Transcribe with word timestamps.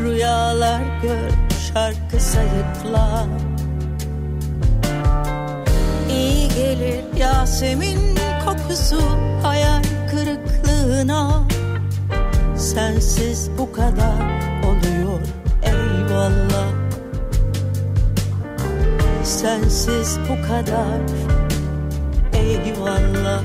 rüyalar 0.00 0.82
gör 1.02 1.30
şarkı 1.74 2.20
sayıkla 2.20 3.26
İyi 6.10 6.48
gelir 6.48 7.04
Yasemin 7.16 7.98
kokusu 8.44 9.00
hayal 9.42 9.82
kırıklığına. 10.10 11.42
Sensiz 12.56 13.50
bu 13.58 13.72
kadar 13.72 14.40
oluyor 14.64 15.20
eyvallah. 15.62 16.68
Sensiz 19.24 20.18
bu 20.28 20.48
kadar 20.48 21.00
eyvallah. 22.32 23.44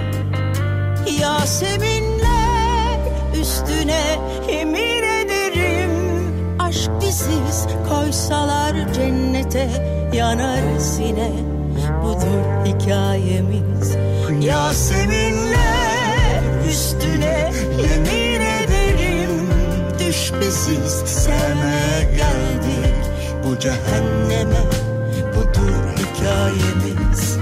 Yaseminler 1.19 2.99
üstüne 3.41 4.19
yemin 4.51 4.94
biziz 7.55 7.67
koysalar 7.89 8.93
cennete 8.93 9.69
yanarız 10.13 10.99
yine. 10.99 11.31
Budur 12.03 12.65
hikayemiz. 12.65 13.95
Yaseminler 14.41 16.41
üstüne 16.69 17.51
yemin 17.81 18.41
ederim. 18.41 19.49
Düş 19.99 20.31
biziz 20.41 21.03
geldik. 22.15 22.95
Bu 23.43 23.59
cehenneme 23.59 24.61
Budur 25.35 25.73
hikayemiz 25.97 27.34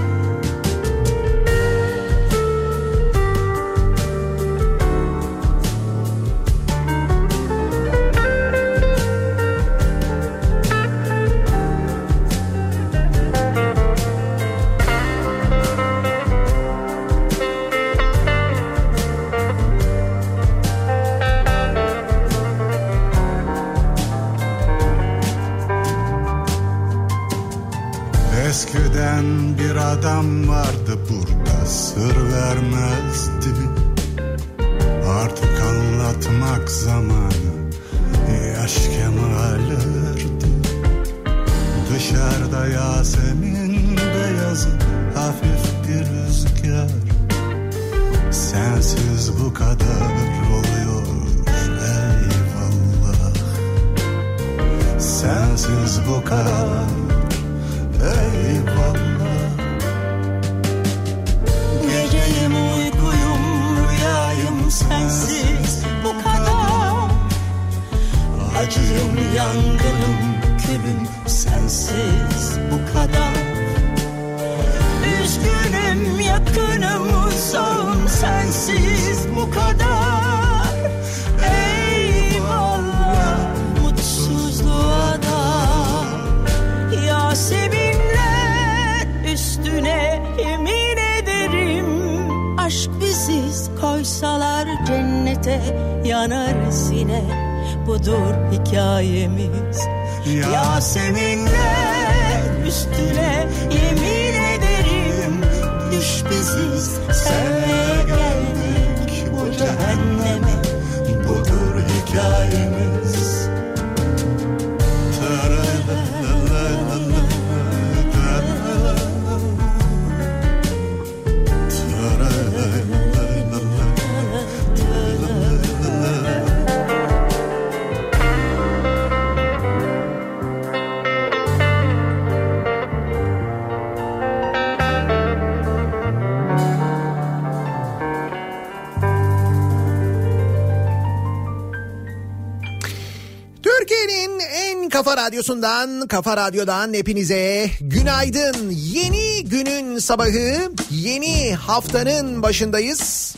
kafa 145.14 145.26
radyosundan, 145.26 146.08
kafa 146.08 146.36
radyodan 146.36 146.94
hepinize 146.94 147.70
günaydın. 147.80 148.70
Yeni 148.70 149.44
günün 149.44 149.98
sabahı, 149.98 150.72
yeni 150.90 151.54
haftanın 151.54 152.42
başındayız. 152.42 153.34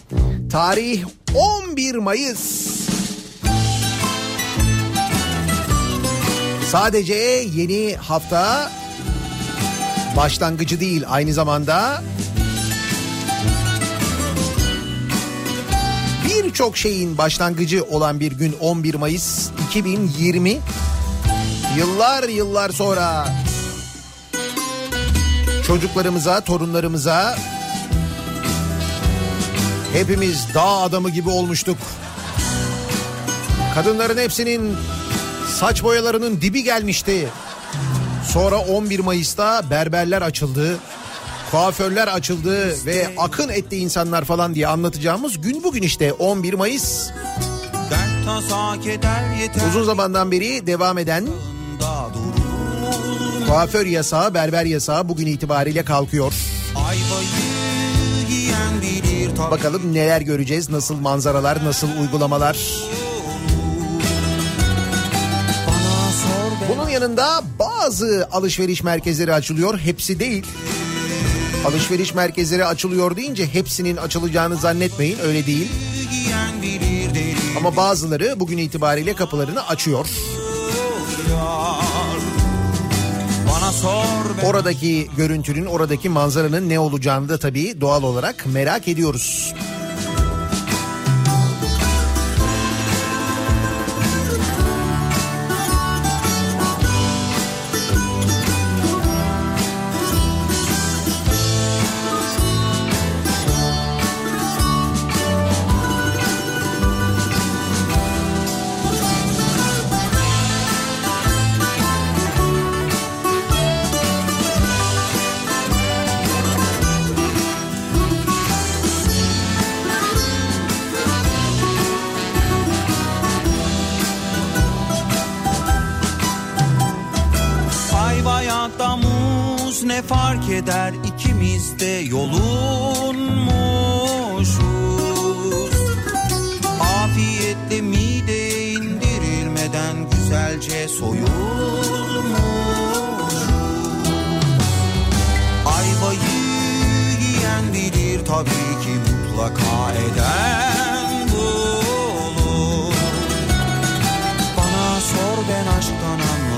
Tarih 0.51 1.05
11 1.35 1.95
Mayıs. 1.95 2.41
Sadece 6.71 7.15
yeni 7.55 7.97
hafta 7.97 8.73
başlangıcı 10.17 10.81
değil, 10.81 11.05
aynı 11.09 11.33
zamanda 11.33 12.03
birçok 16.25 16.77
şeyin 16.77 17.19
başlangıcı 17.19 17.85
olan 17.85 18.21
bir 18.21 18.33
gün 18.33 18.53
11 18.61 18.95
Mayıs 18.95 19.51
2020 19.69 20.59
yıllar 21.77 22.29
yıllar 22.29 22.71
sonra 22.71 23.29
çocuklarımıza, 25.67 26.41
torunlarımıza 26.41 27.39
hepimiz 29.93 30.47
dağ 30.55 30.67
adamı 30.67 31.11
gibi 31.11 31.31
olmuştuk. 31.31 31.79
Kadınların 33.75 34.19
hepsinin 34.19 34.77
saç 35.49 35.83
boyalarının 35.83 36.41
dibi 36.41 36.63
gelmişti. 36.63 37.29
Sonra 38.33 38.59
11 38.59 39.01
Mayıs'ta 39.01 39.71
berberler 39.71 40.23
açıldı. 40.23 40.79
Kuaförler 41.51 42.09
açıldı 42.09 42.87
ve 42.87 43.09
akın 43.19 43.49
etti 43.49 43.77
insanlar 43.77 44.25
falan 44.25 44.55
diye 44.55 44.69
anlatacağımız 44.69 45.41
gün 45.41 45.65
bugün 45.65 45.83
işte 45.83 46.13
11 46.13 46.55
Mayıs. 46.55 47.11
Uzun 49.69 49.85
zamandan 49.85 50.31
beri 50.31 50.67
devam 50.67 50.99
eden 50.99 51.27
kuaför 53.47 53.87
yasağı, 53.87 54.35
berber 54.35 54.65
yasağı 54.65 55.09
bugün 55.09 55.27
itibariyle 55.27 55.85
kalkıyor. 55.85 56.33
Bakalım 59.51 59.95
neler 59.95 60.21
göreceğiz, 60.21 60.71
nasıl 60.71 60.97
manzaralar, 60.97 61.65
nasıl 61.65 61.89
uygulamalar. 62.01 62.59
Bunun 66.69 66.89
yanında 66.89 67.43
bazı 67.59 68.29
alışveriş 68.33 68.83
merkezleri 68.83 69.35
açılıyor, 69.35 69.79
hepsi 69.79 70.21
değil. 70.21 70.47
Alışveriş 71.67 72.15
merkezleri 72.15 72.65
açılıyor 72.65 73.17
deyince 73.17 73.47
hepsinin 73.47 73.97
açılacağını 73.97 74.57
zannetmeyin, 74.57 75.19
öyle 75.19 75.47
değil. 75.47 75.73
Ama 77.57 77.77
bazıları 77.77 78.41
bugün 78.41 78.59
itibariyle 78.59 79.15
kapılarını 79.15 79.67
açıyor. 79.67 80.07
be 81.29 81.86
Oradaki 84.45 85.09
görüntünün, 85.17 85.67
oradaki 85.67 86.09
manzaranın 86.09 86.69
ne 86.69 86.79
olacağını 86.79 87.29
da 87.29 87.39
tabii 87.39 87.81
doğal 87.81 88.03
olarak 88.03 88.45
merak 88.53 88.89
ediyoruz. 88.89 89.55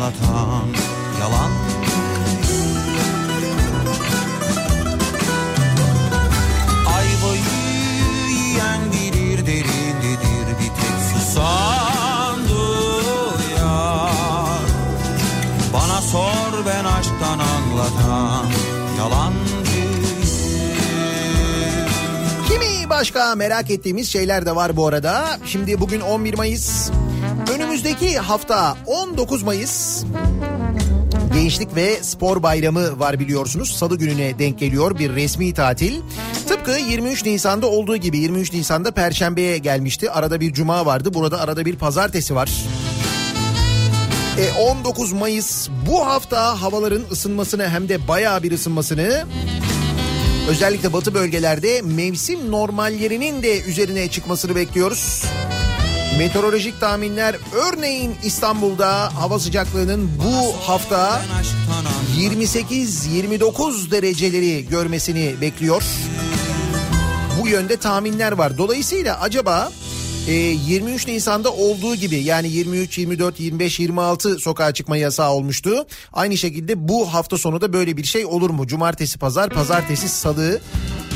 Anlatan 0.09 0.69
yalan 1.21 1.51
Ayvayı 6.97 7.43
yiyen 8.31 8.81
bilir 8.93 9.47
derindedir 9.47 10.49
bir 10.61 10.73
tek 10.81 10.97
susan 11.13 12.39
duyar 12.49 13.81
Bana 15.73 16.01
sor 16.01 16.67
ben 16.67 16.85
aşktan 16.85 17.39
anlatan 17.39 18.47
yalancıyım 18.99 19.99
Kimi 22.49 22.91
başka 22.91 23.35
merak 23.35 23.71
ettiğimiz 23.71 24.09
şeyler 24.09 24.47
de 24.47 24.57
var 24.57 24.77
bu 24.77 24.87
arada. 24.87 25.39
Şimdi 25.45 25.81
bugün 25.81 26.01
11 26.01 26.35
Mayıs. 26.35 26.91
Önümüzdeki 27.99 28.19
hafta 28.19 28.77
19 28.87 29.43
Mayıs 29.43 30.05
Gençlik 31.35 31.77
ve 31.77 32.03
Spor 32.03 32.43
Bayramı 32.43 32.99
var 32.99 33.21
biliyorsunuz. 33.21 33.77
Salı 33.77 33.99
gününe 33.99 34.39
denk 34.39 34.59
geliyor 34.59 34.99
bir 34.99 35.15
resmi 35.15 35.55
tatil. 35.55 36.00
Tıpkı 36.49 36.71
23 36.71 37.25
Nisan'da 37.25 37.67
olduğu 37.67 37.97
gibi 37.97 38.19
23 38.19 38.53
Nisan'da 38.53 38.91
Perşembe'ye 38.91 39.59
gelmişti. 39.59 40.11
Arada 40.11 40.41
bir 40.41 40.53
cuma 40.53 40.87
vardı. 40.87 41.15
Burada 41.15 41.41
arada 41.41 41.65
bir 41.65 41.77
pazartesi 41.77 42.35
var. 42.35 42.50
E 44.39 44.61
19 44.61 45.12
Mayıs 45.12 45.69
bu 45.87 46.06
hafta 46.06 46.62
havaların 46.62 47.03
ısınmasını 47.12 47.69
hem 47.69 47.89
de 47.89 48.09
bayağı 48.09 48.43
bir 48.43 48.53
ısınmasını 48.53 49.25
özellikle 50.49 50.93
batı 50.93 51.15
bölgelerde 51.15 51.83
mevsim 51.83 52.50
normallerinin 52.50 53.43
de 53.43 53.61
üzerine 53.62 54.09
çıkmasını 54.09 54.56
bekliyoruz. 54.56 55.25
Meteorolojik 56.17 56.81
tahminler 56.81 57.37
örneğin 57.53 58.15
İstanbul'da 58.25 59.15
hava 59.15 59.39
sıcaklığının 59.39 60.11
bu 60.25 60.53
hafta 60.69 61.23
Ben 61.31 61.41
aşktan 61.41 61.59
anlatan 61.79 61.99
28-29 62.19 63.91
dereceleri 63.91 64.69
görmesini 64.69 65.35
bekliyor. 65.41 65.83
Bu 67.43 67.49
yönde 67.49 67.77
tahminler 67.77 68.33
var. 68.33 68.59
Dolayısıyla 68.59 69.21
acaba 69.21 69.73
e, 70.29 70.33
23 70.33 71.07
Nisan'da 71.09 71.53
olduğu 71.53 71.95
gibi 71.95 72.17
yani 72.17 72.49
23, 72.49 72.99
24, 72.99 73.41
25, 73.41 73.81
26 73.81 74.39
sokağa 74.39 74.73
çıkma 74.75 74.97
yasağı 74.97 75.31
olmuştu. 75.31 75.87
Aynı 76.13 76.37
şekilde 76.37 76.89
bu 76.89 77.15
hafta 77.15 77.39
sonu 77.39 77.61
da 77.61 77.73
böyle 77.73 77.97
bir 77.97 78.05
şey 78.05 78.27
olur 78.27 78.51
mu? 78.51 78.67
Cumartesi, 78.67 79.19
pazar, 79.19 79.51
pazartesi, 79.51 80.09
salı 80.09 80.61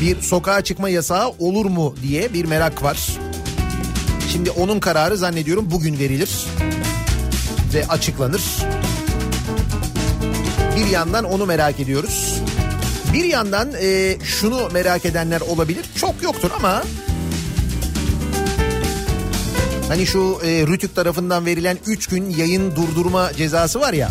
bir 0.00 0.20
sokağa 0.20 0.64
çıkma 0.64 0.88
yasağı 0.88 1.28
olur 1.28 1.64
mu 1.64 1.94
diye 2.02 2.32
bir 2.32 2.44
merak 2.44 2.82
var. 2.82 2.98
Şimdi 4.32 4.50
onun 4.50 4.80
kararı 4.80 5.16
zannediyorum 5.16 5.70
bugün 5.70 5.98
verilir 5.98 6.30
ve 7.74 7.86
açıklanır. 7.88 8.42
Bir 10.76 10.86
yandan 10.86 11.24
onu 11.24 11.46
merak 11.46 11.80
ediyoruz. 11.80 12.40
Bir 13.12 13.24
yandan 13.24 13.68
e, 13.82 14.16
şunu 14.24 14.68
merak 14.72 15.04
edenler 15.04 15.40
olabilir. 15.40 15.84
Çok 15.96 16.22
yoktur 16.22 16.50
ama 16.56 16.82
hani 19.88 20.06
şu 20.06 20.38
e, 20.44 20.66
Rütük 20.66 20.94
tarafından 20.94 21.46
verilen 21.46 21.78
3 21.86 22.06
gün 22.06 22.30
yayın 22.30 22.76
durdurma 22.76 23.32
cezası 23.32 23.80
var 23.80 23.92
ya. 23.92 24.10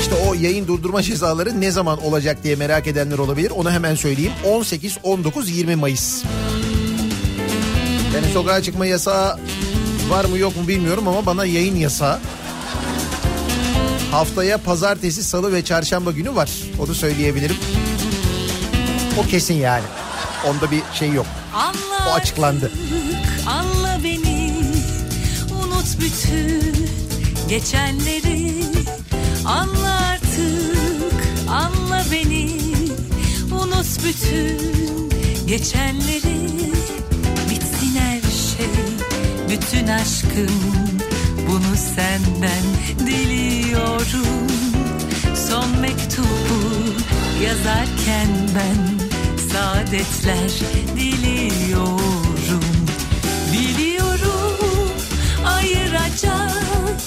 İşte 0.00 0.14
o 0.28 0.34
yayın 0.34 0.66
durdurma 0.66 1.02
cezaları 1.02 1.60
ne 1.60 1.70
zaman 1.70 2.04
olacak 2.04 2.44
diye 2.44 2.56
merak 2.56 2.86
edenler 2.86 3.18
olabilir. 3.18 3.50
Onu 3.50 3.70
hemen 3.70 3.94
söyleyeyim. 3.94 4.32
18, 4.44 4.98
19, 5.02 5.50
20 5.50 5.76
Mayıs. 5.76 6.24
Yani 8.14 8.32
sokağa 8.32 8.62
çıkma 8.62 8.86
yasağı 8.86 9.38
var 10.08 10.24
mı 10.24 10.38
yok 10.38 10.56
mu 10.56 10.68
bilmiyorum 10.68 11.08
ama 11.08 11.26
bana 11.26 11.44
yayın 11.44 11.76
yasağı 11.76 12.18
haftaya 14.10 14.58
pazartesi, 14.58 15.22
salı 15.22 15.52
ve 15.52 15.64
çarşamba 15.64 16.12
günü 16.12 16.34
var. 16.34 16.50
Onu 16.78 16.94
söyleyebilirim. 16.94 17.56
O 19.18 19.26
kesin 19.26 19.54
yani. 19.54 19.84
Onda 20.46 20.70
bir 20.70 20.82
şey 20.94 21.12
yok. 21.12 21.26
Anla 21.54 22.10
O 22.10 22.14
açıklandı. 22.14 22.72
Anla 23.46 23.98
beni 24.04 24.54
Unut 25.62 26.00
bütün 26.00 26.88
geçenleri 27.48 28.64
Anla 29.46 30.00
artık 30.12 31.14
Anla 31.50 32.04
beni 32.12 32.50
Unut 33.52 34.04
bütün 34.04 35.10
geçenleri 35.46 36.77
Bütün 39.50 39.86
aşkım 39.86 40.98
Bunu 41.48 41.76
senden 41.94 42.64
diliyorum. 43.06 44.46
Son 45.48 45.80
mektubu 45.80 46.28
yazarken 47.44 48.28
ben 48.54 49.08
saadetler 49.52 50.50
diliyorum. 50.96 52.64
Biliyorum 53.52 54.58
ayıracak 55.46 57.00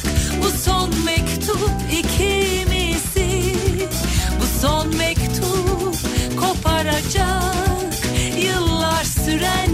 bu 0.44 0.50
son 0.64 0.90
mektup 1.06 1.72
ikimizi. 1.92 3.56
Bu 4.40 4.62
son 4.62 4.98
mektup 4.98 5.96
koparacak 6.40 7.56
yıllar 8.38 9.04
süren 9.04 9.71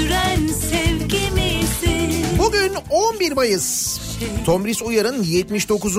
süren 0.00 0.46
sevgimizi 0.46 2.24
Bugün 2.38 2.74
11 2.90 3.32
Mayıs. 3.32 3.98
Tomris 4.46 4.82
Uyar'ın 4.82 5.22
79. 5.22 5.96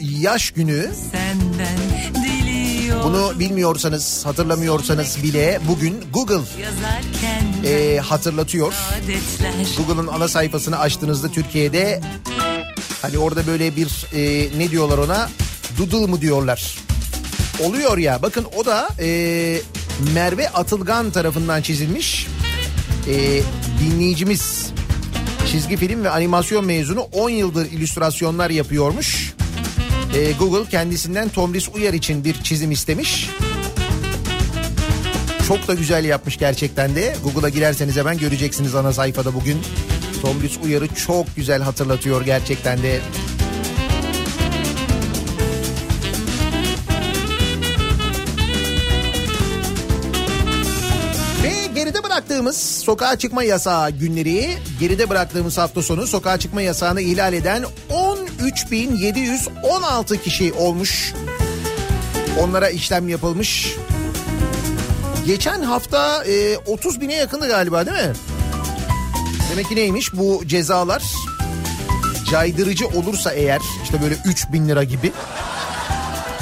yaş 0.00 0.50
günü. 0.50 0.90
Bunu 3.04 3.32
bilmiyorsanız, 3.38 4.26
hatırlamıyorsanız 4.26 5.22
bile 5.22 5.60
bugün 5.68 6.04
Google 6.12 6.40
e, 7.68 7.98
hatırlatıyor. 7.98 8.74
Google'ın 9.76 10.06
ana 10.06 10.28
sayfasını 10.28 10.78
açtığınızda 10.78 11.28
Türkiye'de 11.28 12.00
hani 13.02 13.18
orada 13.18 13.46
böyle 13.46 13.76
bir 13.76 14.06
e, 14.14 14.50
ne 14.58 14.70
diyorlar 14.70 14.98
ona 14.98 15.30
doodle 15.78 16.06
mı 16.06 16.20
diyorlar. 16.20 16.78
Oluyor 17.60 17.98
ya 17.98 18.22
bakın 18.22 18.46
o 18.56 18.64
da 18.64 18.88
e, 19.00 19.60
Merve 20.14 20.48
Atılgan 20.48 21.10
tarafından 21.10 21.62
çizilmiş. 21.62 22.26
E, 23.08 23.42
dinleyicimiz 23.80 24.72
çizgi 25.50 25.76
film 25.76 26.04
ve 26.04 26.10
animasyon 26.10 26.64
mezunu 26.64 27.00
10 27.00 27.30
yıldır 27.30 27.66
illüstrasyonlar 27.66 28.50
yapıyormuş. 28.50 29.34
Ee, 30.14 30.32
Google 30.32 30.70
kendisinden 30.70 31.28
Tomris 31.28 31.68
Uyar 31.68 31.92
için 31.94 32.24
bir 32.24 32.34
çizim 32.42 32.70
istemiş. 32.70 33.30
Çok 35.48 35.68
da 35.68 35.74
güzel 35.74 36.04
yapmış 36.04 36.36
gerçekten 36.36 36.94
de. 36.94 37.16
Google'a 37.24 37.48
girerseniz 37.48 37.96
hemen 37.96 38.18
göreceksiniz 38.18 38.74
ana 38.74 38.92
sayfada 38.92 39.34
bugün. 39.34 39.58
Tomris 40.22 40.58
Uyar'ı 40.64 40.88
çok 40.88 41.36
güzel 41.36 41.62
hatırlatıyor 41.62 42.24
gerçekten 42.24 42.82
de. 42.82 43.00
Bıraktığımız 52.24 52.56
sokağa 52.56 53.18
çıkma 53.18 53.44
yasağı 53.44 53.90
günleri, 53.90 54.56
geride 54.80 55.10
bıraktığımız 55.10 55.58
hafta 55.58 55.82
sonu 55.82 56.06
sokağa 56.06 56.38
çıkma 56.38 56.62
yasağını 56.62 57.00
ihlal 57.00 57.32
eden 57.32 57.64
13.716 57.90 60.22
kişi 60.22 60.52
olmuş. 60.52 61.14
Onlara 62.40 62.68
işlem 62.68 63.08
yapılmış. 63.08 63.74
Geçen 65.26 65.62
hafta 65.62 66.24
e, 66.24 66.56
30 66.56 67.00
bine 67.00 67.14
yakındı 67.14 67.48
galiba 67.48 67.86
değil 67.86 68.06
mi? 68.06 68.12
Demek 69.52 69.68
ki 69.68 69.76
neymiş 69.76 70.14
bu 70.14 70.42
cezalar? 70.46 71.02
Caydırıcı 72.30 72.88
olursa 72.88 73.32
eğer 73.32 73.60
işte 73.84 74.02
böyle 74.02 74.16
3 74.24 74.52
bin 74.52 74.68
lira 74.68 74.84
gibi. 74.84 75.12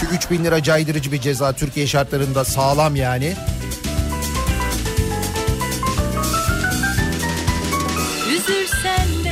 Ki 0.01 0.07
3 0.13 0.31
bin 0.31 0.45
lira 0.45 0.63
caydırıcı 0.63 1.13
bir 1.13 1.21
ceza 1.21 1.53
Türkiye 1.53 1.87
şartlarında 1.87 2.45
sağlam 2.45 2.97
yani. 2.97 3.37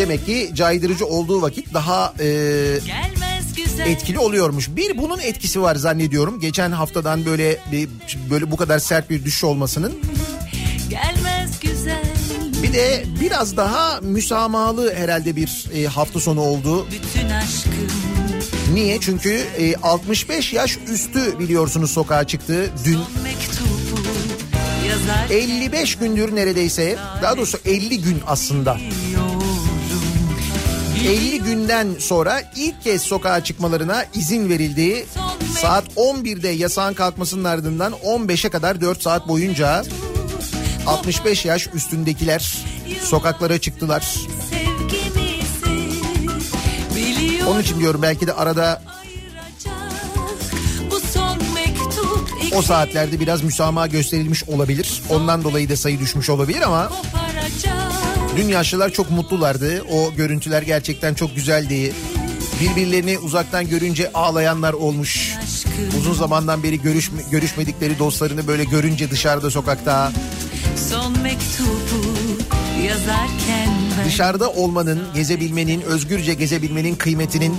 Demek 0.01 0.27
ki 0.27 0.51
caydırıcı 0.55 1.07
olduğu 1.07 1.43
vakit 1.43 1.75
daha 1.75 2.15
e, 2.21 2.27
etkili 3.87 4.19
oluyormuş. 4.19 4.69
Bir 4.69 4.99
bunun 4.99 5.19
etkisi 5.19 5.63
var 5.63 5.77
zannediyorum. 5.77 6.41
Geçen 6.41 6.71
haftadan 6.73 7.27
böyle 7.27 7.59
bir, 7.73 7.89
böyle 8.31 8.51
bu 8.51 8.57
kadar 8.57 8.79
sert 8.79 9.11
bir 9.11 9.25
düşüş 9.25 9.45
olmasının. 9.45 9.93
Bir 12.63 12.73
de 12.73 13.05
biraz 13.21 13.57
daha 13.57 14.01
müsamahalı 14.01 14.95
herhalde 14.95 15.37
bir 15.37 15.67
e, 15.75 15.87
hafta 15.87 16.21
sonu 16.21 16.41
oldu. 16.41 16.87
Niye? 18.75 19.01
Çünkü 19.01 19.43
e, 19.59 19.77
65 19.77 20.53
yaş 20.53 20.79
üstü 20.93 21.39
biliyorsunuz 21.39 21.91
sokağa 21.91 22.27
çıktı. 22.27 22.71
Dün 22.85 22.99
mektubu 23.25 23.71
yazar 24.89 25.31
55 25.31 25.95
gündür 25.95 26.37
neredeyse 26.37 26.97
daha 27.23 27.37
doğrusu 27.37 27.59
50 27.65 28.03
gün 28.03 28.23
aslında. 28.27 28.79
50 31.07 31.43
günden 31.43 31.89
sonra 31.99 32.43
ilk 32.57 32.83
kez 32.83 33.03
sokağa 33.03 33.45
çıkmalarına 33.45 34.05
izin 34.15 34.49
verildi. 34.49 35.07
Saat 35.61 35.85
11'de 35.97 36.49
yasağın 36.49 36.95
kalkmasının 36.95 37.45
ardından 37.45 37.93
15'e 37.93 38.51
kadar 38.51 38.81
4 38.81 39.03
saat 39.03 39.29
boyunca 39.29 39.85
65 40.87 41.45
yaş 41.45 41.69
üstündekiler 41.75 42.65
sokaklara 43.03 43.59
çıktılar. 43.59 44.15
Onun 47.49 47.61
için 47.61 47.81
diyorum 47.81 48.03
belki 48.03 48.27
de 48.27 48.33
arada 48.33 48.83
o 52.55 52.63
saatlerde 52.63 53.21
biraz 53.21 53.43
müsamaha 53.43 53.87
gösterilmiş 53.87 54.45
olabilir. 54.45 55.03
Ondan 55.11 55.45
dolayı 55.45 55.69
da 55.69 55.77
sayı 55.77 56.01
düşmüş 56.01 56.31
olabilir 56.31 56.63
ama 56.63 56.89
koparacak. 56.89 58.00
Dün 58.37 58.49
yaşlılar 58.49 58.91
çok 58.91 59.11
mutlulardı. 59.11 59.83
O 59.83 60.15
görüntüler 60.15 60.63
gerçekten 60.63 61.15
çok 61.15 61.35
güzeldi. 61.37 61.93
Birbirlerini 62.61 63.19
uzaktan 63.19 63.69
görünce 63.69 64.13
ağlayanlar 64.13 64.73
olmuş. 64.73 65.35
Uzun 65.99 66.15
zamandan 66.15 66.63
beri 66.63 66.83
görüşme, 66.83 67.23
görüşmedikleri 67.31 67.99
dostlarını 67.99 68.47
böyle 68.47 68.65
görünce 68.65 69.11
dışarıda 69.11 69.51
sokakta 69.51 70.13
son 70.91 71.19
mektubu 71.19 72.07
yazarken 72.87 73.69
dışarıda 74.07 74.51
olmanın, 74.51 75.01
gezebilmenin, 75.15 75.81
özgürce 75.81 76.35
gezebilmenin 76.35 76.95
kıymetinin 76.95 77.57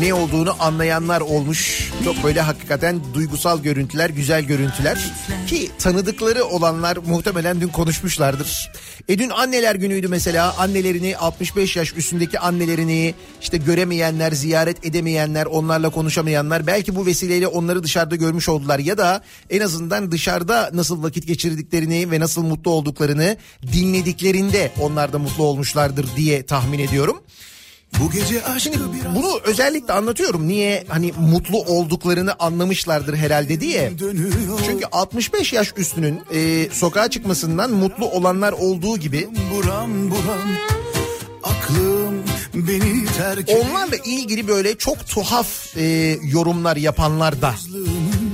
ne 0.00 0.14
olduğunu 0.14 0.56
anlayanlar 0.60 1.20
olmuş. 1.20 1.90
Çok 2.04 2.24
böyle 2.24 2.40
hakikaten 2.40 3.00
duygusal 3.14 3.62
görüntüler, 3.62 4.10
güzel 4.10 4.42
görüntüler. 4.42 5.12
Ki 5.46 5.70
tanıdıkları 5.78 6.44
olanlar 6.44 6.96
muhtemelen 6.96 7.60
dün 7.60 7.68
konuşmuşlardır. 7.68 8.72
E 9.08 9.18
dün 9.18 9.30
anneler 9.30 9.74
günüydü 9.74 10.08
mesela. 10.08 10.56
Annelerini 10.58 11.16
65 11.16 11.76
yaş 11.76 11.96
üstündeki 11.96 12.38
annelerini 12.38 13.14
işte 13.42 13.56
göremeyenler, 13.56 14.32
ziyaret 14.32 14.86
edemeyenler, 14.86 15.46
onlarla 15.46 15.90
konuşamayanlar 15.90 16.66
belki 16.66 16.96
bu 16.96 17.06
vesileyle 17.06 17.46
onları 17.46 17.82
dışarıda 17.82 18.16
görmüş 18.16 18.48
oldular 18.48 18.78
ya 18.78 18.98
da 18.98 19.22
en 19.50 19.60
azından 19.60 20.12
dışarıda 20.12 20.70
nasıl 20.72 21.02
vakit 21.02 21.26
geçirdiklerini 21.26 22.10
ve 22.10 22.20
nasıl 22.20 22.42
mutlu 22.42 22.70
olduklarını 22.70 23.36
dinlediklerinde 23.72 24.72
onlar 24.80 25.12
da 25.12 25.18
mutlu 25.18 25.44
olmuşlardır 25.44 26.06
diye 26.16 26.46
tahmin 26.46 26.78
ediyorum. 26.78 27.22
Bu 28.00 28.10
gece 28.10 28.44
aşkı 28.44 28.60
Şimdi 28.60 28.78
biraz 29.00 29.14
bunu 29.14 29.40
özellikle 29.44 29.92
anlatıyorum. 29.92 30.48
Niye 30.48 30.84
hani 30.88 31.12
mutlu 31.18 31.58
olduklarını 31.58 32.34
anlamışlardır 32.38 33.16
herhalde 33.16 33.60
diye. 33.60 33.92
Çünkü 34.66 34.86
65 34.92 35.52
yaş 35.52 35.72
üstünün 35.76 36.20
e, 36.34 36.68
sokağa 36.72 37.10
çıkmasından 37.10 37.70
mutlu 37.70 38.10
olanlar 38.10 38.52
olduğu 38.52 38.98
gibi 38.98 39.28
buram 39.54 40.10
buram 40.10 40.56
aklım 41.44 42.14
beni 42.54 43.04
terk 43.06 43.50
onlarla 43.50 43.96
ilgili 44.04 44.48
böyle 44.48 44.78
çok 44.78 45.06
tuhaf 45.06 45.76
e, 45.76 45.82
yorumlar 46.22 46.76
yapanlar 46.76 47.42
da 47.42 47.54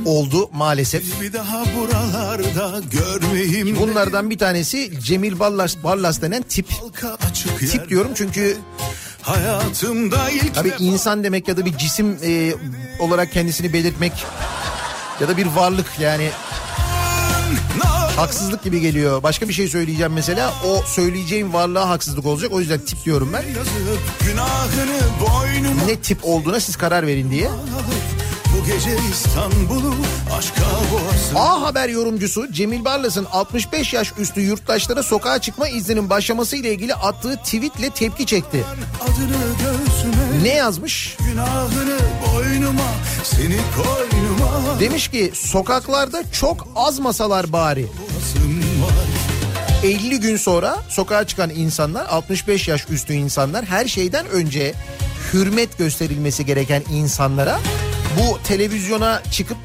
oldu 0.04 0.50
maalesef. 0.52 1.20
bir 1.20 1.32
daha 1.32 1.64
buralarda 1.76 2.80
görmeyeyim 2.90 3.76
Bunlardan 3.80 4.30
bir 4.30 4.38
tanesi 4.38 5.00
Cemil 5.00 5.38
Ballas, 5.38 5.76
Ballas 5.84 6.22
denen 6.22 6.42
tip. 6.42 6.66
Tip 7.58 7.88
diyorum 7.88 8.10
çünkü 8.14 8.56
Hayatımda 9.22 10.30
ilk 10.30 10.54
tabii 10.54 10.72
insan 10.78 11.24
demek 11.24 11.48
ya 11.48 11.56
da 11.56 11.64
bir 11.64 11.78
cisim 11.78 12.18
e, 12.24 12.54
olarak 12.98 13.32
kendisini 13.32 13.72
belirtmek 13.72 14.12
ya 15.20 15.28
da 15.28 15.36
bir 15.36 15.46
varlık 15.46 15.86
yani 16.00 16.30
haksızlık 18.16 18.62
gibi 18.64 18.80
geliyor. 18.80 19.22
Başka 19.22 19.48
bir 19.48 19.52
şey 19.52 19.68
söyleyeceğim 19.68 20.12
mesela 20.12 20.52
o 20.66 20.82
söyleyeceğim 20.86 21.52
varlığa 21.52 21.88
haksızlık 21.88 22.26
olacak. 22.26 22.52
O 22.52 22.60
yüzden 22.60 22.80
tip 22.80 23.04
diyorum 23.04 23.30
ben. 23.32 23.42
Ne 25.86 25.96
tip 25.96 26.18
olduğuna 26.22 26.60
siz 26.60 26.76
karar 26.76 27.06
verin 27.06 27.30
diye. 27.30 27.50
Bu 28.60 28.64
gece 28.66 28.96
İstanbul'u 29.12 29.94
aşka 30.38 30.60
boğarsın. 30.92 31.34
A 31.36 31.62
Haber 31.62 31.88
yorumcusu 31.88 32.52
Cemil 32.52 32.84
Barlas'ın 32.84 33.24
65 33.24 33.92
yaş 33.92 34.12
üstü 34.18 34.40
yurttaşlara 34.40 35.02
sokağa 35.02 35.38
çıkma 35.38 35.68
izninin 35.68 36.10
başlaması 36.10 36.56
ile 36.56 36.74
ilgili 36.74 36.94
attığı 36.94 37.36
tweetle 37.36 37.90
tepki 37.90 38.26
çekti. 38.26 38.64
Göğsüme 39.58 40.42
Ne 40.44 40.48
yazmış? 40.54 41.16
günahını 41.30 41.98
boynuma 42.34 42.82
seni 43.24 43.56
koynuma 43.76 44.80
Demiş 44.80 45.08
ki 45.08 45.32
sokaklarda 45.34 46.22
çok 46.32 46.68
az 46.76 46.98
masalar 46.98 47.52
bari. 47.52 47.86
boğasın 47.86 48.58
var. 48.82 49.84
50 49.84 50.20
gün 50.20 50.36
sonra 50.36 50.76
sokağa 50.88 51.26
çıkan 51.26 51.50
insanlar 51.50 52.06
65 52.06 52.68
yaş 52.68 52.86
üstü 52.90 53.12
insanlar 53.12 53.64
her 53.64 53.86
şeyden 53.86 54.26
önce 54.26 54.74
hürmet 55.32 55.78
gösterilmesi 55.78 56.46
gereken 56.46 56.82
insanlara 56.92 57.58
bu 58.18 58.38
televizyona 58.44 59.22
çıkıp 59.32 59.58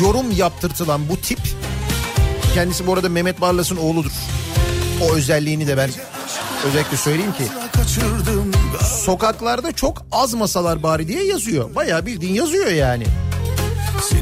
yorum 0.00 0.30
yaptırtılan 0.30 1.08
bu 1.08 1.16
tip 1.16 1.38
kendisi 2.54 2.86
bu 2.86 2.92
arada 2.94 3.08
Mehmet 3.08 3.40
Barlas'ın 3.40 3.76
oğludur. 3.76 4.10
O 5.02 5.14
özelliğini 5.14 5.66
de 5.66 5.76
ben 5.76 5.90
özellikle 6.66 6.96
söyleyeyim 6.96 7.32
ki 7.32 7.44
sokaklarda 9.04 9.72
çok 9.72 10.06
az 10.12 10.34
masalar 10.34 10.82
bari 10.82 11.08
diye 11.08 11.24
yazıyor. 11.24 11.74
Bayağı 11.74 12.06
bildiğin 12.06 12.34
yazıyor 12.34 12.66
yani. 12.66 13.04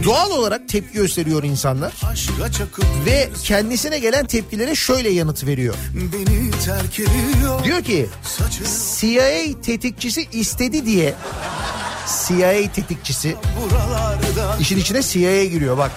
Doğal 0.05 0.31
olarak 0.31 0.69
tepki 0.69 0.93
gösteriyor 0.93 1.43
insanlar 1.43 1.93
ve 3.07 3.31
kendisine 3.45 3.99
gelen 3.99 4.27
tepkilere 4.27 4.75
şöyle 4.75 5.09
yanıt 5.09 5.47
veriyor. 5.47 5.75
Diyor 7.65 7.83
ki 7.83 8.09
CIA 9.01 9.61
tetikçisi 9.63 10.29
istedi 10.33 10.87
diye 10.87 11.15
CIA 12.07 12.73
tetikçisi 12.73 13.37
işin 14.61 14.79
içine 14.79 15.03
CIA 15.03 15.45
giriyor 15.45 15.79
bak. 15.79 15.91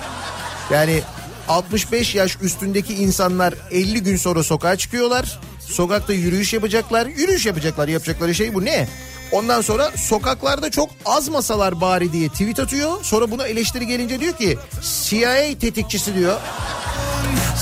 Yani 0.72 1.02
65 1.48 2.16
yaş 2.16 2.38
üstündeki 2.42 2.94
insanlar 2.94 3.54
50 3.72 4.04
gün 4.04 4.18
sonra 4.18 4.44
sokağa 4.44 4.76
çıkıyorlar. 4.76 5.40
Sokakta 5.60 6.14
yürüyüş 6.14 6.54
yapacaklar. 6.54 7.06
Yürüyüş 7.06 7.46
yapacaklar. 7.46 7.88
Yapacakları 7.88 8.36
şey 8.36 8.54
bu 8.54 8.66
ne? 8.66 8.88
Ondan 9.32 9.62
sonra 9.62 9.92
sokaklarda 9.98 10.72
çok 10.72 10.90
az 11.06 11.30
masalar 11.30 11.82
bari 11.82 12.14
diye 12.14 12.30
tweet 12.30 12.60
atıyor. 12.60 13.04
Sonra 13.04 13.32
buna 13.32 13.48
eleştiri 13.48 13.88
gelince 13.88 14.20
diyor 14.20 14.34
ki 14.34 14.58
CIA 14.82 15.60
tetikçisi 15.60 16.16
diyor. 16.16 16.40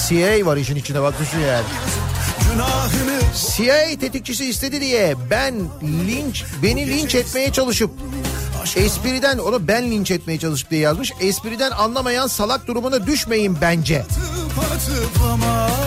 CIA 0.07 0.45
var 0.45 0.57
işin 0.57 0.75
içinde 0.75 1.01
bak 1.01 1.13
düşün 1.19 1.39
yani. 1.39 1.65
CIA 3.55 3.99
tetikçisi 3.99 4.45
istedi 4.45 4.81
diye 4.81 5.15
ben 5.29 5.55
linç 6.07 6.43
beni 6.63 6.87
linç 6.89 7.15
etmeye 7.15 7.51
çalışıp 7.51 7.91
Espriden 8.75 9.37
onu 9.37 9.67
ben 9.67 9.91
linç 9.91 10.11
etmeye 10.11 10.39
çalışıp 10.39 10.69
diye 10.71 10.81
yazmış. 10.81 11.11
Espriden 11.19 11.71
anlamayan 11.71 12.27
salak 12.27 12.67
durumuna 12.67 13.07
düşmeyin 13.07 13.57
bence. 13.61 14.05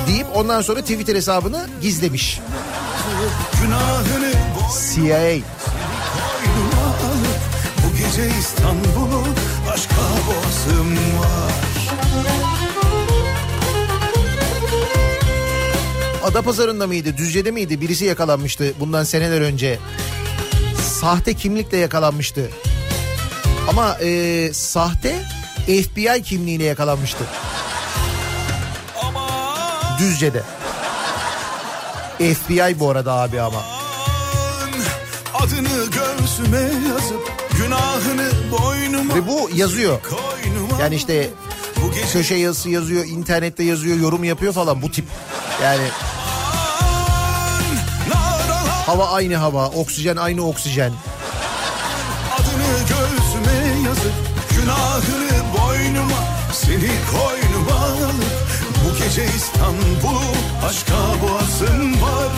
Deyip 0.09 0.27
ondan 0.35 0.63
sonra 0.63 0.81
Twitter 0.81 1.15
hesabını 1.15 1.67
gizlemiş. 1.83 2.41
CIA. 4.95 5.37
bu 7.85 7.97
gece 7.97 8.31
İstanbul'u 8.39 9.23
aşka 9.73 9.95
boğazım 10.27 10.97
var. 10.97 11.53
Adapazarı'nda 16.25 16.87
mıydı, 16.87 17.17
Düzce'de 17.17 17.51
miydi? 17.51 17.81
Birisi 17.81 18.05
yakalanmıştı 18.05 18.73
bundan 18.81 19.05
seneler 19.05 19.41
önce. 19.41 19.79
Sahte 21.01 21.35
kimlikle 21.35 21.77
yakalanmıştı. 21.77 22.51
Ama 23.69 23.95
e, 24.03 24.51
sahte 24.53 25.23
FBI 25.67 26.23
kimliğiyle 26.23 26.65
yakalanmıştı. 26.65 27.25
Düzce'de. 29.99 30.43
FBI 32.19 32.81
bu 32.81 32.91
arada 32.91 33.13
abi 33.13 33.41
ama. 33.41 33.63
Adını 35.35 35.87
göğsüme 35.91 36.61
yazıp 36.61 37.33
günahını 37.59 38.31
boynuma 38.51 39.15
Ve 39.15 39.27
bu 39.29 39.51
yazıyor. 39.55 40.01
Yani 40.81 40.95
işte 40.95 41.31
köşe 42.13 42.35
yazısı 42.35 42.71
yazıyor, 42.71 43.05
internette 43.05 43.65
yazıyor, 43.65 43.97
yorum 43.97 44.25
yapıyor 44.25 44.53
falan 44.53 44.83
bu 44.83 44.91
tip. 44.91 45.05
Yani 45.63 45.85
hava 48.87 49.09
aynı 49.09 49.37
hava, 49.37 49.67
oksijen 49.67 50.17
aynı 50.17 50.49
oksijen. 50.49 50.93
adını 52.35 52.79
göğsüme 52.89 53.89
yazıp 53.89 54.13
günahını 54.57 55.45
boynuma 55.59 56.21
seni 56.53 56.91
koynuma 57.13 57.85
alıp 57.87 58.35
bu 58.85 58.99
gece 58.99 59.25
İstanbul'u 59.37 60.31
aşka 60.67 60.95
boğazım 61.23 62.03
var 62.03 62.33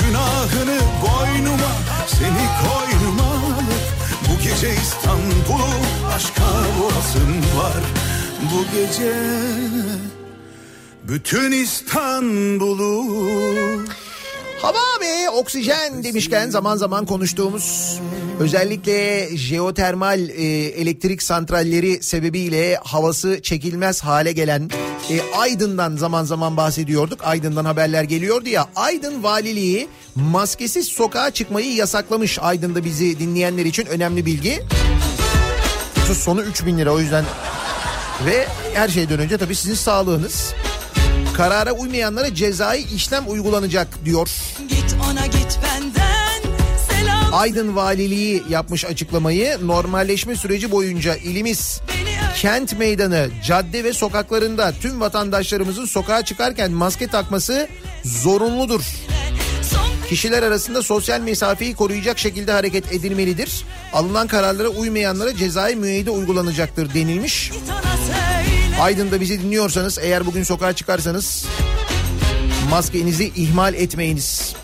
günahını 0.00 0.80
boynuma 1.02 1.72
seni 2.06 2.46
koynuma 2.62 3.30
alıp 3.32 3.84
bu 4.28 4.42
gece 4.42 4.70
İstanbul'u 4.82 5.74
aşka 6.14 6.50
boğazım 6.80 7.38
var 7.58 7.82
bu 8.52 8.60
gece 8.76 9.14
bütün 11.08 11.52
İstanbul'u 11.52 12.96
Hava 14.62 15.00
ve 15.00 15.30
oksijen 15.30 16.04
demişken 16.04 16.50
zaman 16.50 16.76
zaman 16.76 17.06
konuştuğumuz 17.06 17.98
özellikle 18.40 19.28
jeotermal 19.36 20.28
e, 20.28 20.42
elektrik 20.66 21.22
santralleri 21.22 22.02
sebebiyle 22.02 22.76
havası 22.84 23.42
çekilmez 23.42 24.00
hale 24.00 24.32
gelen 24.32 24.70
e, 25.10 25.20
Aydın'dan 25.38 25.96
zaman 25.96 26.24
zaman 26.24 26.56
bahsediyorduk. 26.56 27.20
Aydın'dan 27.24 27.64
haberler 27.64 28.02
geliyordu 28.04 28.48
ya. 28.48 28.68
Aydın 28.76 29.22
Valiliği 29.22 29.88
maskesiz 30.14 30.86
sokağa 30.88 31.30
çıkmayı 31.30 31.74
yasaklamış. 31.74 32.38
Aydın'da 32.38 32.84
bizi 32.84 33.18
dinleyenler 33.18 33.64
için 33.64 33.86
önemli 33.86 34.26
bilgi. 34.26 34.62
Sonu 36.14 36.42
3000 36.42 36.78
lira 36.78 36.90
o 36.90 37.00
yüzden 37.00 37.24
ve 38.26 38.46
her 38.74 38.88
şeyden 38.88 39.18
önce 39.18 39.38
tabii 39.38 39.54
sizin 39.54 39.74
sağlığınız. 39.74 40.54
Karara 41.36 41.72
uymayanlara 41.72 42.34
cezai 42.34 42.82
işlem 42.94 43.24
uygulanacak 43.28 44.04
diyor. 44.04 44.28
Git 44.68 44.96
ona 45.10 45.26
git 45.26 45.58
benden 45.62 46.56
selam 46.88 47.34
Aydın 47.34 47.76
Valiliği 47.76 48.42
yapmış 48.48 48.84
açıklamayı. 48.84 49.58
Normalleşme 49.62 50.36
süreci 50.36 50.70
boyunca 50.70 51.16
ilimiz 51.16 51.80
kent 52.36 52.78
meydanı, 52.78 53.28
cadde 53.46 53.84
ve 53.84 53.92
sokaklarında 53.92 54.72
tüm 54.80 55.00
vatandaşlarımızın 55.00 55.84
sokağa 55.84 56.24
çıkarken 56.24 56.72
maske 56.72 57.06
takması 57.06 57.68
zorunludur. 58.04 58.82
Kişiler 60.08 60.42
arasında 60.42 60.82
sosyal 60.82 61.20
mesafeyi 61.20 61.74
koruyacak 61.74 62.18
şekilde 62.18 62.52
hareket 62.52 62.92
edilmelidir. 62.92 63.64
Alınan 63.92 64.26
kararlara 64.26 64.68
uymayanlara 64.68 65.36
cezai 65.36 65.76
müeyyide 65.76 66.10
uygulanacaktır 66.10 66.94
denilmiş. 66.94 67.52
söyle 68.06 68.25
Aydın'da 68.80 69.20
bizi 69.20 69.42
dinliyorsanız 69.42 69.98
eğer 70.02 70.26
bugün 70.26 70.42
sokağa 70.42 70.72
çıkarsanız 70.72 71.46
maskenizi 72.70 73.32
ihmal 73.36 73.74
etmeyiniz. 73.74 74.54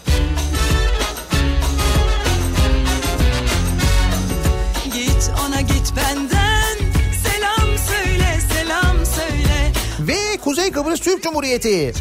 Git 4.84 5.30
ona 5.46 5.60
git 5.60 5.92
benden 5.96 6.76
selam 7.24 7.68
söyle 7.88 8.40
selam 8.52 8.96
söyle 9.06 9.72
Ve 10.00 10.36
Kuzey 10.44 10.72
Kıbrıs 10.72 11.00
Türk 11.00 11.22
Cumhuriyeti 11.22 11.92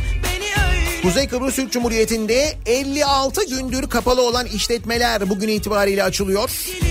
Kuzey 1.04 1.28
Kıbrıs 1.28 1.56
Türk 1.56 1.72
Cumhuriyeti'nde 1.72 2.58
56 2.66 3.46
gündür 3.46 3.90
kapalı 3.90 4.22
olan 4.28 4.46
işletmeler 4.46 5.30
bugün 5.30 5.48
itibariyle 5.48 6.04
açılıyor. 6.04 6.50
dilimle 6.50 6.91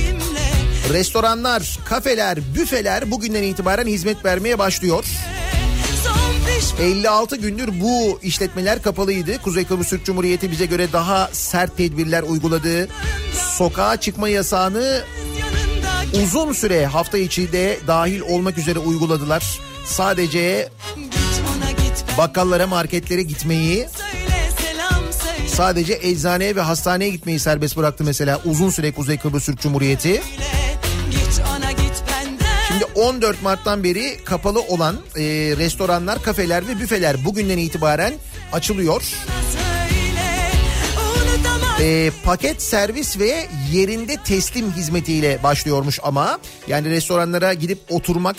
Restoranlar, 0.88 1.78
kafeler, 1.84 2.38
büfeler 2.54 3.10
bugünden 3.10 3.42
itibaren 3.42 3.86
hizmet 3.86 4.24
vermeye 4.24 4.58
başlıyor. 4.58 5.04
son 6.04 6.78
piş 6.78 6.80
56 6.80 7.36
gündür 7.36 7.80
bu 7.80 8.18
işletmeler 8.22 8.82
kapalıydı. 8.82 9.38
Kuzey 9.42 9.64
Kıbrıs 9.64 9.88
Türk 9.88 10.04
Cumhuriyeti 10.04 10.50
bize 10.50 10.66
göre 10.66 10.92
daha 10.92 11.30
sert 11.32 11.76
tedbirler 11.76 12.22
uyguladı. 12.22 12.88
Sokağa 13.56 13.96
çıkma 13.96 14.28
yasağını 14.28 15.04
uzun 16.24 16.52
süre 16.52 16.86
hafta 16.86 17.18
içi 17.18 17.52
de 17.52 17.78
dahil 17.86 18.20
olmak 18.20 18.58
üzere 18.58 18.78
uyguladılar. 18.78 19.60
Sadece 19.84 20.68
bakkallara, 22.18 22.66
marketlere 22.66 23.22
gitmeyi, 23.22 23.76
söyle 23.76 24.50
söyle 24.60 24.82
sadece 25.48 25.98
eczaneye 26.02 26.56
ve 26.56 26.60
hastaneye 26.60 27.10
gitmeyi 27.10 27.38
serbest 27.38 27.76
bıraktı 27.76 28.04
mesela 28.04 28.40
uzun 28.44 28.70
süre 28.70 28.92
Kuzey 28.92 29.18
Kıbrıs 29.18 29.46
Türk 29.46 29.60
Cumhuriyeti. 29.60 30.12
git 30.12 30.59
14 33.00 33.42
Mart'tan 33.42 33.84
beri 33.84 34.24
kapalı 34.24 34.60
olan 34.60 34.96
e, 35.16 35.22
restoranlar, 35.56 36.22
kafeler 36.22 36.68
ve 36.68 36.80
büfeler 36.80 37.24
bugünden 37.24 37.58
itibaren 37.58 38.12
açılıyor. 38.52 39.02
E, 41.80 42.10
paket 42.24 42.62
servis 42.62 43.18
ve 43.18 43.46
yerinde 43.72 44.16
teslim 44.16 44.72
hizmetiyle 44.72 45.42
başlıyormuş 45.42 45.98
ama 46.02 46.38
yani 46.68 46.90
restoranlara 46.90 47.54
gidip 47.54 47.78
oturmak 47.90 48.36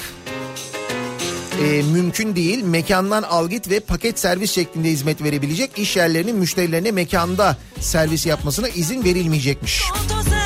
e, 1.63 1.81
mümkün 1.81 2.35
değil. 2.35 2.63
Mekandan 2.63 3.23
al 3.23 3.49
git 3.49 3.69
ve 3.69 3.79
paket 3.79 4.19
servis 4.19 4.51
şeklinde 4.51 4.89
hizmet 4.89 5.23
verebilecek 5.23 5.79
iş 5.79 5.95
yerlerinin 5.95 6.35
müşterilerine 6.35 6.91
mekanda 6.91 7.57
servis 7.79 8.25
yapmasına 8.25 8.67
izin 8.67 9.03
verilmeyecekmiş. 9.03 9.81
quand 10.09 10.40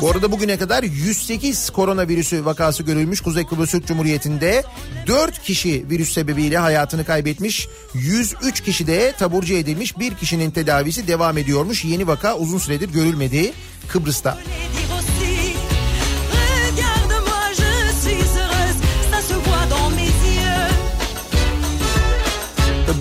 Bu 0.00 0.10
arada 0.10 0.32
bugüne 0.32 0.58
kadar 0.58 0.82
108 0.82 1.70
koronavirüsü 1.70 2.44
vakası 2.44 2.82
görülmüş 2.82 3.20
Kuzey 3.20 3.46
Kıbrıs 3.46 3.70
Türk 3.70 3.86
Cumhuriyeti'nde. 3.86 4.64
4 5.06 5.42
kişi 5.42 5.84
virüs 5.90 6.12
sebebiyle 6.12 6.58
hayatını 6.58 7.04
kaybetmiş. 7.04 7.68
103 7.94 8.60
kişi 8.60 8.86
de 8.86 9.12
taburcu 9.18 9.54
edilmiş. 9.54 9.98
Bir 9.98 10.14
kişinin 10.14 10.50
tedavisi 10.50 11.08
devam 11.08 11.38
ediyormuş. 11.38 11.84
Yeni 11.84 12.06
vaka 12.06 12.36
uzun 12.36 12.58
süredir 12.58 12.88
görülmedi 12.92 13.52
Kıbrıs'ta. 13.88 14.38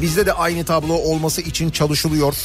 Bizde 0.02 0.26
de 0.26 0.34
aynı 0.34 0.66
tablo 0.66 0.94
olması 0.94 1.42
için 1.42 1.70
çalışılıyor. 1.70 2.36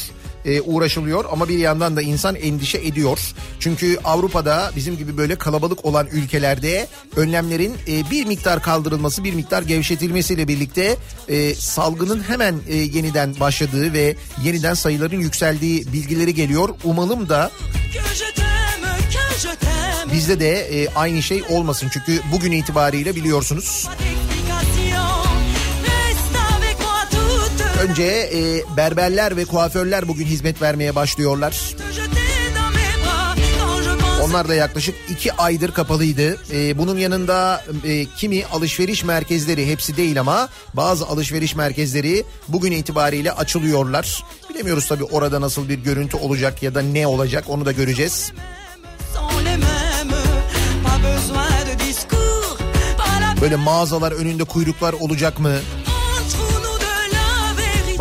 E, 0.44 0.61
uğraşılıyor 0.61 1.24
ama 1.33 1.48
bir 1.48 1.59
yandan 1.59 1.96
da 1.96 2.02
insan 2.02 2.35
endişe 2.35 2.78
ediyor. 2.78 3.18
Çünkü 3.61 3.98
Avrupa'da 4.05 4.70
bizim 4.76 4.96
gibi 4.98 5.16
böyle 5.16 5.37
kalabalık 5.37 5.85
olan 5.85 6.07
ülkelerde 6.12 6.88
önlemlerin 7.16 7.74
e, 7.88 8.11
bir 8.11 8.26
miktar 8.26 8.62
kaldırılması, 8.62 9.24
bir 9.24 9.35
miktar 9.35 9.62
gevşetilmesiyle 9.62 10.48
birlikte 10.48 10.96
e, 11.28 11.55
salgının 11.55 12.22
hemen 12.22 12.55
e, 12.68 12.76
yeniden 12.76 13.40
başladığı 13.40 13.92
ve 13.92 14.16
yeniden 14.44 14.74
sayıların 14.74 15.20
yükseldiği 15.20 15.92
bilgileri 15.92 16.35
geliyor. 16.35 16.68
Umalım 16.85 17.28
da 17.28 17.50
bizde 20.12 20.40
de 20.40 20.83
e, 20.83 20.88
aynı 20.94 21.22
şey 21.22 21.42
olmasın. 21.48 21.88
Çünkü 21.92 22.20
bugün 22.33 22.52
itibariyle 22.52 23.16
biliyorsunuz 23.16 23.88
önce 27.83 28.31
e, 28.35 28.77
berberler 28.77 29.37
ve 29.37 29.45
kuaförler 29.45 30.09
bugün 30.09 30.27
hizmet 30.27 30.62
vermeye 30.62 30.95
başlıyorlar. 30.95 31.75
Onlar 34.25 34.49
da 34.49 34.55
yaklaşık 34.55 34.95
iki 35.11 35.33
aydır 35.33 35.73
kapalıydı. 35.73 36.38
Ee, 36.53 36.79
bunun 36.79 36.99
yanında 36.99 37.64
e, 37.85 38.05
kimi 38.05 38.47
alışveriş 38.47 39.05
merkezleri 39.05 39.71
hepsi 39.71 39.97
değil 39.97 40.21
ama 40.21 40.49
bazı 40.75 41.07
alışveriş 41.07 41.55
merkezleri 41.55 42.25
bugün 42.49 42.73
itibariyle 42.73 43.33
açılıyorlar. 43.33 44.25
Bilemiyoruz 44.51 44.88
tabii 44.88 45.05
orada 45.05 45.40
nasıl 45.40 45.68
bir 45.68 45.79
görüntü 45.79 46.16
olacak 46.16 46.62
ya 46.62 46.75
da 46.75 46.83
ne 46.83 47.07
olacak 47.07 47.45
onu 47.49 47.66
da 47.66 47.73
göreceğiz. 47.73 48.33
Böyle 53.40 53.57
mağazalar 53.57 54.12
önünde 54.12 54.45
kuyruklar 54.45 54.92
olacak 54.92 55.38
mı? 55.38 55.53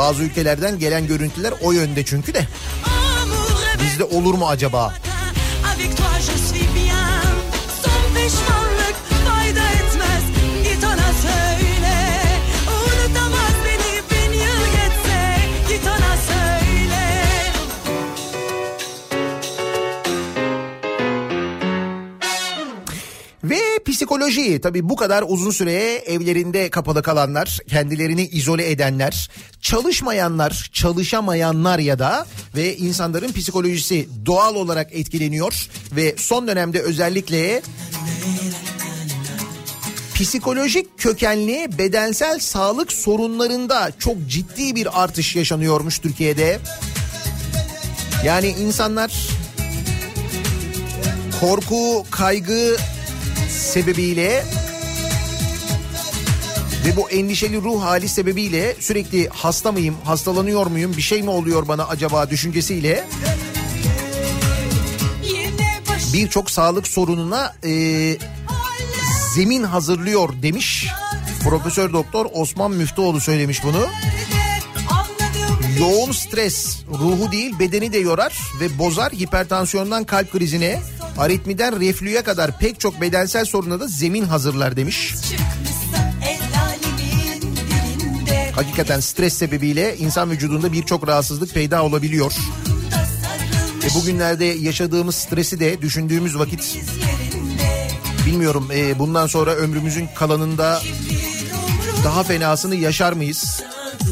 Bazı 0.02 0.24
ülkelerden 0.24 0.80
gelen 0.80 1.08
görüntüler 1.08 1.54
o 1.62 1.72
yönde 1.72 2.06
çünkü 2.06 2.34
de. 2.34 2.48
Bizde 3.84 4.04
olur 4.04 4.34
mu 4.34 4.48
acaba? 4.48 4.94
Psikoloji 23.84 24.62
tabii 24.62 24.90
bu 24.90 24.96
kadar 24.96 25.24
uzun 25.28 25.52
süre 25.52 25.74
evlerinde 25.96 26.70
kapalı 26.70 27.04
kalanlar, 27.04 27.60
kendilerini 27.70 28.28
izole 28.28 28.72
edenler, 28.72 29.30
çalışmayanlar, 29.62 30.70
çalışamayanlar 30.74 31.80
ya 31.80 32.00
da 32.00 32.26
ve 32.56 32.78
insanların 32.78 33.32
psikolojisi 33.32 34.08
doğal 34.26 34.56
olarak 34.56 34.94
etkileniyor 34.94 35.68
ve 35.92 36.16
son 36.18 36.48
dönemde 36.48 36.82
özellikle 36.82 37.62
psikolojik 40.16 40.98
kökenli 40.98 41.78
bedensel 41.78 42.40
sağlık 42.40 42.92
sorunlarında 42.92 43.92
çok 44.00 44.16
ciddi 44.28 44.76
bir 44.76 45.04
artış 45.04 45.36
yaşanıyormuş 45.36 46.00
Türkiye'de. 46.00 46.60
Yani 48.26 48.48
insanlar 48.48 49.12
korku, 51.40 52.06
kaygı 52.12 52.78
sebebiyle 53.52 54.46
ve 56.86 56.96
bu 56.96 57.10
endişeli 57.10 57.62
ruh 57.62 57.82
hali 57.82 58.10
sebebiyle 58.10 58.76
sürekli 58.80 59.30
hasta 59.30 59.72
mıyım, 59.72 59.96
hastalanıyor 60.06 60.68
muyum, 60.68 60.98
bir 60.98 61.02
şey 61.02 61.22
mi 61.22 61.30
oluyor 61.30 61.68
bana 61.68 61.86
acaba 61.86 62.30
düşüncesiyle 62.30 63.06
birçok 66.14 66.52
sağlık 66.52 66.88
sorununa 66.88 67.54
e, 67.64 68.18
zemin 69.36 69.64
hazırlıyor 69.64 70.30
demiş. 70.42 70.88
Profesör 71.44 71.94
Doktor 71.94 72.26
Osman 72.34 72.72
Müftüoğlu 72.72 73.20
söylemiş 73.20 73.64
bunu. 73.64 73.88
Yoğun 75.80 76.12
stres 76.12 76.78
ruhu 76.90 77.32
değil 77.32 77.60
bedeni 77.60 77.94
de 77.94 77.98
yorar 77.98 78.40
ve 78.60 78.80
bozar 78.80 79.14
hipertansiyondan 79.14 80.04
kalp 80.04 80.32
krizine, 80.32 80.80
aritmiden 81.18 81.80
reflüye 81.80 82.22
kadar 82.22 82.60
pek 82.60 82.80
çok 82.80 83.02
bedensel 83.02 83.46
soruna 83.46 83.80
da 83.80 83.88
zemin 83.88 84.26
hazırlar 84.26 84.78
demiş. 84.78 85.14
Hakikaten 88.56 89.00
stres 89.00 89.34
sebebiyle 89.34 89.98
insan 89.98 90.32
vücudunda 90.32 90.74
birçok 90.74 91.08
rahatsızlık 91.08 91.54
peyda 91.54 91.84
olabiliyor. 91.84 92.34
E 93.86 93.96
bugünlerde 93.96 94.46
yaşadığımız 94.46 95.16
stresi 95.16 95.60
de 95.60 95.82
düşündüğümüz 95.82 96.40
vakit 96.40 96.78
bilmiyorum 98.26 98.70
e, 98.74 99.00
bundan 99.00 99.28
sonra 99.28 99.56
ömrümüzün 99.56 100.10
kalanında 100.16 100.82
daha 102.04 102.24
fenasını 102.24 102.76
yaşar 102.76 103.14
mıyız? 103.14 103.64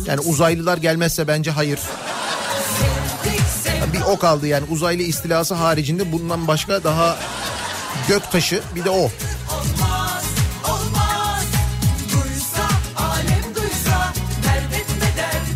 Yani 0.05 0.19
uzaylılar 0.19 0.77
gelmezse 0.77 1.27
bence 1.27 1.51
hayır. 1.51 1.79
Bir 3.93 4.01
o 4.01 4.19
kaldı 4.19 4.47
yani 4.47 4.65
uzaylı 4.69 5.01
istilası 5.01 5.53
haricinde 5.53 6.11
bundan 6.11 6.47
başka 6.47 6.83
daha 6.83 7.17
gök 8.07 8.31
taşı 8.31 8.61
bir 8.75 8.85
de 8.85 8.89
o. 8.89 9.11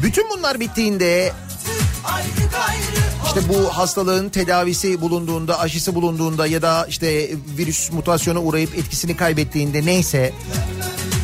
Bütün 0.04 0.30
bunlar 0.30 0.60
bittiğinde 0.60 1.34
işte 3.26 3.50
bu 3.50 3.78
hastalığın 3.78 4.30
tedavisi 4.30 5.02
bulunduğunda, 5.02 5.60
aşısı 5.60 5.96
bulunduğunda 5.96 6.48
ya 6.48 6.62
da 6.62 6.86
işte 6.90 7.30
virüs 7.58 7.92
mutasyona 7.92 8.40
uğrayıp 8.40 8.76
etkisini 8.76 9.16
kaybettiğinde 9.16 9.86
neyse 9.86 10.34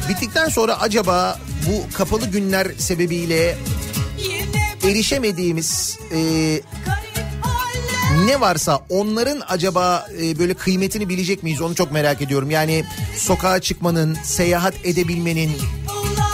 bittikten 0.10 0.50
sonra 0.50 0.80
acaba 0.80 1.40
bu 1.68 1.94
kapalı 1.94 2.26
günler 2.26 2.68
sebebiyle 2.78 3.58
erişemediğimiz 4.84 6.00
e, 6.12 6.20
ne 8.26 8.42
varsa 8.42 8.80
onların 8.90 9.42
acaba 9.48 10.08
e, 10.22 10.40
böyle 10.40 10.54
kıymetini 10.54 11.10
bilecek 11.10 11.44
miyiz 11.44 11.62
onu 11.62 11.76
çok 11.76 11.92
merak 11.92 12.22
ediyorum. 12.22 12.52
Yani 12.52 12.84
sokağa 13.18 13.60
çıkmanın, 13.60 14.18
seyahat 14.24 14.74
edebilmenin, 14.84 15.52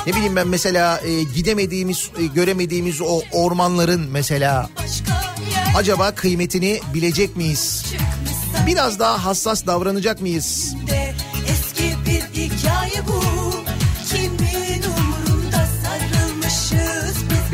ne 0.08 0.16
bileyim 0.16 0.36
ben 0.36 0.48
mesela 0.48 1.02
e, 1.02 1.24
gidemediğimiz, 1.24 2.10
e, 2.20 2.26
göremediğimiz 2.26 3.02
o 3.02 3.22
ormanların 3.32 4.08
mesela 4.12 4.70
acaba 5.78 6.12
kıymetini 6.12 6.80
bilecek 6.94 7.36
miyiz? 7.36 7.86
Biraz 8.68 9.00
daha 9.00 9.26
hassas 9.26 9.66
davranacak 9.68 10.22
mıyız? 10.22 10.76
eski 11.50 11.96
bir 12.06 12.42
hikaye 12.42 13.08
bu. 13.08 13.45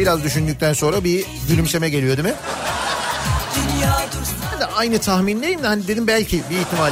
Biraz 0.01 0.23
düşündükten 0.23 0.73
sonra 0.73 1.03
bir 1.03 1.25
gülümseme 1.47 1.89
geliyor 1.89 2.17
değil 2.17 2.27
mi? 2.27 2.33
Ben 4.53 4.59
de 4.59 4.65
aynı 4.65 4.99
tahmindeyim 4.99 5.63
de 5.63 5.67
hani 5.67 5.87
dedim 5.87 6.07
belki 6.07 6.41
bir 6.49 6.57
ihtimal. 6.57 6.91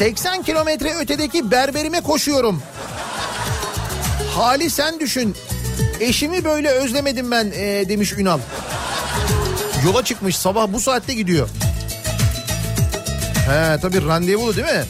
80 0.00 0.42
kilometre 0.42 0.94
ötedeki 0.94 1.50
berberime 1.50 2.00
koşuyorum. 2.00 2.62
Hali 4.34 4.70
sen 4.70 5.00
düşün. 5.00 5.36
Eşimi 6.00 6.44
böyle 6.44 6.68
özlemedim 6.68 7.30
ben 7.30 7.52
e, 7.54 7.88
demiş 7.88 8.12
Ünal. 8.12 8.38
Yola 9.84 10.04
çıkmış 10.04 10.36
sabah 10.36 10.72
bu 10.72 10.80
saatte 10.80 11.14
gidiyor. 11.14 11.48
He 13.48 13.80
tabii 13.82 14.06
randevulu 14.06 14.56
değil 14.56 14.66
mi? 14.66 14.84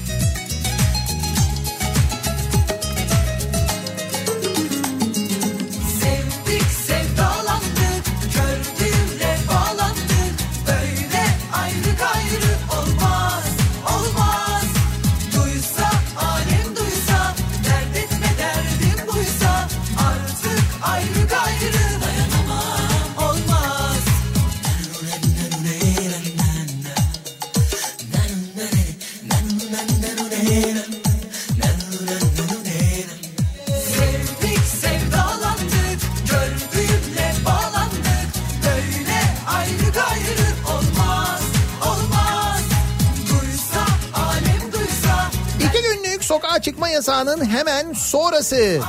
Sonrası. 48.43 48.81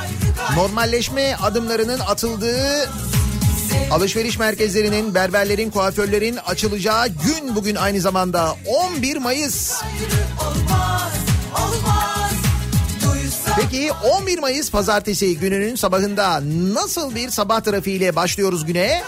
Normalleşme 0.55 1.35
adımlarının 1.35 1.99
atıldığı 1.99 2.89
alışveriş 3.91 4.39
merkezlerinin, 4.39 5.15
berberlerin, 5.15 5.71
kuaförlerin 5.71 6.37
açılacağı 6.37 7.07
gün 7.07 7.55
bugün 7.55 7.75
aynı 7.75 8.01
zamanda 8.01 8.55
11 8.65 9.17
Mayıs. 9.17 9.81
Peki 13.61 13.91
11 13.91 14.39
Mayıs 14.39 14.71
pazartesi 14.71 15.37
gününün 15.37 15.75
sabahında 15.75 16.41
nasıl 16.73 17.15
bir 17.15 17.29
sabah 17.29 17.61
trafiğiyle 17.61 18.15
başlıyoruz 18.15 18.65
güne? 18.65 19.03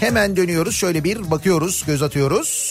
Hemen 0.00 0.36
dönüyoruz 0.36 0.76
şöyle 0.76 1.04
bir 1.04 1.30
bakıyoruz 1.30 1.84
göz 1.86 2.02
atıyoruz. 2.02 2.63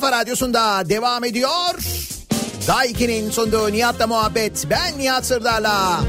Kafa 0.00 0.12
Radyosu'nda 0.12 0.88
devam 0.88 1.24
ediyor. 1.24 1.74
Daiki'nin 2.68 3.30
sunduğu 3.30 3.72
Nihat'la 3.72 4.06
muhabbet. 4.06 4.66
Ben 4.70 4.98
Nihat 4.98 5.26
Sırdar'la. 5.26 6.00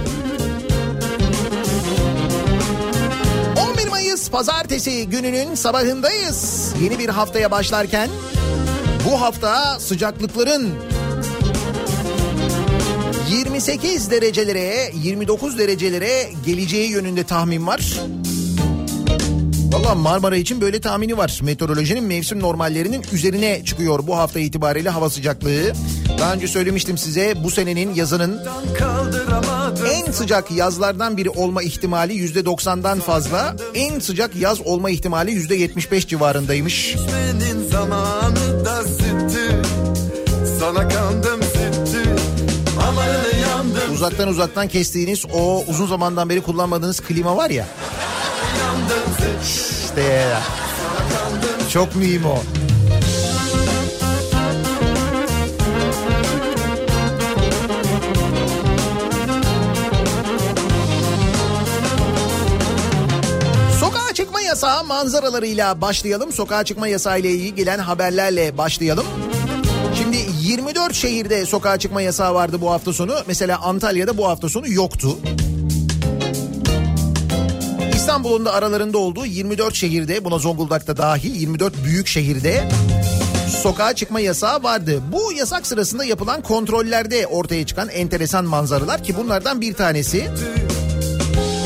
11 3.72 3.88
Mayıs 3.88 4.30
pazartesi 4.30 5.10
gününün 5.10 5.56
sabahındayız. 5.56 6.74
Yeni 6.84 7.00
bir 7.00 7.10
haftaya 7.10 7.52
başlarken 7.52 8.10
bu 9.06 9.22
hafta 9.22 9.80
sıcaklıkların 9.80 10.74
28 13.30 14.12
derecelere 14.12 14.92
29 15.04 15.58
derecelere 15.58 16.30
geleceği 16.46 16.90
yönünde 16.90 17.24
tahmin 17.24 17.68
var. 17.68 18.00
Valla 19.72 19.96
Marmara 19.96 20.36
için 20.36 20.62
böyle 20.62 20.82
tahmini 20.82 21.18
var. 21.18 21.40
Meteorolojinin 21.44 22.04
mevsim 22.04 22.40
normallerinin 22.40 23.06
üzerine 23.12 23.66
çıkıyor 23.66 24.08
bu 24.08 24.18
hafta 24.18 24.40
itibariyle 24.40 24.90
hava 24.90 25.10
sıcaklığı. 25.10 25.74
Daha 26.20 26.34
önce 26.34 26.48
söylemiştim 26.48 26.98
size 26.98 27.44
bu 27.44 27.52
senenin 27.52 27.96
yazının 27.96 28.42
en 29.94 30.12
sıcak 30.12 30.52
yazlardan 30.52 31.18
biri 31.18 31.30
olma 31.30 31.64
ihtimali 31.64 32.14
yüzde 32.14 32.40
90'dan 32.40 33.00
fazla. 33.00 33.56
En 33.74 34.00
sıcak 34.00 34.36
yaz 34.36 34.62
olma 34.62 34.90
ihtimali 34.90 35.32
yüzde 35.32 35.56
75 35.56 36.08
civarındaymış. 36.08 36.96
Sana 40.60 40.88
kandım 40.88 41.42
süttü 41.44 42.16
Uzaktan 43.94 44.28
uzaktan 44.28 44.68
kestiğiniz 44.68 45.26
o 45.34 45.64
uzun 45.68 45.88
zamandan 45.88 46.30
beri 46.30 46.42
kullanmadığınız 46.42 47.00
klima 47.00 47.38
var 47.38 47.50
ya. 47.50 47.66
İşte. 49.44 50.26
Çok 51.70 51.96
mühim 51.96 52.26
o. 52.26 52.38
Sokağa 63.80 64.14
çıkma 64.14 64.42
yasağı 64.42 64.84
manzaralarıyla 64.84 65.82
başlayalım. 65.82 66.34
Sokağa 66.34 66.64
çıkma 66.64 66.88
yasağı 66.88 67.20
ile 67.20 67.32
ilgili 67.32 67.56
gelen 67.56 67.80
haberlerle 67.80 68.58
başlayalım. 68.58 69.06
Şimdi 69.98 70.18
24 70.42 70.94
şehirde 70.94 71.46
sokağa 71.46 71.80
çıkma 71.80 72.02
yasağı 72.02 72.34
vardı 72.34 72.62
bu 72.62 72.72
hafta 72.72 72.94
sonu. 72.94 73.16
Mesela 73.28 73.60
Antalya'da 73.62 74.18
bu 74.18 74.28
hafta 74.28 74.50
sonu 74.50 74.72
yoktu. 74.72 75.18
İstanbul'un 78.20 78.46
da 78.46 78.54
aralarında 78.54 78.98
olduğu 78.98 79.26
24 79.26 79.76
şehirde 79.76 80.26
buna 80.26 80.38
Zonguldak'ta 80.38 80.98
dahil 80.98 81.36
24 81.36 81.84
büyük 81.84 82.08
şehirde 82.08 82.70
sokağa 83.64 83.96
çıkma 83.96 84.20
yasağı 84.20 84.64
vardı. 84.64 85.02
Bu 85.12 85.34
yasak 85.34 85.68
sırasında 85.68 86.06
yapılan 86.06 86.42
kontrollerde 86.42 87.28
ortaya 87.28 87.66
çıkan 87.66 87.90
enteresan 87.90 88.46
manzaralar 88.46 89.04
ki 89.04 89.18
bunlardan 89.18 89.62
bir 89.62 89.74
tanesi 89.74 90.30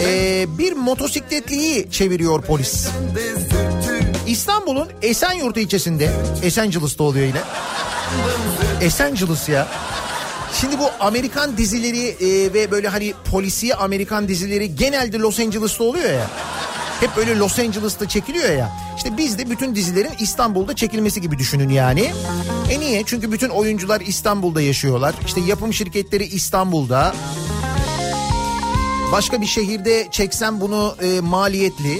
ee, 0.05 0.45
bir 0.57 0.73
motosikletliyi 0.73 1.91
çeviriyor 1.91 2.41
polis. 2.41 2.87
İstanbul'un 4.27 4.87
Esenyurt 5.01 5.57
ilçesinde 5.57 6.11
Esencilis'te 6.43 7.03
oluyor 7.03 7.27
yine. 7.27 7.41
Esencilis 8.81 9.49
ya. 9.49 9.67
Şimdi 10.63 10.79
bu 10.79 10.89
Amerikan 10.99 11.57
dizileri 11.57 12.07
e, 12.07 12.53
ve 12.53 12.71
böyle 12.71 12.87
hani 12.87 13.13
polisiye 13.31 13.75
Amerikan 13.75 14.27
dizileri 14.27 14.75
genelde 14.75 15.19
Los 15.19 15.39
Angeles'ta 15.39 15.83
oluyor 15.83 16.09
ya. 16.09 16.27
Hep 16.99 17.17
böyle 17.17 17.37
Los 17.37 17.59
Angeles'ta 17.59 18.07
çekiliyor 18.07 18.49
ya. 18.49 18.71
İşte 18.97 19.17
biz 19.17 19.37
de 19.37 19.49
bütün 19.49 19.75
dizilerin 19.75 20.11
İstanbul'da 20.19 20.75
çekilmesi 20.75 21.21
gibi 21.21 21.37
düşünün 21.37 21.69
yani. 21.69 22.11
E 22.69 22.79
niye? 22.79 23.03
Çünkü 23.05 23.31
bütün 23.31 23.49
oyuncular 23.49 24.01
İstanbul'da 24.01 24.61
yaşıyorlar. 24.61 25.15
İşte 25.25 25.41
yapım 25.41 25.73
şirketleri 25.73 26.23
İstanbul'da. 26.23 27.15
Başka 29.11 29.41
bir 29.41 29.45
şehirde 29.45 30.07
çeksem 30.11 30.61
bunu 30.61 30.95
e, 31.01 31.19
maliyetli. 31.21 31.99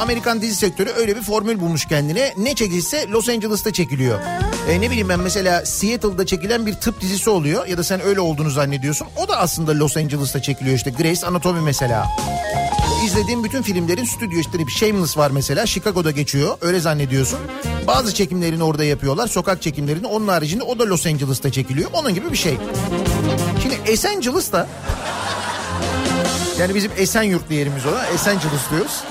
Amerikan 0.00 0.42
dizi 0.42 0.54
sektörü 0.54 0.90
öyle 0.90 1.16
bir 1.16 1.22
formül 1.22 1.60
bulmuş 1.60 1.86
kendine. 1.86 2.34
Ne 2.36 2.54
çekilse 2.54 3.08
Los 3.08 3.28
Angeles'ta 3.28 3.72
çekiliyor. 3.72 4.20
E, 4.68 4.80
ne 4.80 4.90
bileyim 4.90 5.08
ben 5.08 5.20
mesela 5.20 5.66
Seattle'da 5.66 6.26
çekilen 6.26 6.66
bir 6.66 6.74
tıp 6.74 7.00
dizisi 7.00 7.30
oluyor 7.30 7.66
ya 7.66 7.78
da 7.78 7.84
sen 7.84 8.00
öyle 8.02 8.20
olduğunu 8.20 8.50
zannediyorsun. 8.50 9.06
O 9.16 9.28
da 9.28 9.36
aslında 9.38 9.78
Los 9.78 9.96
Angeles'ta 9.96 10.42
çekiliyor 10.42 10.76
işte 10.76 10.90
Grey's 10.90 11.24
Anatomy 11.24 11.60
mesela. 11.60 12.06
İzlediğim 13.06 13.44
bütün 13.44 13.62
filmlerin 13.62 14.04
stüdyo 14.04 14.38
işte 14.38 14.58
bir 14.58 14.72
Shameless 14.72 15.16
var 15.16 15.30
mesela 15.30 15.66
Chicago'da 15.66 16.10
geçiyor 16.10 16.58
öyle 16.60 16.80
zannediyorsun. 16.80 17.38
Bazı 17.86 18.14
çekimlerini 18.14 18.62
orada 18.62 18.84
yapıyorlar 18.84 19.26
sokak 19.26 19.62
çekimlerini 19.62 20.06
onun 20.06 20.28
haricinde 20.28 20.62
o 20.62 20.78
da 20.78 20.86
Los 20.86 21.06
Angeles'ta 21.06 21.52
çekiliyor 21.52 21.90
onun 21.92 22.14
gibi 22.14 22.32
bir 22.32 22.36
şey. 22.36 22.56
Şimdi 23.62 23.74
Esencilis'ta 23.86 24.68
yani 26.58 26.74
bizim 26.74 26.90
Esenyurt 26.96 27.50
yerimiz 27.50 27.86
ona 27.86 28.06
Esenciles 28.06 28.70
diyoruz. 28.70 29.04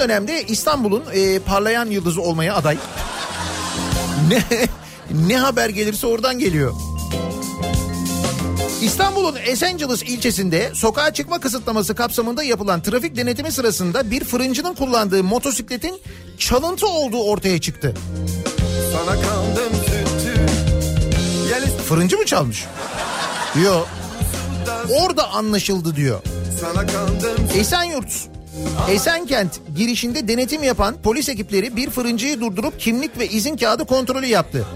Son 0.00 0.08
dönemde 0.08 0.42
İstanbul'un 0.42 1.04
e, 1.12 1.38
parlayan 1.38 1.86
yıldızı 1.86 2.22
olmaya 2.22 2.54
aday. 2.54 2.78
Ne 4.28 4.42
ne 5.28 5.38
haber 5.38 5.68
gelirse 5.68 6.06
oradan 6.06 6.38
geliyor. 6.38 6.74
İstanbul'un 8.82 9.36
Esenciles 9.46 10.02
ilçesinde 10.02 10.70
sokağa 10.74 11.12
çıkma 11.14 11.40
kısıtlaması 11.40 11.94
kapsamında 11.94 12.42
yapılan 12.42 12.82
trafik 12.82 13.16
denetimi 13.16 13.52
sırasında 13.52 14.10
bir 14.10 14.24
fırıncının 14.24 14.74
kullandığı 14.74 15.24
motosikletin 15.24 16.00
çalıntı 16.38 16.86
olduğu 16.86 17.22
ortaya 17.22 17.60
çıktı. 17.60 17.94
Sana 18.92 19.16
süttü 19.16 20.46
Gel 21.48 21.78
Fırıncı 21.88 22.18
mı 22.18 22.26
çalmış? 22.26 22.64
Yok. 23.64 23.88
Orada 25.00 25.28
anlaşıldı 25.30 25.96
diyor. 25.96 26.20
sana 26.60 26.86
kandım 26.86 27.48
Esenyurt 27.54 28.30
Esenkent 28.90 29.60
girişinde 29.76 30.28
denetim 30.28 30.62
yapan 30.62 30.96
polis 31.02 31.28
ekipleri 31.28 31.76
bir 31.76 31.90
fırıncıyı 31.90 32.40
durdurup 32.40 32.80
kimlik 32.80 33.18
ve 33.18 33.28
izin 33.28 33.56
kağıdı 33.56 33.84
kontrolü 33.84 34.26
yaptı. 34.26 34.66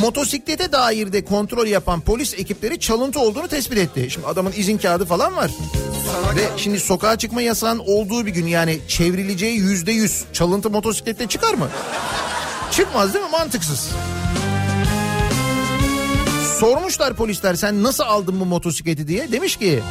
Motosiklete 0.00 0.72
dair 0.72 1.12
de 1.12 1.24
kontrol 1.24 1.66
yapan 1.66 2.00
polis 2.00 2.34
ekipleri 2.34 2.80
çalıntı 2.80 3.20
olduğunu 3.20 3.48
tespit 3.48 3.78
etti. 3.78 4.10
Şimdi 4.10 4.26
adamın 4.26 4.52
izin 4.56 4.78
kağıdı 4.78 5.04
falan 5.04 5.36
var. 5.36 5.50
Ve 6.36 6.42
şimdi 6.56 6.80
sokağa 6.80 7.18
çıkma 7.18 7.42
yasağın 7.42 7.78
olduğu 7.78 8.26
bir 8.26 8.30
gün 8.30 8.46
yani 8.46 8.78
çevrileceği 8.88 9.58
yüzde 9.58 9.92
yüz 9.92 10.24
çalıntı 10.32 10.70
motosiklette 10.70 11.26
çıkar 11.26 11.54
mı? 11.54 11.68
Çıkmaz 12.70 13.14
değil 13.14 13.24
mi? 13.24 13.30
Mantıksız. 13.30 13.90
Sormuşlar 16.60 17.14
polisler 17.14 17.54
sen 17.54 17.82
nasıl 17.82 18.04
aldın 18.04 18.40
bu 18.40 18.44
motosikleti 18.44 19.08
diye. 19.08 19.32
Demiş 19.32 19.56
ki 19.56 19.82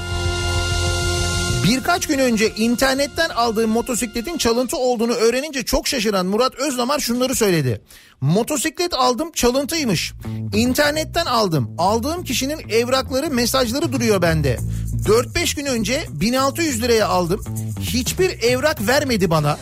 Birkaç 1.70 2.08
gün 2.08 2.20
önce 2.20 2.50
internetten 2.50 3.30
aldığım 3.30 3.72
motosikletin 3.72 4.38
çalıntı 4.38 4.78
olduğunu 4.78 5.14
öğrenince 5.14 5.64
çok 5.64 5.88
şaşıran 5.88 6.26
Murat 6.26 6.56
Özdamar 6.56 7.00
şunları 7.00 7.36
söyledi. 7.36 7.82
Motosiklet 8.22 8.94
aldım 8.94 9.32
çalıntıymış. 9.32 10.14
İnternetten 10.54 11.26
aldım. 11.26 11.76
Aldığım 11.78 12.24
kişinin 12.24 12.70
evrakları 12.70 13.30
mesajları 13.30 13.94
duruyor 13.94 14.22
bende. 14.22 14.58
4-5 15.06 15.56
gün 15.56 15.66
önce 15.66 16.06
1600 16.10 16.82
liraya 16.82 17.08
aldım. 17.08 17.44
Hiçbir 17.80 18.44
evrak 18.44 18.88
vermedi 18.88 19.30
bana. 19.30 19.58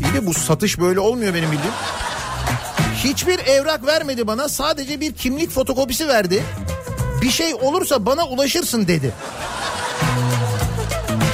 İyi 0.00 0.14
de 0.14 0.26
bu 0.26 0.34
satış 0.34 0.80
böyle 0.80 1.00
olmuyor 1.00 1.34
benim 1.34 1.52
bildiğim. 1.52 1.74
Hiçbir 3.04 3.38
evrak 3.38 3.86
vermedi 3.86 4.26
bana. 4.26 4.48
Sadece 4.48 5.00
bir 5.00 5.14
kimlik 5.14 5.50
fotokopisi 5.50 6.08
verdi. 6.08 6.42
Bir 7.22 7.30
şey 7.30 7.54
olursa 7.54 8.06
bana 8.06 8.26
ulaşırsın 8.26 8.88
dedi. 8.88 9.14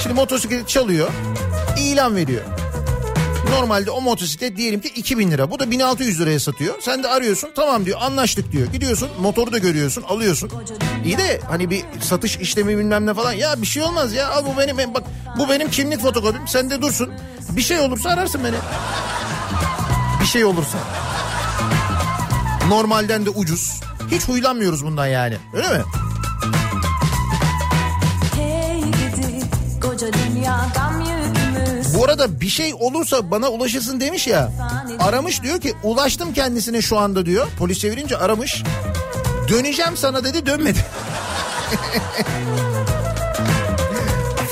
Şimdi 0.02 0.14
motosiklet 0.14 0.68
çalıyor. 0.68 1.08
ilan 1.78 2.16
veriyor. 2.16 2.42
Normalde 3.50 3.90
o 3.90 4.00
motosiklet 4.00 4.56
diyelim 4.56 4.80
ki 4.80 4.88
2000 4.88 5.30
lira. 5.30 5.50
Bu 5.50 5.58
da 5.58 5.70
1600 5.70 6.20
liraya 6.20 6.40
satıyor. 6.40 6.74
Sen 6.80 7.02
de 7.02 7.08
arıyorsun 7.08 7.50
tamam 7.56 7.86
diyor 7.86 7.98
anlaştık 8.02 8.52
diyor. 8.52 8.66
Gidiyorsun 8.72 9.08
motoru 9.20 9.52
da 9.52 9.58
görüyorsun 9.58 10.02
alıyorsun. 10.02 10.50
İyi 11.04 11.18
de 11.18 11.40
hani 11.48 11.70
bir 11.70 11.82
satış 12.00 12.36
işlemi 12.36 12.78
bilmem 12.78 13.06
ne 13.06 13.14
falan. 13.14 13.32
Ya 13.32 13.62
bir 13.62 13.66
şey 13.66 13.82
olmaz 13.82 14.12
ya 14.12 14.28
al 14.28 14.44
bu 14.46 14.58
benim 14.58 14.94
bak 14.94 15.02
bu 15.38 15.48
benim 15.50 15.70
kimlik 15.70 16.00
fotokopim. 16.00 16.48
Sen 16.48 16.70
de 16.70 16.82
dursun. 16.82 17.10
Bir 17.50 17.62
şey 17.62 17.80
olursa 17.80 18.10
ararsın 18.10 18.40
beni. 18.44 18.56
Bir 20.20 20.26
şey 20.26 20.44
olursa. 20.44 20.78
Normalden 22.68 23.26
de 23.26 23.30
ucuz. 23.30 23.80
Hiç 24.10 24.28
huylanmıyoruz 24.28 24.84
bundan 24.84 25.06
yani. 25.06 25.36
Öyle 25.52 25.68
mi? 25.68 25.84
Hey 28.34 28.80
gidi 28.80 29.42
dünya 30.34 30.66
Bu 31.94 32.04
arada 32.04 32.40
bir 32.40 32.48
şey 32.48 32.74
olursa 32.74 33.30
bana 33.30 33.48
ulaşırsın 33.48 34.00
demiş 34.00 34.26
ya. 34.26 34.52
Aramış 34.98 35.42
diyor 35.42 35.60
ki 35.60 35.74
ulaştım 35.82 36.34
kendisine 36.34 36.82
şu 36.82 36.98
anda 36.98 37.26
diyor. 37.26 37.46
Polis 37.58 37.78
çevirince 37.78 38.16
aramış. 38.16 38.62
Döneceğim 39.48 39.96
sana 39.96 40.24
dedi 40.24 40.46
dönmedi. 40.46 40.78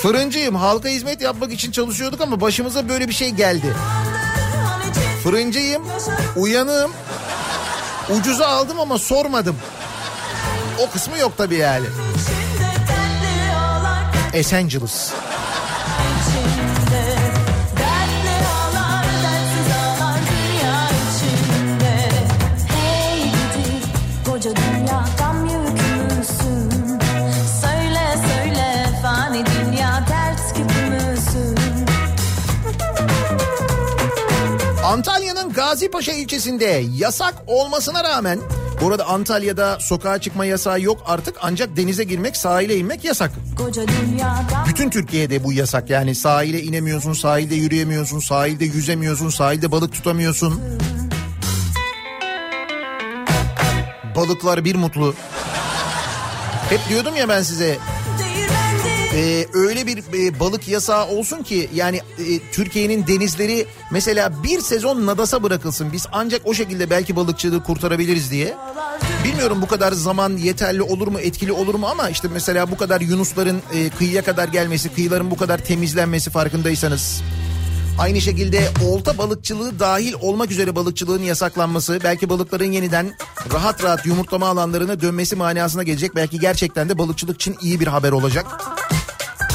Fırıncıyım 0.03 0.55
halka 0.55 0.89
hizmet 0.89 1.21
yapmak 1.21 1.53
için 1.53 1.73
çalışıyorduk 1.73 2.21
ama 2.21 2.41
başımıza 2.41 2.89
böyle 2.89 3.09
bir 3.09 3.15
şey 3.15 3.31
geldi. 3.31 3.67
Fırıncıyım 5.23 5.83
uyanığım 6.37 6.91
ucuza 8.19 8.47
aldım 8.47 8.81
ama 8.81 8.99
sormadım. 8.99 9.57
O 10.79 10.91
kısmı 10.91 11.19
yok 11.19 11.33
tabii 11.37 11.57
yani. 11.57 11.87
İçinde 14.33 15.32
Gazipaşa 35.73 36.13
ilçesinde 36.13 36.85
yasak 36.97 37.35
olmasına 37.47 38.05
rağmen 38.05 38.39
burada 38.81 39.07
Antalya'da 39.07 39.81
sokağa 39.81 40.19
çıkma 40.19 40.45
yasağı 40.45 40.81
yok 40.81 41.03
artık 41.07 41.37
ancak 41.43 41.77
denize 41.77 42.05
girmek 42.05 42.37
sahile 42.37 42.77
inmek 42.77 43.05
yasak. 43.05 43.31
Bütün 44.69 44.91
Türkiye'de 44.91 45.45
bu 45.45 45.53
yasak 45.53 45.91
yani 45.91 46.15
sahile 46.15 46.63
inemiyorsun, 46.63 47.13
sahilde 47.13 47.55
yürüyemiyorsun, 47.55 48.21
sahilde 48.21 48.65
yüzemiyorsun, 48.65 49.29
sahilde 49.29 49.73
balık 49.73 49.93
tutamıyorsun. 49.93 50.61
Balıklar 54.17 54.65
bir 54.65 54.75
mutlu. 54.75 55.15
Hep 56.71 56.81
diyordum 56.89 57.17
ya 57.17 57.29
ben 57.29 57.43
size 57.43 57.79
ee, 59.15 59.47
öyle 59.55 59.87
bir 59.87 59.99
e, 59.99 60.41
balık 60.41 60.69
yasağı 60.69 61.07
olsun 61.07 61.43
ki 61.43 61.71
yani 61.75 61.97
e, 61.97 62.51
Türkiye'nin 62.53 63.07
denizleri 63.07 63.67
mesela 63.91 64.43
bir 64.43 64.61
sezon 64.61 65.07
nadasa 65.07 65.43
bırakılsın. 65.43 65.93
Biz 65.93 66.07
ancak 66.13 66.41
o 66.45 66.55
şekilde 66.55 66.91
belki 66.91 67.17
balıkçılığı 67.17 67.63
kurtarabiliriz 67.63 68.31
diye. 68.31 68.55
Bilmiyorum 69.25 69.59
bu 69.63 69.67
kadar 69.67 69.93
zaman 69.93 70.37
yeterli 70.37 70.83
olur 70.83 71.09
mu 71.09 71.21
etkili 71.21 71.53
olur 71.53 71.75
mu 71.75 71.87
ama 71.87 72.09
işte 72.09 72.29
mesela 72.33 72.71
bu 72.71 72.77
kadar 72.77 73.01
yunusların 73.01 73.63
e, 73.75 73.91
kıyıya 73.91 74.25
kadar 74.25 74.49
gelmesi 74.49 74.95
kıyıların 74.95 75.31
bu 75.31 75.37
kadar 75.37 75.59
temizlenmesi 75.59 76.31
farkındaysanız. 76.31 77.23
Aynı 77.99 78.21
şekilde 78.21 78.69
olta 78.85 79.19
balıkçılığı 79.19 79.79
dahil 79.79 80.15
olmak 80.21 80.51
üzere 80.51 80.77
balıkçılığın 80.77 81.23
yasaklanması 81.23 82.01
belki 82.05 82.29
balıkların 82.29 82.73
yeniden 82.73 83.15
rahat 83.53 83.85
rahat 83.85 84.07
yumurtlama 84.07 84.47
alanlarına 84.49 85.01
dönmesi 85.01 85.37
manasına 85.37 85.83
gelecek. 85.83 86.15
Belki 86.15 86.41
gerçekten 86.41 86.89
de 86.89 86.99
balıkçılık 86.99 87.35
için 87.37 87.57
iyi 87.63 87.81
bir 87.81 87.87
haber 87.87 88.13
olacak. 88.13 88.47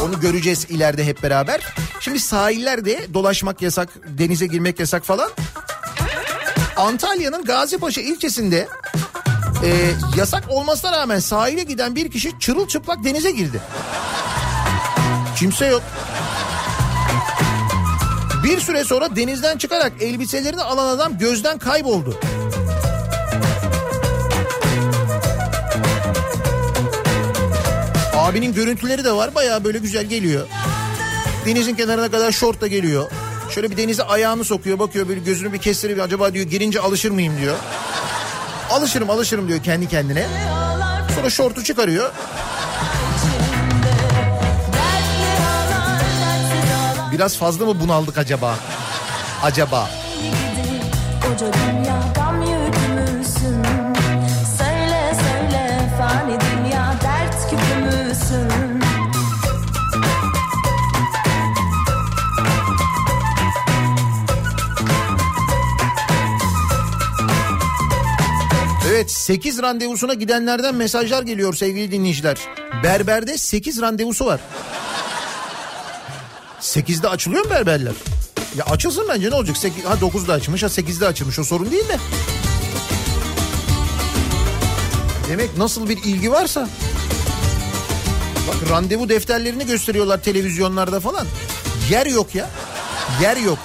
Onu 0.04 0.20
göreceğiz 0.20 0.66
ileride 0.70 1.06
hep 1.06 1.24
beraber. 1.24 1.62
Şimdi 2.00 2.20
sahillerde 2.20 3.08
dolaşmak 3.14 3.62
yasak, 3.62 3.90
denize 4.08 4.46
girmek 4.46 4.80
yasak 4.80 5.06
falan. 5.06 5.30
Antalya'nın 6.78 7.46
Gazipaşa 7.46 8.02
ilçesinde 8.02 8.68
e, 9.64 9.92
yasak 10.18 10.44
olmasına 10.50 10.92
rağmen 10.92 11.20
sahile 11.20 11.64
giden 11.64 11.96
bir 11.96 12.12
kişi 12.12 12.40
çırılçıplak 12.40 13.04
denize 13.04 13.32
girdi. 13.32 13.62
Kimse 15.38 15.66
yok. 15.66 15.84
Bir 18.44 18.60
süre 18.60 18.84
sonra 18.84 19.16
denizden 19.16 19.58
çıkarak 19.58 19.92
elbiselerini 20.02 20.62
alan 20.62 20.96
adam 20.96 21.18
gözden 21.18 21.58
kayboldu. 21.58 22.20
Abinin 28.28 28.54
görüntüleri 28.54 29.04
de 29.04 29.12
var 29.12 29.36
bayağı 29.36 29.64
böyle 29.64 29.78
güzel 29.78 30.06
geliyor. 30.06 30.48
Denizin 31.46 31.76
kenarına 31.76 32.12
kadar 32.12 32.32
şort 32.32 32.62
da 32.62 32.68
geliyor. 32.68 33.12
Şöyle 33.50 33.72
bir 33.72 33.78
denize 33.78 34.04
ayağını 34.04 34.44
sokuyor 34.44 34.80
bakıyor 34.80 35.08
böyle 35.08 35.20
gözünü 35.20 35.54
bir 35.54 35.58
kestirip 35.58 36.02
acaba 36.02 36.34
diyor 36.34 36.46
girince 36.46 36.80
alışır 36.80 37.12
mıyım 37.12 37.38
diyor. 37.42 37.56
Alışırım 38.70 39.10
alışırım 39.10 39.48
diyor 39.48 39.64
kendi 39.64 39.88
kendine. 39.88 40.26
Sonra 41.16 41.30
şortu 41.30 41.64
çıkarıyor. 41.64 42.12
Biraz 47.12 47.38
fazla 47.38 47.66
mı 47.66 47.80
bunaldık 47.80 48.18
acaba? 48.18 48.56
Acaba. 49.44 49.90
gidi 51.36 52.27
Evet 68.98 69.12
8 69.12 69.62
randevusuna 69.62 70.14
gidenlerden 70.14 70.76
mesajlar 70.76 71.24
geliyor 71.24 71.54
sevgili 71.54 71.92
dinleyiciler. 71.92 72.38
Berberde 72.84 73.38
8 73.38 73.82
randevusu 73.82 74.26
var. 74.26 74.40
8'de 76.62 77.10
açılıyor 77.10 77.46
mu 77.46 77.50
berberler? 77.50 77.94
Ya 78.56 78.66
açılsın 78.66 79.06
bence 79.10 79.30
ne 79.30 79.36
olacak? 79.36 79.58
8, 79.58 79.86
ha 79.86 79.94
9'da 79.94 80.34
açılmış 80.34 80.64
ha 80.64 80.68
8'de 80.68 81.08
açılmış 81.08 81.40
o 81.40 81.44
sorun 81.44 81.72
değil 81.72 81.90
de. 81.90 81.98
Demek 85.30 85.58
nasıl 85.58 85.90
bir 85.90 85.98
ilgi 85.98 86.32
varsa. 86.32 86.70
Bak 88.48 88.70
randevu 88.70 89.10
defterlerini 89.10 89.66
gösteriyorlar 89.66 90.22
televizyonlarda 90.22 91.00
falan. 91.00 91.28
Yer 91.90 92.06
yok 92.06 92.36
ya. 92.36 92.50
Yer 93.22 93.38
yok. 93.38 93.60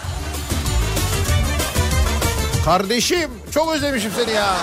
Kardeşim 2.65 3.31
çok 3.55 3.75
özlemişim 3.75 4.11
seni 4.17 4.31
ya. 4.31 4.57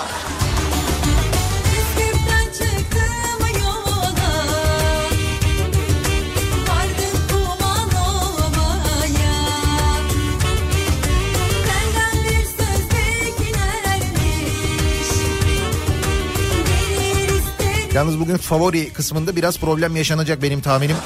Yalnız 17.94 18.20
bugün 18.20 18.36
favori 18.36 18.92
kısmında 18.92 19.36
biraz 19.36 19.58
problem 19.58 19.96
yaşanacak 19.96 20.42
benim 20.42 20.60
tahminim. 20.60 20.96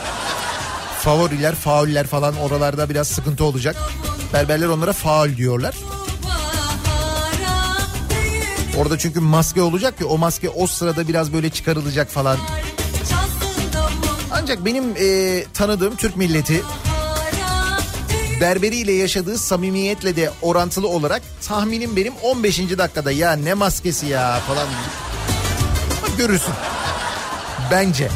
Favoriler, 1.01 1.55
fauller 1.55 2.07
falan 2.07 2.37
oralarda 2.37 2.90
biraz 2.90 3.09
sıkıntı 3.09 3.44
olacak. 3.44 3.77
Berberler 4.33 4.68
onlara 4.68 4.92
faul 4.92 5.37
diyorlar. 5.37 5.75
Orada 8.79 8.99
çünkü 8.99 9.20
maske 9.20 9.62
olacak 9.62 10.01
ya 10.01 10.07
o 10.07 10.18
maske 10.18 10.49
o 10.49 10.66
sırada 10.66 11.09
biraz 11.09 11.33
böyle 11.33 11.51
çıkarılacak 11.51 12.11
falan. 12.11 12.38
Ancak 14.33 14.64
benim 14.64 14.85
e, 15.01 15.44
tanıdığım 15.55 15.97
Türk 15.97 16.16
milleti 16.16 16.62
berberiyle 18.40 18.92
yaşadığı 18.92 19.38
samimiyetle 19.38 20.16
de 20.16 20.31
orantılı 20.42 20.88
olarak 20.88 21.23
tahminim 21.42 21.97
benim 21.97 22.12
15. 22.23 22.59
dakikada 22.59 23.12
ya 23.12 23.33
ne 23.33 23.55
maskesi 23.55 24.07
ya 24.07 24.40
falan. 24.47 24.68
Görürsün. 26.18 26.55
Bence. 27.70 28.08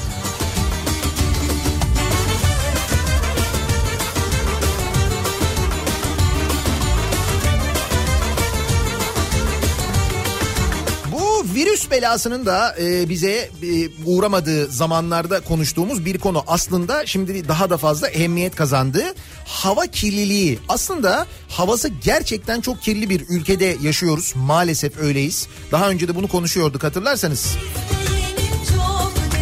Virüs 11.59 11.91
belasının 11.91 12.47
da 12.47 12.77
e, 12.81 13.09
bize 13.09 13.31
e, 13.63 13.89
uğramadığı 14.07 14.67
zamanlarda 14.67 15.41
konuştuğumuz 15.41 16.05
bir 16.05 16.19
konu 16.19 16.45
aslında 16.47 17.07
şimdi 17.07 17.49
daha 17.49 17.71
da 17.71 17.77
fazla 17.77 18.09
ehemmiyet 18.09 18.57
kazandı. 18.57 19.15
Hava 19.45 19.87
kirliliği. 19.87 20.59
Aslında 20.69 21.27
havası 21.49 21.89
gerçekten 21.89 22.61
çok 22.61 22.83
kirli 22.83 23.11
bir 23.11 23.25
ülkede 23.29 23.77
yaşıyoruz. 23.83 24.33
Maalesef 24.37 24.99
öyleyiz. 24.99 25.49
Daha 25.73 25.89
önce 25.89 26.09
de 26.09 26.15
bunu 26.15 26.29
konuşuyorduk 26.29 26.83
hatırlarsanız. 26.83 27.57
Çok 27.91 27.98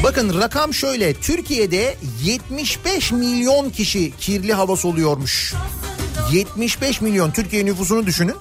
Bakın 0.06 0.40
rakam 0.40 0.74
şöyle. 0.74 1.14
Türkiye'de 1.14 1.96
75 2.24 3.12
milyon 3.12 3.70
kişi 3.70 4.12
kirli 4.20 4.52
hava 4.52 4.76
soluyormuş. 4.76 5.54
75 6.32 7.00
milyon 7.00 7.30
Türkiye 7.30 7.64
nüfusunu 7.64 8.06
düşünün. 8.06 8.34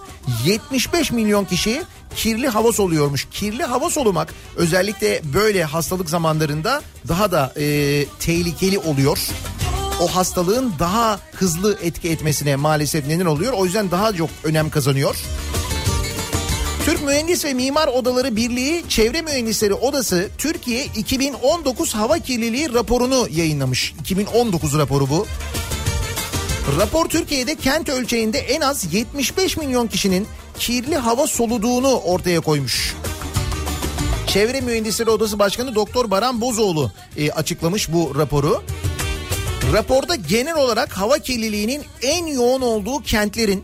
75 0.45 1.11
milyon 1.11 1.45
kişi 1.45 1.83
kirli 2.15 2.47
hava 2.47 2.71
soluyormuş. 2.71 3.27
Kirli 3.31 3.63
hava 3.63 3.89
solumak 3.89 4.33
özellikle 4.55 5.21
böyle 5.33 5.63
hastalık 5.63 6.09
zamanlarında 6.09 6.81
daha 7.07 7.31
da 7.31 7.53
e, 7.57 8.05
tehlikeli 8.19 8.79
oluyor. 8.79 9.17
O 10.01 10.15
hastalığın 10.15 10.73
daha 10.79 11.19
hızlı 11.33 11.77
etki 11.81 12.09
etmesine 12.09 12.55
maalesef 12.55 13.07
neden 13.07 13.25
oluyor. 13.25 13.53
O 13.53 13.65
yüzden 13.65 13.91
daha 13.91 14.13
çok 14.13 14.29
önem 14.43 14.69
kazanıyor. 14.69 15.15
Türk 16.85 17.03
Mühendis 17.03 17.45
ve 17.45 17.53
Mimar 17.53 17.87
Odaları 17.87 18.35
Birliği 18.35 18.83
Çevre 18.89 19.21
Mühendisleri 19.21 19.73
Odası 19.73 20.29
Türkiye 20.37 20.85
2019 20.85 21.95
hava 21.95 22.19
kirliliği 22.19 22.73
raporunu 22.73 23.27
yayınlamış. 23.31 23.93
2019 23.99 24.77
raporu 24.77 25.09
bu. 25.09 25.27
Rapor 26.79 27.05
Türkiye'de 27.05 27.55
kent 27.55 27.89
ölçeğinde 27.89 28.39
en 28.39 28.61
az 28.61 28.93
75 28.93 29.57
milyon 29.57 29.87
kişinin 29.87 30.27
kirli 30.59 30.95
hava 30.95 31.27
soluduğunu 31.27 31.99
ortaya 31.99 32.39
koymuş. 32.39 32.95
Çevre 34.27 34.61
Mühendisleri 34.61 35.09
Odası 35.09 35.39
Başkanı 35.39 35.75
Doktor 35.75 36.11
Baran 36.11 36.41
Bozoğlu 36.41 36.91
e, 37.17 37.31
açıklamış 37.31 37.93
bu 37.93 38.15
raporu. 38.17 38.63
Raporda 39.73 40.15
genel 40.15 40.55
olarak 40.55 40.91
hava 40.97 41.19
kirliliğinin 41.19 41.83
en 42.01 42.25
yoğun 42.25 42.61
olduğu 42.61 43.03
kentlerin 43.03 43.63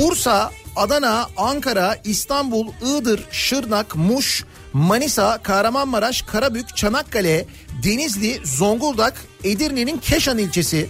Bursa, 0.00 0.50
Adana, 0.76 1.28
Ankara, 1.36 1.98
İstanbul, 2.04 2.66
Iğdır, 2.86 3.24
Şırnak, 3.30 3.96
Muş, 3.96 4.44
Manisa, 4.72 5.38
Kahramanmaraş, 5.42 6.22
Karabük, 6.22 6.76
Çanakkale, 6.76 7.46
Denizli, 7.84 8.40
Zonguldak, 8.44 9.14
Edirne'nin 9.44 9.98
Keşan 9.98 10.38
ilçesi 10.38 10.88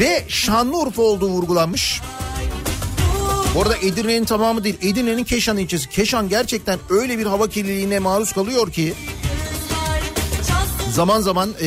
ve 0.00 0.24
Şanlıurfa 0.28 1.02
olduğu 1.02 1.28
vurgulanmış. 1.28 2.00
Bu 3.54 3.62
arada 3.62 3.76
Edirne'nin 3.76 4.24
tamamı 4.24 4.64
değil. 4.64 4.78
Edirne'nin 4.82 5.24
Keşan 5.24 5.58
ilçesi. 5.58 5.88
Keşan 5.88 6.28
gerçekten 6.28 6.78
öyle 6.90 7.18
bir 7.18 7.26
hava 7.26 7.48
kirliliğine 7.48 7.98
maruz 7.98 8.32
kalıyor 8.32 8.72
ki 8.72 8.94
zaman 10.92 11.20
zaman 11.20 11.50
e, 11.62 11.64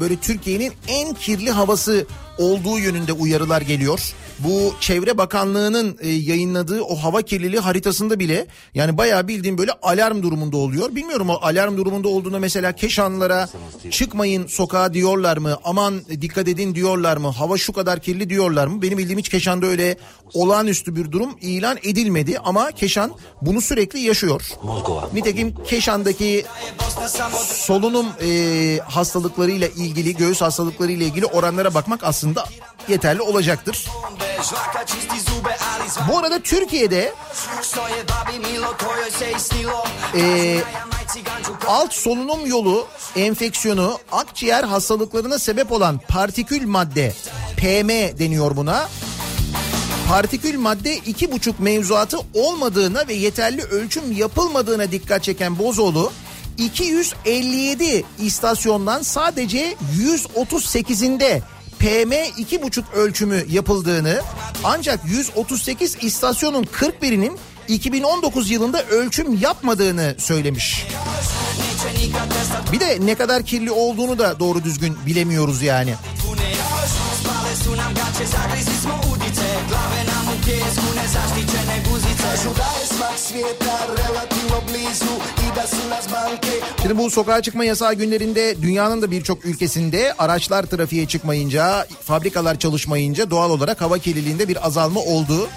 böyle 0.00 0.16
Türkiye'nin 0.16 0.72
en 0.88 1.14
kirli 1.14 1.50
havası 1.50 2.06
olduğu 2.38 2.78
yönünde 2.78 3.12
uyarılar 3.12 3.60
geliyor. 3.60 4.14
Bu 4.38 4.74
Çevre 4.80 5.18
Bakanlığı'nın 5.18 5.98
e, 6.00 6.08
yayınladığı 6.08 6.82
o 6.82 6.96
hava 6.96 7.22
kirliliği 7.22 7.60
haritasında 7.60 8.18
bile 8.18 8.46
yani 8.74 8.98
bayağı 8.98 9.28
bildiğim 9.28 9.58
böyle 9.58 9.72
alarm 9.82 10.22
durumunda 10.22 10.56
oluyor. 10.56 10.94
Bilmiyorum 10.94 11.30
o 11.30 11.34
alarm 11.42 11.76
durumunda 11.76 12.08
olduğunda 12.08 12.38
mesela 12.38 12.72
Keşanlılara 12.72 13.48
çıkmayın 13.90 14.46
sokağa 14.46 14.94
diyorlar 14.94 15.36
mı? 15.36 15.56
Aman 15.64 16.00
dikkat 16.20 16.48
edin 16.48 16.74
diyorlar 16.74 17.16
mı? 17.16 17.28
Hava 17.28 17.58
şu 17.58 17.72
kadar 17.72 18.00
kirli 18.00 18.30
diyorlar 18.30 18.66
mı? 18.66 18.82
Benim 18.82 18.98
bildiğim 18.98 19.18
hiç 19.18 19.28
Keşan'da 19.28 19.66
öyle 19.66 19.96
olağanüstü 20.34 20.96
bir 20.96 21.12
durum 21.12 21.30
ilan 21.40 21.78
edilmedi 21.82 22.38
ama 22.38 22.72
Keşan 22.72 23.12
bunu 23.42 23.60
sürekli 23.60 24.00
yaşıyor. 24.00 24.42
Nitekim 25.14 25.54
Keşan'daki 25.66 26.44
solunum 27.44 28.06
e, 28.22 28.78
hastalıklarıyla 28.84 29.68
ilgili, 29.68 30.16
göğüs 30.16 30.40
hastalıklarıyla 30.40 31.06
ilgili 31.06 31.26
oranlara 31.26 31.74
bakmak 31.74 32.04
aslında 32.04 32.44
yeterli 32.88 33.22
olacaktır. 33.22 33.86
Bu 36.08 36.18
arada 36.18 36.38
Türkiye'de 36.38 37.14
e, 40.16 40.60
alt 41.66 41.92
solunum 41.92 42.46
yolu 42.46 42.86
enfeksiyonu 43.16 43.98
akciğer 44.12 44.64
hastalıklarına 44.64 45.38
sebep 45.38 45.72
olan 45.72 46.00
partikül 46.08 46.66
madde 46.66 47.12
PM 47.56 48.18
deniyor 48.18 48.56
buna. 48.56 48.88
Partikül 50.08 50.58
madde 50.58 50.96
iki 50.96 51.32
buçuk 51.32 51.60
mevzuatı 51.60 52.18
olmadığına 52.34 53.08
ve 53.08 53.14
yeterli 53.14 53.62
ölçüm 53.62 54.12
yapılmadığına 54.12 54.92
dikkat 54.92 55.22
çeken 55.22 55.58
Bozoğlu 55.58 56.12
257 56.58 58.04
istasyondan 58.18 59.02
sadece 59.02 59.74
138'inde 59.98 61.40
PM 61.78 62.12
2,5 62.12 62.92
ölçümü 62.92 63.44
yapıldığını 63.50 64.20
ancak 64.64 65.00
138 65.04 65.96
istasyonun 66.02 66.64
41'inin 66.64 67.38
2019 67.68 68.50
yılında 68.50 68.82
ölçüm 68.82 69.38
yapmadığını 69.40 70.14
söylemiş. 70.18 70.86
Bir 72.72 72.80
de 72.80 72.98
ne 73.00 73.14
kadar 73.14 73.42
kirli 73.42 73.70
olduğunu 73.70 74.18
da 74.18 74.40
doğru 74.40 74.64
düzgün 74.64 74.96
bilemiyoruz 75.06 75.62
yani. 75.62 75.94
Şimdi 86.82 86.98
bu 86.98 87.10
sokağa 87.10 87.42
çıkma 87.42 87.64
yasağı 87.64 87.94
günlerinde 87.94 88.62
dünyanın 88.62 89.02
da 89.02 89.10
birçok 89.10 89.44
ülkesinde 89.44 90.14
araçlar 90.18 90.62
trafiğe 90.62 91.06
çıkmayınca, 91.06 91.86
fabrikalar 92.02 92.58
çalışmayınca 92.58 93.30
doğal 93.30 93.50
olarak 93.50 93.80
hava 93.80 93.98
kirliliğinde 93.98 94.48
bir 94.48 94.66
azalma 94.66 95.00
oldu. 95.00 95.48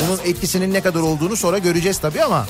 Bunun 0.00 0.18
etkisinin 0.24 0.74
ne 0.74 0.80
kadar 0.80 1.00
olduğunu 1.00 1.36
sonra 1.36 1.58
göreceğiz 1.58 1.98
tabii 1.98 2.22
ama 2.22 2.46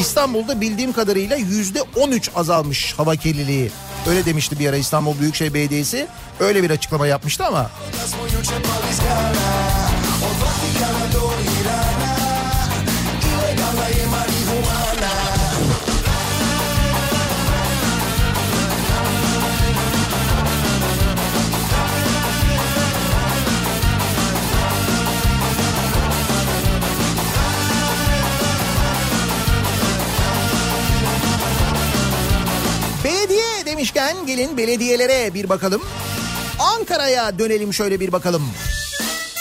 İstanbul'da 0.00 0.60
bildiğim 0.60 0.92
kadarıyla 0.92 1.36
yüzde 1.36 1.82
13 1.82 2.30
azalmış 2.34 2.94
hava 2.96 3.16
kirliliği. 3.16 3.70
Öyle 4.08 4.24
demişti 4.24 4.58
bir 4.58 4.68
ara 4.68 4.76
İstanbul 4.76 5.18
Büyükşehir 5.20 5.54
Belediyesi. 5.54 6.06
Öyle 6.40 6.62
bir 6.62 6.70
açıklama 6.70 7.06
yapmıştı 7.06 7.46
ama. 7.46 7.70
Belediye 33.04 33.59
demişken 33.80 34.26
gelin 34.26 34.56
belediyelere 34.56 35.34
bir 35.34 35.48
bakalım. 35.48 35.82
Ankara'ya 36.58 37.38
dönelim 37.38 37.74
şöyle 37.74 38.00
bir 38.00 38.12
bakalım. 38.12 38.42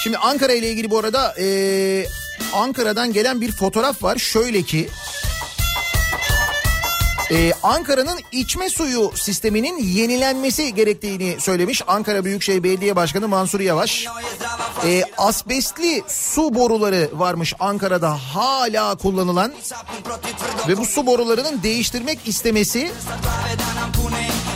Şimdi 0.03 0.17
Ankara 0.17 0.53
ile 0.53 0.69
ilgili 0.69 0.89
bu 0.89 0.99
arada 0.99 1.35
eee, 1.39 2.07
Ankara'dan 2.53 3.13
gelen 3.13 3.41
bir 3.41 3.51
fotoğraf 3.51 4.03
var. 4.03 4.17
Şöyle 4.17 4.61
ki 4.61 4.89
ee, 7.31 7.53
Ankara'nın 7.63 8.19
içme 8.31 8.69
suyu 8.69 9.11
sisteminin 9.15 9.77
yenilenmesi 9.83 10.73
gerektiğini 10.73 11.35
söylemiş 11.39 11.81
Ankara 11.87 12.25
Büyükşehir 12.25 12.63
Belediye 12.63 12.95
Başkanı 12.95 13.27
Mansur 13.27 13.59
Yavaş. 13.59 14.07
Ee, 14.85 15.03
asbestli 15.17 16.03
su 16.07 16.55
boruları 16.55 17.09
varmış 17.13 17.53
Ankara'da 17.59 18.17
hala 18.17 18.95
kullanılan 18.95 19.53
ve 20.67 20.77
bu 20.77 20.85
su 20.85 21.05
borularının 21.05 21.63
değiştirmek 21.63 22.19
istemesi 22.25 22.91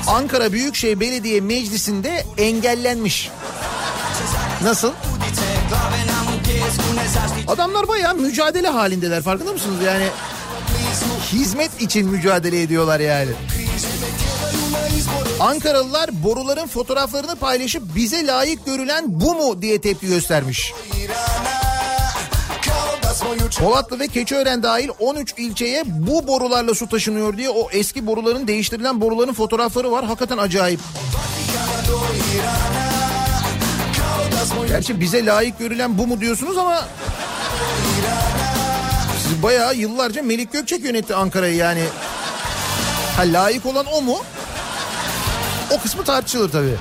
Ankara 0.08 0.52
Büyükşehir 0.52 1.00
Belediye 1.00 1.42
Meclisi'nde 1.42 2.26
engellenmiş. 2.38 3.30
Nasıl? 4.64 4.92
Adamlar 7.48 7.88
bayağı 7.88 8.16
mücadele 8.16 8.68
halindeler 8.68 9.22
farkında 9.22 9.54
mısınız 9.54 9.84
yani? 9.86 10.08
Hizmet 11.32 11.82
için 11.82 12.08
mücadele 12.08 12.62
ediyorlar 12.62 13.00
yani. 13.00 13.32
Ankaralılar 15.40 16.10
boruların 16.24 16.68
fotoğraflarını 16.68 17.36
paylaşıp 17.36 17.84
bize 17.96 18.28
layık 18.28 18.66
görülen 18.66 19.04
bu 19.08 19.36
mu 19.36 19.62
diye 19.62 19.82
tepki 19.82 20.08
göstermiş. 20.08 20.74
Polatlı 23.60 24.00
ve 24.00 24.08
Keçiören 24.08 24.64
dahil 24.64 24.90
13 25.00 25.34
ilçeye 25.38 25.84
bu 25.86 26.28
borularla 26.28 26.76
su 26.76 26.90
taşınıyor 26.90 27.38
diye 27.38 27.50
o 27.50 27.70
eski 27.72 28.08
boruların 28.08 28.48
değiştirilen 28.48 29.02
boruların 29.02 29.34
fotoğrafları 29.34 29.92
var. 29.92 30.06
Hakikaten 30.06 30.38
acayip. 30.38 30.80
Gerçi 34.68 35.00
bize 35.00 35.26
layık 35.26 35.60
görülen 35.60 35.98
bu 35.98 36.08
mu 36.08 36.22
diyorsunuz 36.22 36.58
ama 36.58 36.86
bayağı 39.44 39.76
yıllarca 39.76 40.24
Melik 40.24 40.54
Gökçek 40.54 40.84
yönetti 40.84 41.16
Ankara'yı 41.16 41.56
yani. 41.56 41.84
Ha 43.18 43.22
layık 43.22 43.66
olan 43.66 43.86
o 43.86 44.02
mu? 44.02 44.18
O 45.72 45.82
kısmı 45.82 46.04
tartışılır 46.04 46.52
tabii. 46.52 46.76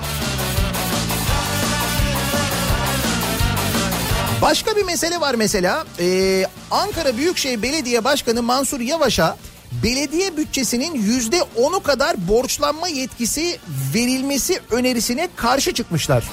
Başka 4.42 4.76
bir 4.76 4.84
mesele 4.84 5.20
var 5.20 5.34
mesela. 5.34 5.84
Ee, 6.00 6.44
Ankara 6.70 7.16
Büyükşehir 7.16 7.62
Belediye 7.62 8.04
Başkanı 8.04 8.42
Mansur 8.42 8.80
Yavaş'a 8.80 9.36
belediye 9.82 10.36
bütçesinin 10.36 10.94
yüzde 10.94 11.42
onu 11.56 11.82
kadar 11.82 12.28
borçlanma 12.28 12.88
yetkisi 12.88 13.58
verilmesi 13.94 14.60
önerisine 14.70 15.28
karşı 15.36 15.74
çıkmışlar. 15.74 16.24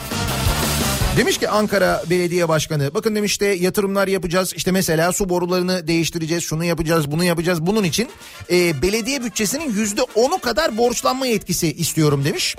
Demiş 1.17 1.37
ki 1.37 1.49
Ankara 1.49 2.03
Belediye 2.09 2.49
Başkanı 2.49 2.93
bakın 2.93 3.15
demiş 3.15 3.41
de 3.41 3.45
yatırımlar 3.45 4.07
yapacağız 4.07 4.53
işte 4.55 4.71
mesela 4.71 5.13
su 5.13 5.29
borularını 5.29 5.87
değiştireceğiz 5.87 6.43
şunu 6.43 6.63
yapacağız 6.63 7.11
bunu 7.11 7.23
yapacağız 7.23 7.65
bunun 7.65 7.83
için 7.83 8.09
e, 8.51 8.81
belediye 8.81 9.23
bütçesinin 9.23 9.73
yüzde 9.73 10.01
onu 10.15 10.39
kadar 10.39 10.77
borçlanma 10.77 11.27
yetkisi 11.27 11.73
istiyorum 11.73 12.25
demiş. 12.25 12.55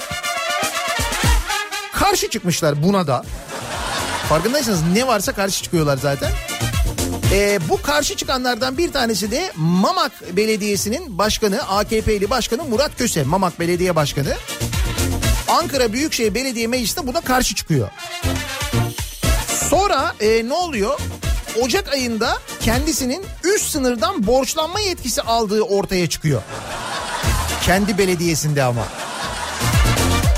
Karşı 1.92 2.30
çıkmışlar 2.30 2.82
buna 2.82 3.06
da 3.06 3.24
farkındaysanız 4.28 4.82
ne 4.94 5.06
varsa 5.06 5.32
karşı 5.32 5.62
çıkıyorlar 5.62 5.96
zaten. 5.96 6.30
Ee, 7.32 7.58
bu 7.68 7.82
karşı 7.82 8.16
çıkanlardan 8.16 8.78
bir 8.78 8.92
tanesi 8.92 9.30
de 9.30 9.52
Mamak 9.56 10.36
Belediyesi'nin 10.36 11.18
başkanı, 11.18 11.68
AKP'li 11.68 12.30
başkanı 12.30 12.64
Murat 12.64 12.98
Köse, 12.98 13.24
Mamak 13.24 13.60
Belediye 13.60 13.96
Başkanı. 13.96 14.36
Ankara 15.50 15.92
Büyükşehir 15.92 16.34
Belediye 16.34 16.66
Meclisi'nde 16.66 17.06
buna 17.06 17.20
karşı 17.20 17.54
çıkıyor. 17.54 17.88
Sonra 19.70 20.14
e, 20.20 20.48
ne 20.48 20.52
oluyor? 20.52 21.00
Ocak 21.62 21.92
ayında 21.92 22.38
kendisinin 22.60 23.24
üst 23.44 23.70
sınırdan 23.70 24.26
borçlanma 24.26 24.80
yetkisi 24.80 25.22
aldığı 25.22 25.62
ortaya 25.62 26.08
çıkıyor. 26.08 26.42
Kendi 27.62 27.98
belediyesinde 27.98 28.62
ama. 28.62 28.84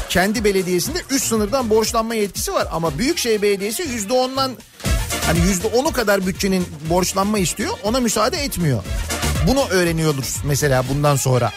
Kendi 0.09 0.45
belediyesinde 0.45 0.99
üst 1.11 1.27
sınırdan 1.27 1.71
borçlanma 1.71 2.15
yetkisi 2.15 2.53
var 2.53 2.69
ama 2.73 2.99
Büyükşehir 2.99 3.43
Belediyesi 3.43 3.83
yüzde 3.83 4.13
ondan 4.13 4.53
hani 5.27 5.39
yüzde 5.39 5.67
onu 5.67 5.93
kadar 5.93 6.27
bütçenin 6.27 6.67
borçlanma 6.91 7.39
istiyor 7.39 7.71
ona 7.83 8.01
müsaade 8.01 8.45
etmiyor. 8.45 8.85
Bunu 9.49 9.69
öğreniyoruz 9.69 10.37
mesela 10.45 10.85
bundan 10.89 11.17
sonra. 11.17 11.53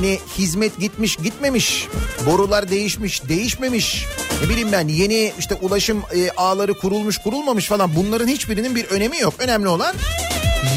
Hani 0.00 0.18
hizmet 0.38 0.78
gitmiş 0.78 1.16
gitmemiş, 1.16 1.88
borular 2.26 2.70
değişmiş 2.70 3.28
değişmemiş. 3.28 4.06
Ne 4.42 4.48
bileyim 4.48 4.72
ben 4.72 4.88
yeni 4.88 5.32
işte 5.38 5.54
ulaşım 5.54 6.02
e, 6.14 6.30
ağları 6.30 6.74
kurulmuş 6.74 7.18
kurulmamış 7.18 7.66
falan 7.66 7.96
bunların 7.96 8.28
hiçbirinin 8.28 8.74
bir 8.74 8.84
önemi 8.84 9.18
yok. 9.18 9.34
Önemli 9.38 9.68
olan 9.68 9.94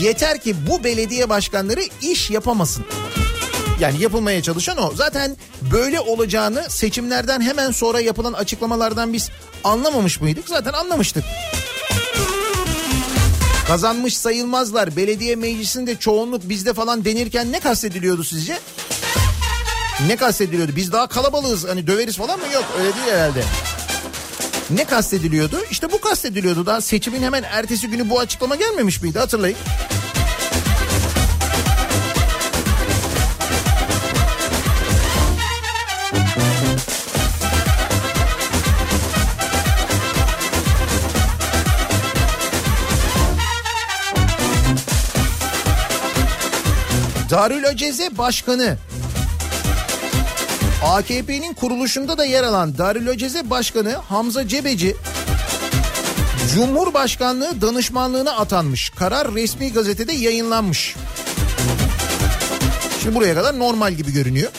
yeter 0.02 0.40
ki 0.40 0.56
bu 0.70 0.84
belediye 0.84 1.30
başkanları 1.30 1.82
iş 2.02 2.30
yapamasın. 2.30 2.86
Yani 3.80 4.02
yapılmaya 4.02 4.42
çalışan 4.42 4.78
o. 4.78 4.92
Zaten 4.96 5.38
böyle 5.74 6.00
olacağını 6.00 6.70
seçimlerden 6.70 7.42
hemen 7.42 7.72
sonra 7.72 8.00
yapılan 8.00 8.34
açıklamalardan 8.34 9.14
biz 9.14 9.30
anlamamış 9.64 10.22
mıydık? 10.22 10.50
Zaten 10.50 10.74
anlamıştık. 10.74 11.24
Kazanmış 13.68 14.18
sayılmazlar. 14.18 14.96
Belediye 14.96 15.36
meclisinde 15.36 15.96
çoğunluk 15.96 16.50
bizde 16.50 16.74
falan 16.74 17.06
denirken 17.06 17.52
ne 17.52 17.60
kastediliyordu 17.60 18.24
sizce? 18.24 18.60
Ne 20.08 20.16
kastediliyordu? 20.16 20.76
Biz 20.76 20.92
daha 20.92 21.08
kalabalığız 21.08 21.68
hani 21.68 21.88
döveriz 21.88 22.18
falan 22.18 22.40
mı? 22.40 22.46
Yok 22.54 22.66
öyle 22.80 22.96
değil 22.96 23.08
herhalde. 23.12 23.44
Ne 24.70 24.86
kastediliyordu? 24.86 25.60
İşte 25.72 25.92
bu 25.92 26.02
kastediliyordu. 26.02 26.66
Daha 26.66 26.82
seçimin 26.82 27.24
hemen 27.24 27.44
ertesi 27.44 27.88
günü 27.88 28.10
bu 28.10 28.20
açıklama 28.20 28.56
gelmemiş 28.56 29.02
miydi 29.02 29.20
hatırlayın. 29.20 29.58
Darül 47.30 47.68
Aceze 47.68 48.18
Başkanı 48.18 48.78
AKP'nin 50.84 51.54
kuruluşunda 51.54 52.18
da 52.18 52.26
yer 52.26 52.44
alan 52.44 52.78
Darül 52.78 53.10
Aceze 53.10 53.50
Başkanı 53.50 53.92
Hamza 53.92 54.48
Cebeci 54.48 54.96
Cumhurbaşkanlığı 56.54 57.62
danışmanlığına 57.62 58.32
atanmış. 58.32 58.90
Karar 58.90 59.36
resmi 59.36 59.74
gazetede 59.74 60.14
yayınlanmış. 60.14 60.96
Şimdi 63.02 63.16
buraya 63.16 63.36
kadar 63.36 63.60
normal 63.60 63.94
gibi 63.94 64.14
görünüyor. 64.14 64.52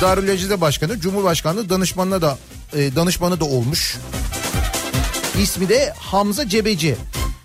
Darül 0.00 0.32
Aceze 0.32 0.60
Başkanı 0.60 1.00
Cumhurbaşkanlığı 1.00 1.68
danışmanına 1.70 2.22
da 2.22 2.38
e, 2.72 2.96
danışmanı 2.96 3.40
da 3.40 3.44
olmuş. 3.44 3.96
İsmi 5.42 5.68
de 5.68 5.92
Hamza 5.98 6.48
Cebeci. 6.48 6.96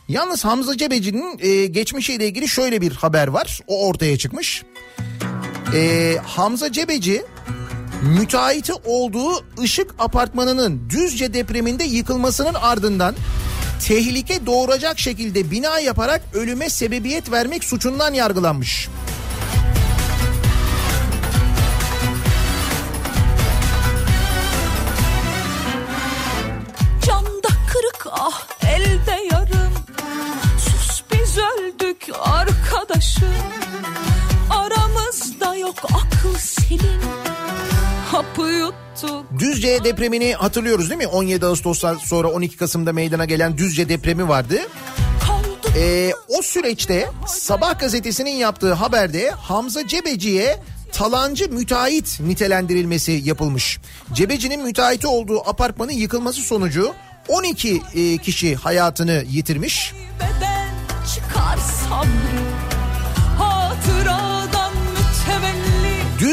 Yalnız 0.07 0.45
Hamza 0.45 0.77
Cebeci'nin 0.77 1.39
e, 1.39 1.65
geçmişiyle 1.65 2.27
ilgili 2.27 2.47
şöyle 2.47 2.81
bir 2.81 2.91
haber 2.91 3.27
var. 3.27 3.59
O 3.67 3.87
ortaya 3.87 4.17
çıkmış. 4.17 4.63
E, 5.73 6.15
Hamza 6.25 6.71
Cebeci 6.71 7.23
müteahhiti 8.01 8.73
olduğu 8.85 9.45
Işık 9.63 9.95
Apartmanı'nın 9.99 10.89
Düzce 10.89 11.33
depreminde 11.33 11.83
yıkılmasının 11.83 12.53
ardından 12.53 13.15
tehlike 13.87 14.45
doğuracak 14.45 14.99
şekilde 14.99 15.51
bina 15.51 15.79
yaparak 15.79 16.21
ölüme 16.33 16.69
sebebiyet 16.69 17.31
vermek 17.31 17.63
suçundan 17.63 18.13
yargılanmış. 18.13 18.89
Camda 27.05 27.47
kırık 27.73 28.07
ah 28.11 28.47
elde 28.69 29.27
yarım. 29.31 29.73
Sus 30.59 31.03
biz 31.11 31.37
öldük 31.37 32.09
arkadaşım. 32.23 33.27
Aramızda 34.49 35.55
yok 35.55 35.75
akıl 35.93 36.35
selim 36.37 37.01
Hapı 38.17 38.41
yuttuk 38.41 39.39
Düzce 39.39 39.83
depremini 39.83 40.33
hatırlıyoruz 40.33 40.89
değil 40.89 40.97
mi? 40.97 41.07
17 41.07 41.45
Ağustos'tan 41.45 41.97
sonra 41.97 42.27
12 42.27 42.57
Kasım'da 42.57 42.93
meydana 42.93 43.25
gelen 43.25 43.57
Düzce 43.57 43.89
depremi 43.89 44.27
vardı. 44.27 44.59
Ee, 45.75 46.11
o 46.27 46.41
süreçte 46.41 47.09
Sabah 47.27 47.79
gazetesinin 47.79 48.31
yaptığı 48.31 48.73
haberde 48.73 49.31
Hamza 49.31 49.87
Cebeci'ye 49.87 50.59
talancı 50.91 51.49
müteahhit 51.51 52.19
nitelendirilmesi 52.19 53.21
yapılmış. 53.25 53.79
Cebeci'nin 54.13 54.63
müteahhiti 54.63 55.07
olduğu 55.07 55.49
apartmanın 55.49 55.91
yıkılması 55.91 56.41
sonucu 56.41 56.93
12 57.27 57.81
e, 57.95 58.17
kişi 58.17 58.55
hayatını 58.55 59.23
yitirmiş. 59.29 59.93
beden 60.19 60.69
çıkar 61.15 61.57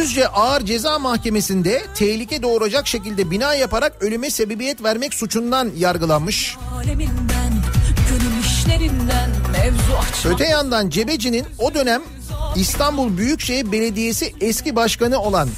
Düzce 0.04 0.28
Ağır 0.28 0.64
Ceza 0.64 0.98
Mahkemesi'nde 0.98 1.82
tehlike 1.94 2.42
doğuracak 2.42 2.86
şekilde 2.86 3.30
bina 3.30 3.54
yaparak 3.54 3.92
ölüme 4.02 4.30
sebebiyet 4.30 4.82
vermek 4.82 5.14
suçundan 5.14 5.70
yargılanmış. 5.76 6.56
Öte 10.24 10.44
yandan 10.44 10.90
Cebeci'nin 10.90 11.46
o 11.58 11.74
dönem 11.74 12.02
İstanbul 12.56 13.16
Büyükşehir 13.16 13.72
Belediyesi 13.72 14.34
eski 14.40 14.76
başkanı 14.76 15.18
olan 15.18 15.48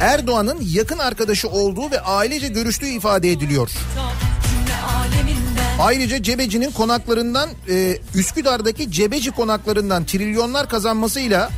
Erdoğan'ın 0.00 0.58
yakın 0.60 0.98
arkadaşı 0.98 1.48
olduğu 1.48 1.90
ve 1.90 2.00
ailece 2.00 2.48
görüştüğü 2.48 2.88
ifade 2.88 3.30
ediliyor. 3.30 3.70
Ayrıca 5.80 6.22
Cebeci'nin 6.22 6.70
konaklarından 6.70 7.50
e, 7.68 7.98
Üsküdar'daki 8.14 8.90
Cebeci 8.90 9.30
konaklarından 9.30 10.04
trilyonlar 10.04 10.68
kazanmasıyla 10.68 11.50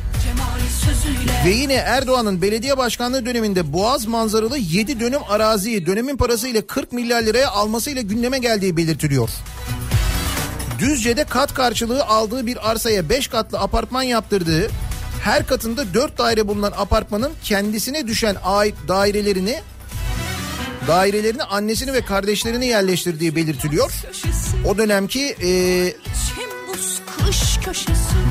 ve 1.45 1.49
yine 1.49 1.73
Erdoğan'ın 1.73 2.41
belediye 2.41 2.77
başkanlığı 2.77 3.25
döneminde 3.25 3.73
Boğaz 3.73 4.05
manzaralı 4.05 4.57
7 4.57 4.99
dönüm 4.99 5.21
araziyi 5.29 5.85
dönemin 5.85 6.17
parasıyla 6.17 6.61
40 6.61 6.91
milyar 6.91 7.21
liraya 7.21 7.49
almasıyla 7.49 8.01
gündeme 8.01 8.39
geldiği 8.39 8.77
belirtiliyor. 8.77 9.29
Düzce'de 10.79 11.23
kat 11.23 11.53
karşılığı 11.53 12.05
aldığı 12.05 12.45
bir 12.45 12.71
arsaya 12.71 13.09
5 13.09 13.27
katlı 13.27 13.59
apartman 13.59 14.03
yaptırdığı, 14.03 14.69
her 15.23 15.47
katında 15.47 15.93
4 15.93 16.17
daire 16.17 16.47
bulunan 16.47 16.73
apartmanın 16.77 17.31
kendisine 17.43 18.07
düşen 18.07 18.35
ait 18.43 18.75
dairelerini 18.87 19.61
dairelerini 20.87 21.43
annesini 21.43 21.93
ve 21.93 22.01
kardeşlerini 22.01 22.65
yerleştirdiği 22.65 23.35
belirtiliyor. 23.35 23.91
O 24.65 24.77
dönemki 24.77 25.35
e, 25.43 25.49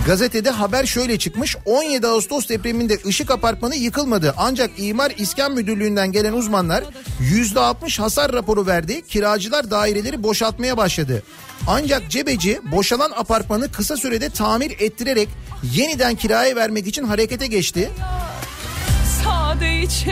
gazetede 0.07 0.51
haber 0.51 0.87
şöyle 0.87 1.19
çıkmış. 1.19 1.57
17 1.65 2.07
Ağustos 2.07 2.49
depreminde 2.49 2.99
Işık 3.05 3.31
Apartmanı 3.31 3.77
yıkılmadı. 3.77 4.35
Ancak 4.37 4.71
İmar 4.79 5.13
İskan 5.19 5.53
Müdürlüğü'nden 5.53 6.13
gelen 6.13 6.33
uzmanlar 6.33 6.85
%60 7.21 8.01
hasar 8.01 8.33
raporu 8.33 8.67
verdi. 8.67 9.03
Kiracılar 9.03 9.71
daireleri 9.71 10.23
boşaltmaya 10.23 10.77
başladı. 10.77 11.23
Ancak 11.67 12.11
Cebeci 12.11 12.61
boşalan 12.73 13.11
apartmanı 13.17 13.73
kısa 13.73 13.97
sürede 13.97 14.31
tamir 14.31 14.71
ettirerek 14.81 15.29
yeniden 15.75 16.15
kiraya 16.15 16.57
vermek 16.57 16.87
için 16.87 17.05
harekete 17.05 17.47
geçti. 17.47 17.91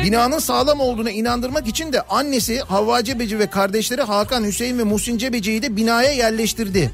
Binanın 0.04 0.38
sağlam 0.38 0.80
olduğuna 0.80 1.10
inandırmak 1.10 1.66
için 1.66 1.92
de 1.92 2.02
annesi 2.02 2.60
Havva 2.60 3.04
Cebeci 3.04 3.38
ve 3.38 3.46
kardeşleri 3.50 4.02
Hakan, 4.02 4.44
Hüseyin 4.44 4.78
ve 4.78 4.84
Muhsin 4.84 5.18
Cebeci'yi 5.18 5.62
de 5.62 5.76
binaya 5.76 6.12
yerleştirdi. 6.12 6.90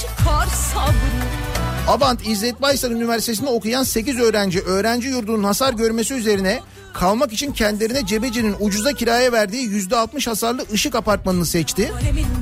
Çıkar 0.00 0.46
sabrı 0.46 1.42
Abant 1.88 2.26
İzzet 2.26 2.62
Baysal 2.62 2.90
Üniversitesi'nde 2.90 3.50
okuyan 3.50 3.82
8 3.82 4.20
öğrenci 4.20 4.60
öğrenci 4.60 5.08
yurdunun 5.08 5.44
hasar 5.44 5.72
görmesi 5.72 6.14
üzerine 6.14 6.60
kalmak 6.92 7.32
için 7.32 7.52
kendilerine 7.52 8.06
Cebeci'nin 8.06 8.56
ucuza 8.60 8.92
kiraya 8.92 9.32
verdiği 9.32 9.68
%60 9.68 10.28
hasarlı 10.28 10.66
ışık 10.72 10.94
apartmanını 10.94 11.46
seçti. 11.46 11.92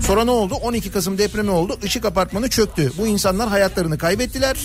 Sonra 0.06 0.24
ne 0.24 0.30
oldu? 0.30 0.54
12 0.54 0.92
Kasım 0.92 1.18
depremi 1.18 1.50
oldu. 1.50 1.78
Işık 1.82 2.04
apartmanı 2.04 2.50
çöktü. 2.50 2.92
Bu 2.98 3.06
insanlar 3.06 3.48
hayatlarını 3.48 3.98
kaybettiler. 3.98 4.56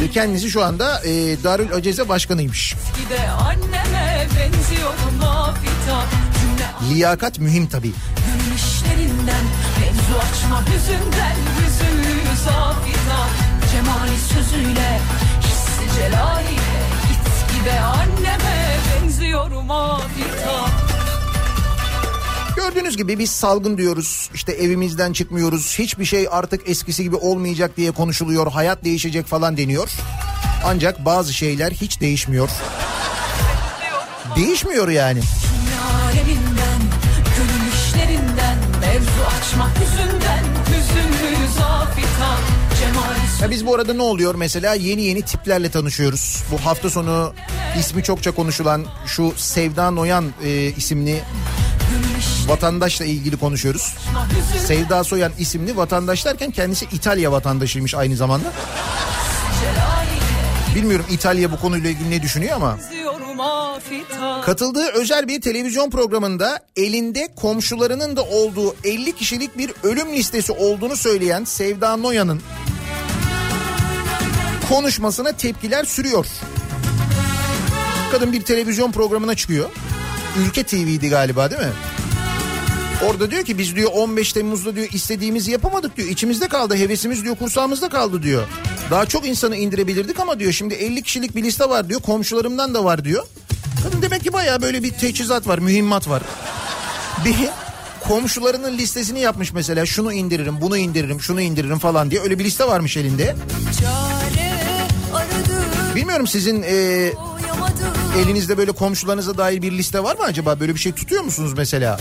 Ve 0.00 0.10
kendisi 0.10 0.50
şu 0.50 0.64
anda 0.64 1.02
e, 1.04 1.42
Darül 1.44 1.74
Aceze 1.74 2.08
Başkanıymış. 2.08 2.74
Gide 2.96 3.30
anneme 3.30 4.26
benziyorum 4.38 5.20
Liyakat 6.90 7.38
mühim 7.38 7.66
tabii. 7.66 7.92
Mevzu 9.80 10.18
açma 10.18 10.60
hüzünden 10.66 11.36
Hüzünlüyüz 11.56 12.46
afita 12.48 13.28
Cemali 13.72 14.18
sözüyle 14.34 15.00
Hissi 15.40 15.96
celaliyle 15.96 16.80
Git 17.08 17.58
gide 17.58 17.80
anneme 17.80 18.76
benziyorum 19.02 19.70
afita 19.70 20.66
Gördüğünüz 22.56 22.96
gibi 22.96 23.18
biz 23.18 23.30
salgın 23.30 23.78
diyoruz. 23.78 24.30
İşte 24.34 24.52
evimizden 24.52 25.12
çıkmıyoruz. 25.12 25.78
Hiçbir 25.78 26.04
şey 26.04 26.28
artık 26.30 26.68
eskisi 26.68 27.02
gibi 27.02 27.16
olmayacak 27.16 27.76
diye 27.76 27.90
konuşuluyor. 27.90 28.52
Hayat 28.52 28.84
değişecek 28.84 29.26
falan 29.26 29.56
deniyor. 29.56 29.90
Ancak 30.64 31.04
bazı 31.04 31.32
şeyler 31.32 31.70
hiç 31.70 32.00
değişmiyor. 32.00 32.48
Değişmiyor 34.36 34.88
yani. 34.88 35.20
Mevzu 39.30 39.42
açma 39.42 39.70
hüzünden 39.74 40.44
Hüzünlüyüz 40.66 41.58
afita 41.58 42.36
Cemali 42.80 43.42
Ya 43.42 43.50
biz 43.50 43.66
bu 43.66 43.74
arada 43.74 43.94
ne 43.94 44.02
oluyor 44.02 44.34
mesela 44.34 44.74
yeni 44.74 45.02
yeni 45.02 45.22
tiplerle 45.22 45.70
tanışıyoruz. 45.70 46.42
Bu 46.52 46.58
hafta 46.66 46.90
sonu 46.90 47.34
ismi 47.78 48.02
çokça 48.02 48.30
konuşulan 48.30 48.86
şu 49.06 49.32
Sevda 49.36 49.90
Noyan 49.90 50.24
e, 50.44 50.50
isimli 50.50 51.22
vatandaşla 52.46 53.04
ilgili 53.04 53.36
konuşuyoruz. 53.36 53.94
Sevda 54.66 55.04
Soyan 55.04 55.32
isimli 55.38 55.76
vatandaş 55.76 56.24
derken 56.24 56.50
kendisi 56.50 56.84
İtalya 56.92 57.32
vatandaşıymış 57.32 57.94
aynı 57.94 58.16
zamanda. 58.16 58.52
Bilmiyorum 60.74 61.06
İtalya 61.10 61.52
bu 61.52 61.60
konuyla 61.60 61.90
ilgili 61.90 62.10
ne 62.10 62.22
düşünüyor 62.22 62.56
ama. 62.56 62.78
Katıldığı 64.44 64.88
özel 64.88 65.28
bir 65.28 65.40
televizyon 65.40 65.90
programında 65.90 66.58
elinde 66.76 67.28
komşularının 67.36 68.16
da 68.16 68.22
olduğu 68.22 68.76
50 68.84 69.12
kişilik 69.16 69.58
bir 69.58 69.72
ölüm 69.82 70.12
listesi 70.12 70.52
olduğunu 70.52 70.96
söyleyen 70.96 71.44
Sevda 71.44 71.96
Noyan'ın 71.96 72.42
konuşmasına 74.68 75.32
tepkiler 75.32 75.84
sürüyor. 75.84 76.26
Kadın 78.12 78.32
bir 78.32 78.42
televizyon 78.42 78.92
programına 78.92 79.34
çıkıyor. 79.34 79.70
Ülke 80.38 80.62
TV'ydi 80.62 81.08
galiba 81.08 81.50
değil 81.50 81.62
mi? 81.62 81.72
Orada 83.06 83.30
diyor 83.30 83.44
ki 83.44 83.58
biz 83.58 83.76
diyor 83.76 83.90
15 83.94 84.32
Temmuz'da 84.32 84.76
diyor 84.76 84.88
istediğimizi 84.92 85.50
yapamadık 85.50 85.96
diyor. 85.96 86.08
İçimizde 86.08 86.48
kaldı 86.48 86.76
hevesimiz 86.76 87.24
diyor 87.24 87.36
kursağımızda 87.36 87.88
kaldı 87.88 88.22
diyor. 88.22 88.46
Daha 88.90 89.06
çok 89.06 89.26
insanı 89.26 89.56
indirebilirdik 89.56 90.20
ama 90.20 90.40
diyor 90.40 90.52
şimdi 90.52 90.74
50 90.74 91.02
kişilik 91.02 91.36
bir 91.36 91.42
liste 91.42 91.68
var 91.68 91.88
diyor. 91.88 92.00
Komşularımdan 92.00 92.74
da 92.74 92.84
var 92.84 93.04
diyor. 93.04 93.26
Kadın 93.82 94.02
demek 94.02 94.22
ki 94.22 94.32
bayağı 94.32 94.62
böyle 94.62 94.82
bir 94.82 94.90
teçhizat 94.90 95.46
var, 95.46 95.58
mühimmat 95.58 96.08
var. 96.08 96.22
Bir 97.24 97.36
komşularının 98.08 98.78
listesini 98.78 99.20
yapmış 99.20 99.52
mesela 99.52 99.86
şunu 99.86 100.12
indiririm, 100.12 100.60
bunu 100.60 100.76
indiririm, 100.76 101.20
şunu 101.20 101.40
indiririm 101.40 101.78
falan 101.78 102.10
diye 102.10 102.20
öyle 102.20 102.38
bir 102.38 102.44
liste 102.44 102.66
varmış 102.66 102.96
elinde. 102.96 103.36
Bilmiyorum 105.94 106.26
sizin 106.26 106.62
e, 106.62 107.12
elinizde 108.18 108.58
böyle 108.58 108.72
komşularınıza 108.72 109.38
dair 109.38 109.62
bir 109.62 109.72
liste 109.72 110.02
var 110.02 110.16
mı 110.16 110.24
acaba? 110.24 110.60
Böyle 110.60 110.74
bir 110.74 110.80
şey 110.80 110.92
tutuyor 110.92 111.22
musunuz 111.22 111.52
mesela? 111.56 112.00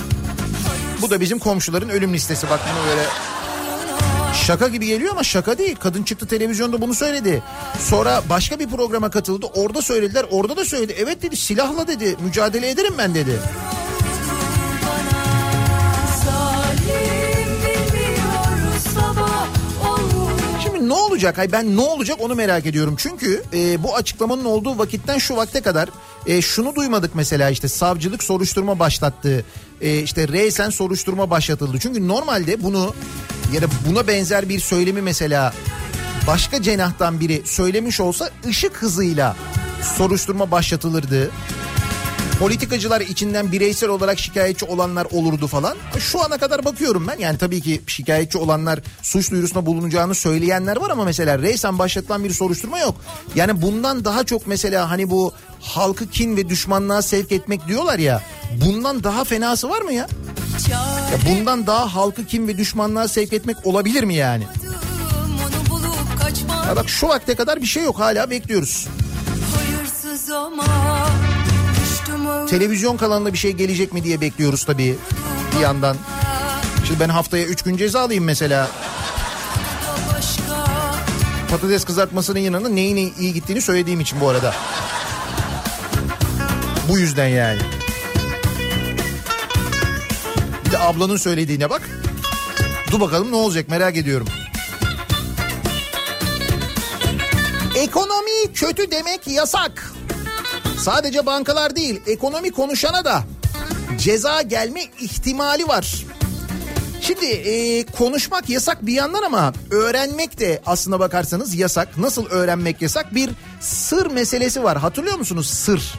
Bu 1.02 1.10
da 1.10 1.20
bizim 1.22 1.40
komşuların 1.40 1.90
ölüm 1.90 2.14
listesi. 2.14 2.50
Bak 2.50 2.60
bunu 2.74 2.90
böyle 2.90 3.04
şaka 4.34 4.68
gibi 4.68 4.88
geliyor 4.88 5.12
ama 5.12 5.24
şaka 5.24 5.58
değil. 5.58 5.76
Kadın 5.80 6.04
çıktı 6.04 6.28
televizyonda 6.28 6.82
bunu 6.82 6.94
söyledi. 6.94 7.44
Sonra 7.80 8.22
başka 8.30 8.60
bir 8.60 8.68
programa 8.68 9.10
katıldı. 9.10 9.46
Orada 9.56 9.82
söylediler. 9.82 10.26
Orada 10.32 10.58
da 10.58 10.66
söyledi. 10.66 10.96
Evet 11.00 11.22
dedi 11.22 11.36
silahla 11.38 11.88
dedi. 11.88 12.16
Mücadele 12.24 12.70
ederim 12.70 12.94
ben 12.98 13.16
dedi. 13.16 13.40
Şimdi 20.64 20.90
ne 20.90 20.94
olacak? 20.94 21.38
Hay 21.38 21.52
ben 21.52 21.78
ne 21.78 21.82
olacak 21.82 22.18
onu 22.22 22.36
merak 22.36 22.66
ediyorum. 22.66 22.96
Çünkü 22.98 23.44
e, 23.54 23.84
bu 23.84 23.96
açıklamanın 23.96 24.46
olduğu 24.46 24.78
vakitten 24.78 25.18
şu 25.18 25.36
vakte 25.36 25.62
kadar 25.62 25.90
e, 26.26 26.42
şunu 26.42 26.76
duymadık 26.76 27.16
mesela 27.16 27.50
işte 27.50 27.68
savcılık 27.68 28.24
soruşturma 28.24 28.80
başlattı. 28.80 29.46
E, 29.82 30.00
işte 30.00 30.28
reysen 30.28 30.70
soruşturma 30.70 31.30
başlatıldı. 31.30 31.80
Çünkü 31.80 32.08
normalde 32.08 32.64
bunu 32.64 32.94
ya 33.54 33.62
da 33.62 33.66
buna 33.88 34.08
benzer 34.08 34.50
bir 34.50 34.60
söylemi 34.60 35.02
mesela 35.02 35.54
başka 36.28 36.62
cenahtan 36.62 37.20
biri 37.20 37.42
söylemiş 37.46 38.00
olsa 38.00 38.30
ışık 38.48 38.76
hızıyla 38.78 39.36
soruşturma 39.98 40.52
başlatılırdı. 40.52 41.32
Politikacılar 42.40 43.02
içinden 43.02 43.52
bireysel 43.52 43.90
olarak 43.90 44.20
şikayetçi 44.20 44.66
olanlar 44.66 45.08
olurdu 45.12 45.48
falan. 45.48 45.78
Şu 46.00 46.24
ana 46.24 46.38
kadar 46.38 46.66
bakıyorum 46.66 47.08
ben 47.08 47.18
yani 47.20 47.38
tabii 47.38 47.62
ki 47.62 47.82
şikayetçi 47.88 48.38
olanlar 48.38 48.80
suç 49.02 49.32
duyurusuna 49.32 49.66
bulunacağını 49.66 50.16
söyleyenler 50.16 50.78
var 50.78 50.90
ama 50.90 51.04
mesela 51.06 51.40
reysen 51.40 51.80
başlatılan 51.80 52.24
bir 52.24 52.34
soruşturma 52.34 52.80
yok. 52.80 52.96
Yani 53.36 53.62
bundan 53.62 54.06
daha 54.06 54.24
çok 54.24 54.48
mesela 54.48 54.90
hani 54.90 55.10
bu 55.10 55.34
halkı 55.62 56.10
kin 56.10 56.38
ve 56.38 56.50
düşmanlığa 56.50 57.02
sevk 57.02 57.32
etmek 57.32 57.68
diyorlar 57.68 58.00
ya 58.00 58.22
bundan 58.66 59.04
daha 59.04 59.24
fenası 59.24 59.70
var 59.70 59.82
mı 59.82 59.94
ya? 59.94 60.08
Ya 61.12 61.18
bundan 61.30 61.68
daha 61.68 61.96
halkı 61.96 62.26
kin 62.26 62.48
ve 62.48 62.58
düşmanlığa 62.58 63.08
sevk 63.08 63.34
etmek 63.34 63.66
olabilir 63.68 64.04
mi 64.04 64.16
yani? 64.16 64.44
Ya 66.68 66.76
bak 66.76 66.90
şu 66.90 67.08
vakte 67.08 67.36
kadar 67.36 67.62
bir 67.62 67.68
şey 67.68 67.84
yok 67.84 68.00
hala 68.00 68.30
bekliyoruz. 68.30 68.88
hayırsız 69.56 70.32
ama 70.32 70.64
Televizyon 72.50 72.98
kanalında 72.98 73.34
bir 73.34 73.38
şey 73.38 73.52
gelecek 73.52 73.94
mi 73.94 74.04
diye 74.04 74.22
bekliyoruz 74.22 74.64
tabii 74.64 74.96
bir 75.56 75.60
yandan. 75.62 75.98
Şimdi 76.88 77.00
ben 77.00 77.10
haftaya 77.10 77.46
3 77.46 77.62
gün 77.62 77.78
ceza 77.78 78.02
alayım 78.02 78.24
mesela. 78.24 78.70
Patates 81.52 81.86
kızartmasının 81.86 82.40
yanında 82.40 82.70
neyin 82.70 83.14
iyi 83.20 83.34
gittiğini 83.34 83.62
söylediğim 83.62 84.00
için 84.00 84.22
bu 84.22 84.30
arada. 84.30 84.54
Bu 86.90 87.00
yüzden 87.00 87.28
yani. 87.28 87.60
Bir 90.66 90.72
de 90.72 90.80
ablanın 90.80 91.18
söylediğine 91.18 91.70
bak. 91.70 91.90
Dur 92.92 93.00
bakalım 93.00 93.32
ne 93.32 93.36
olacak 93.36 93.70
merak 93.70 93.98
ediyorum. 93.98 94.28
Ekonomi 97.76 98.54
kötü 98.54 98.92
demek 98.92 99.28
yasak. 99.28 99.94
Sadece 100.80 101.26
bankalar 101.26 101.76
değil 101.76 102.02
ekonomi 102.08 102.52
konuşana 102.52 103.06
da 103.06 103.24
ceza 103.98 104.42
gelme 104.42 104.84
ihtimali 105.02 105.68
var. 105.68 106.06
Şimdi 107.02 107.26
e, 107.26 107.86
konuşmak 107.86 108.50
yasak 108.50 108.86
bir 108.86 108.94
yandan 108.94 109.24
ama 109.24 109.54
öğrenmek 109.72 110.40
de 110.40 110.62
aslına 110.66 111.00
bakarsanız 111.00 111.56
yasak. 111.56 111.98
Nasıl 111.98 112.26
öğrenmek 112.26 112.82
yasak? 112.82 113.16
Bir 113.16 113.30
sır 113.60 114.06
meselesi 114.06 114.64
var. 114.64 114.78
Hatırlıyor 114.78 115.18
musunuz 115.18 115.50
sır? 115.50 115.94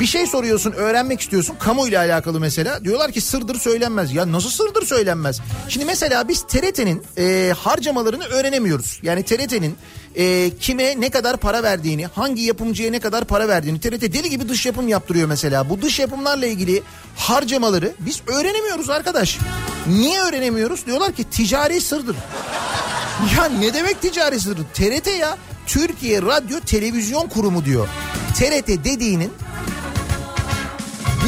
Bir 0.00 0.06
şey 0.06 0.26
soruyorsun, 0.26 0.72
öğrenmek 0.72 1.20
istiyorsun. 1.20 1.56
Kamuyla 1.60 2.00
alakalı 2.00 2.40
mesela. 2.40 2.84
Diyorlar 2.84 3.12
ki 3.12 3.20
sırdır 3.20 3.58
söylenmez. 3.60 4.14
Ya 4.14 4.32
nasıl 4.32 4.50
sırdır 4.50 4.86
söylenmez? 4.86 5.40
Şimdi 5.68 5.86
mesela 5.86 6.28
biz 6.28 6.42
TRT'nin 6.42 7.02
e, 7.18 7.54
harcamalarını 7.58 8.24
öğrenemiyoruz. 8.24 9.00
Yani 9.02 9.22
TRT'nin 9.22 9.76
e, 10.16 10.50
kime 10.60 11.00
ne 11.00 11.10
kadar 11.10 11.36
para 11.36 11.62
verdiğini, 11.62 12.06
hangi 12.06 12.42
yapımcıya 12.42 12.90
ne 12.90 13.00
kadar 13.00 13.24
para 13.24 13.48
verdiğini. 13.48 13.80
TRT 13.80 14.02
deli 14.02 14.30
gibi 14.30 14.48
dış 14.48 14.66
yapım 14.66 14.88
yaptırıyor 14.88 15.28
mesela. 15.28 15.70
Bu 15.70 15.82
dış 15.82 15.98
yapımlarla 15.98 16.46
ilgili 16.46 16.82
harcamaları 17.16 17.92
biz 18.00 18.22
öğrenemiyoruz 18.26 18.90
arkadaş. 18.90 19.38
Niye 19.86 20.20
öğrenemiyoruz? 20.20 20.86
Diyorlar 20.86 21.12
ki 21.12 21.24
ticari 21.24 21.80
sırdır. 21.80 22.16
Ya 23.36 23.44
ne 23.44 23.74
demek 23.74 24.02
ticari 24.02 24.40
sırdır? 24.40 24.64
TRT 24.74 25.06
ya 25.20 25.38
Türkiye 25.66 26.22
Radyo 26.22 26.60
Televizyon 26.60 27.28
Kurumu 27.28 27.64
diyor. 27.64 27.88
TRT 28.34 28.68
dediğinin 28.68 29.32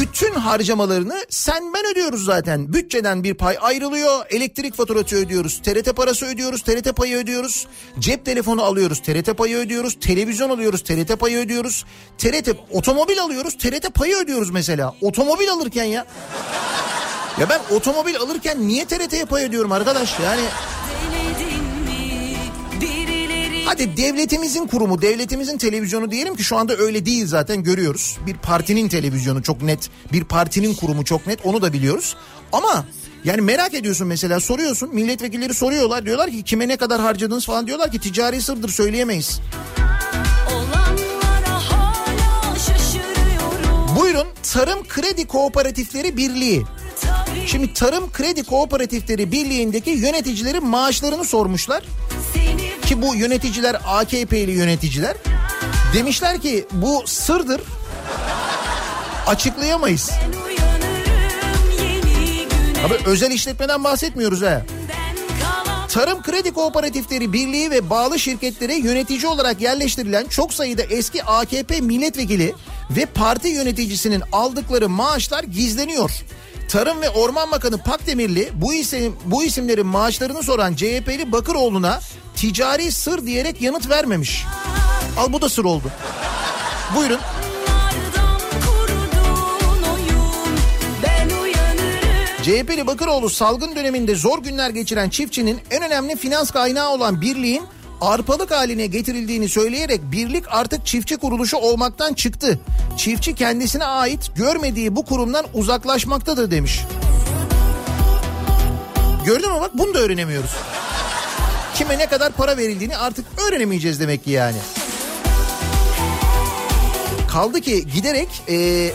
bütün 0.01 0.35
harcamalarını 0.35 1.27
sen 1.31 1.75
ben 1.75 1.93
ödüyoruz 1.93 2.25
zaten. 2.25 2.73
Bütçeden 2.73 3.25
bir 3.25 3.35
pay 3.35 3.57
ayrılıyor. 3.61 4.27
Elektrik 4.31 4.75
faturası 4.75 5.17
ödüyoruz. 5.17 5.63
TRT 5.63 5.97
parası 5.97 6.27
ödüyoruz. 6.27 6.63
TRT 6.63 6.97
payı 6.97 7.17
ödüyoruz. 7.17 7.67
Cep 7.99 8.25
telefonu 8.25 8.63
alıyoruz. 8.63 9.03
TRT 9.03 9.37
payı 9.37 9.57
ödüyoruz. 9.57 9.99
Televizyon 10.01 10.51
alıyoruz. 10.51 10.83
TRT 10.83 11.21
payı 11.21 11.39
ödüyoruz. 11.39 11.85
TRT 12.19 12.49
otomobil 12.71 13.21
alıyoruz. 13.21 13.59
TRT 13.59 13.95
payı 13.95 14.17
ödüyoruz 14.17 14.51
mesela. 14.51 14.95
Otomobil 15.01 15.51
alırken 15.51 15.85
ya. 15.85 16.07
Ya 17.41 17.49
ben 17.49 17.61
otomobil 17.77 18.17
alırken 18.17 18.69
niye 18.69 18.85
TRT'ye 18.85 19.25
pay 19.25 19.45
ödüyorum 19.45 19.73
arkadaş? 19.73 20.21
Yani 20.21 20.43
Hadi 23.73 23.97
devletimizin 23.97 24.67
kurumu, 24.67 25.03
devletimizin 25.03 25.59
televizyonu 25.59 26.11
diyelim 26.11 26.37
ki 26.37 26.45
şu 26.45 26.57
anda 26.57 26.77
öyle 26.77 27.07
değil 27.07 27.27
zaten 27.27 27.63
görüyoruz. 27.63 28.19
Bir 28.27 28.35
partinin 28.35 28.89
televizyonu 28.89 29.43
çok 29.43 29.63
net, 29.63 29.91
bir 30.13 30.25
partinin 30.25 30.75
kurumu 30.75 31.05
çok 31.05 31.27
net 31.27 31.47
onu 31.47 31.63
da 31.63 31.73
biliyoruz. 31.73 32.17
Ama 32.53 32.85
Yani 33.25 33.41
merak 33.41 33.75
ediyorsun 33.75 34.07
mesela 34.07 34.41
soruyorsun 34.41 34.95
milletvekilleri 34.95 35.55
soruyorlar 35.55 36.07
diyorlar 36.07 36.31
ki 36.31 36.43
kime 36.43 36.69
ne 36.69 36.77
kadar 36.77 37.01
harcadınız 37.01 37.47
falan 37.47 37.67
diyorlar 37.67 37.91
ki 37.91 38.01
ticari 38.01 38.43
sırdır 38.43 38.69
söyleyemeyiz. 38.69 39.41
Buyurun 44.01 44.27
Tarım 44.53 44.87
Kredi 44.89 45.27
Kooperatifleri 45.27 46.17
Birliği. 46.17 46.63
Şimdi 47.47 47.75
Tarım 47.75 48.13
Kredi 48.13 48.43
Kooperatifleri 48.43 49.33
Birliği'ndeki 49.33 49.91
yöneticilerin 49.91 50.67
maaşlarını 50.67 51.25
sormuşlar. 51.25 51.83
Ki 52.93 53.03
bu 53.03 53.15
yöneticiler 53.15 53.77
AKP'li 53.87 54.51
yöneticiler. 54.51 55.17
Demişler 55.95 56.41
ki 56.41 56.67
bu 56.73 57.03
sırdır. 57.07 57.61
Açıklayamayız. 59.27 60.11
Abi 62.87 62.95
özel 63.07 63.31
işletmeden 63.31 63.85
bahsetmiyoruz 63.85 64.43
ha. 64.43 64.63
Tarım 65.89 66.23
Kredi 66.23 66.53
Kooperatifleri 66.53 67.33
Birliği 67.33 67.71
ve 67.71 67.91
bağlı 67.91 68.19
şirketlere 68.19 68.75
yönetici 68.75 69.27
olarak 69.27 69.61
yerleştirilen 69.61 70.27
çok 70.27 70.55
sayıda 70.55 70.83
eski 70.83 71.25
AKP 71.25 71.81
milletvekili 71.81 72.55
ve 72.91 73.07
parti 73.07 73.49
yöneticisinin 73.49 74.23
aldıkları 74.33 74.89
maaşlar 74.89 75.45
gizleniyor. 75.45 76.11
Tarım 76.69 77.01
ve 77.03 77.11
Orman 77.11 77.51
Bakanı 77.51 77.79
Pakdemirli 77.79 78.51
bu 78.55 78.75
isim 78.75 79.17
bu 79.25 79.45
isimlerin 79.45 79.87
maaşlarını 79.87 80.43
soran 80.43 80.75
CHP'li 80.75 81.33
Bakıroğlu'na 81.33 82.01
ticari 82.37 82.93
sır 82.93 83.27
diyerek 83.27 83.63
yanıt 83.63 83.91
vermemiş. 83.91 84.45
Al 85.19 85.33
bu 85.33 85.43
da 85.43 85.49
sır 85.49 85.65
oldu. 85.65 85.91
Buyurun. 86.97 87.21
CHP'li 92.43 92.87
Bakıroğlu 92.87 93.31
salgın 93.31 93.77
döneminde 93.77 94.15
zor 94.15 94.39
günler 94.39 94.71
geçiren 94.71 95.09
çiftçinin 95.09 95.61
en 95.71 95.83
önemli 95.83 96.17
finans 96.17 96.51
kaynağı 96.51 96.91
olan 96.91 97.21
birliğin 97.21 97.63
arpalık 98.03 98.51
haline 98.51 98.87
getirildiğini 98.87 99.49
söyleyerek 99.49 100.01
birlik 100.13 100.45
artık 100.49 100.87
çiftçi 100.87 101.17
kuruluşu 101.17 101.57
olmaktan 101.57 102.15
çıktı. 102.15 102.59
Çiftçi 102.97 103.35
kendisine 103.35 103.85
ait 103.85 104.31
görmediği 104.37 104.97
bu 104.97 105.05
kurumdan 105.05 105.47
uzaklaşmaktadır 105.55 106.51
demiş. 106.51 106.81
Gördün 109.25 109.53
mü 109.53 109.61
bak 109.61 109.71
bunu 109.75 109.95
da 109.95 109.99
öğrenemiyoruz. 109.99 110.51
Kime 111.75 111.99
ne 111.99 112.07
kadar 112.07 112.33
para 112.33 112.57
verildiğini 112.57 112.97
artık 112.97 113.25
öğrenemeyeceğiz 113.49 114.01
demek 114.01 114.25
ki 114.25 114.31
yani. 114.31 114.59
Kaldı 117.29 117.61
ki 117.61 117.87
giderek 117.95 118.29
e, 118.49 118.91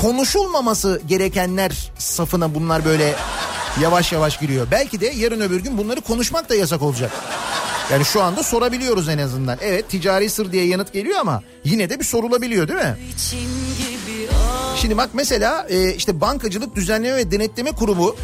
konuşulmaması 0.00 1.02
gerekenler 1.06 1.92
safına 1.98 2.54
bunlar 2.54 2.84
böyle 2.84 3.14
yavaş 3.80 4.12
yavaş 4.12 4.38
giriyor. 4.38 4.66
Belki 4.70 5.00
de 5.00 5.06
yarın 5.06 5.40
öbür 5.40 5.60
gün 5.60 5.78
bunları 5.78 6.00
konuşmak 6.00 6.48
da 6.48 6.54
yasak 6.54 6.82
olacak. 6.82 7.10
Yani 7.92 8.04
şu 8.04 8.22
anda 8.22 8.42
sorabiliyoruz 8.42 9.08
en 9.08 9.18
azından. 9.18 9.58
Evet 9.62 9.88
ticari 9.88 10.30
sır 10.30 10.52
diye 10.52 10.66
yanıt 10.66 10.92
geliyor 10.92 11.18
ama 11.20 11.42
yine 11.64 11.90
de 11.90 12.00
bir 12.00 12.04
sorulabiliyor 12.04 12.68
değil 12.68 12.78
mi? 12.78 12.96
Şimdi 14.76 14.96
bak 14.96 15.10
mesela 15.12 15.66
e, 15.68 15.94
işte 15.94 16.20
Bankacılık 16.20 16.76
Düzenleme 16.76 17.16
ve 17.16 17.30
Denetleme 17.30 17.72
Kurumu 17.72 18.16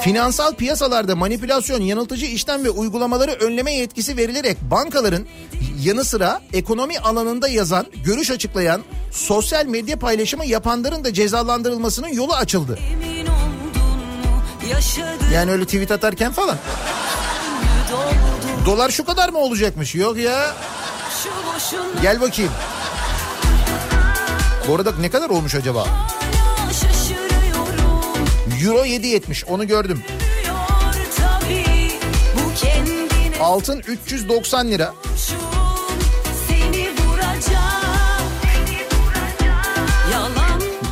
finansal 0.00 0.54
piyasalarda 0.54 1.16
manipülasyon, 1.16 1.80
yanıltıcı 1.80 2.26
işlem 2.26 2.64
ve 2.64 2.70
uygulamaları 2.70 3.30
önleme 3.30 3.74
yetkisi 3.74 4.16
verilerek 4.16 4.56
bankaların 4.70 5.26
yanı 5.82 6.04
sıra 6.04 6.40
ekonomi 6.52 6.98
alanında 6.98 7.48
yazan, 7.48 7.86
görüş 8.04 8.30
açıklayan, 8.30 8.82
sosyal 9.10 9.66
medya 9.66 9.98
paylaşımı 9.98 10.46
yapanların 10.46 11.04
da 11.04 11.12
cezalandırılmasının 11.12 12.08
yolu 12.08 12.34
açıldı. 12.34 12.78
emin 12.92 13.15
Yani 15.32 15.50
öyle 15.52 15.64
tweet 15.64 15.90
atarken 15.90 16.32
falan. 16.32 16.58
Dolar 18.66 18.90
şu 18.90 19.04
kadar 19.04 19.28
mı 19.28 19.38
olacakmış? 19.38 19.94
Yok 19.94 20.16
ya. 20.16 20.54
Gel 22.02 22.20
bakayım. 22.20 22.52
Bu 24.68 24.74
arada 24.74 24.92
ne 25.00 25.10
kadar 25.10 25.30
olmuş 25.30 25.54
acaba? 25.54 25.86
Euro 28.64 28.84
7.70 28.84 29.44
onu 29.46 29.66
gördüm. 29.66 30.02
Altın 33.40 33.78
390 33.78 34.68
lira. 34.68 34.94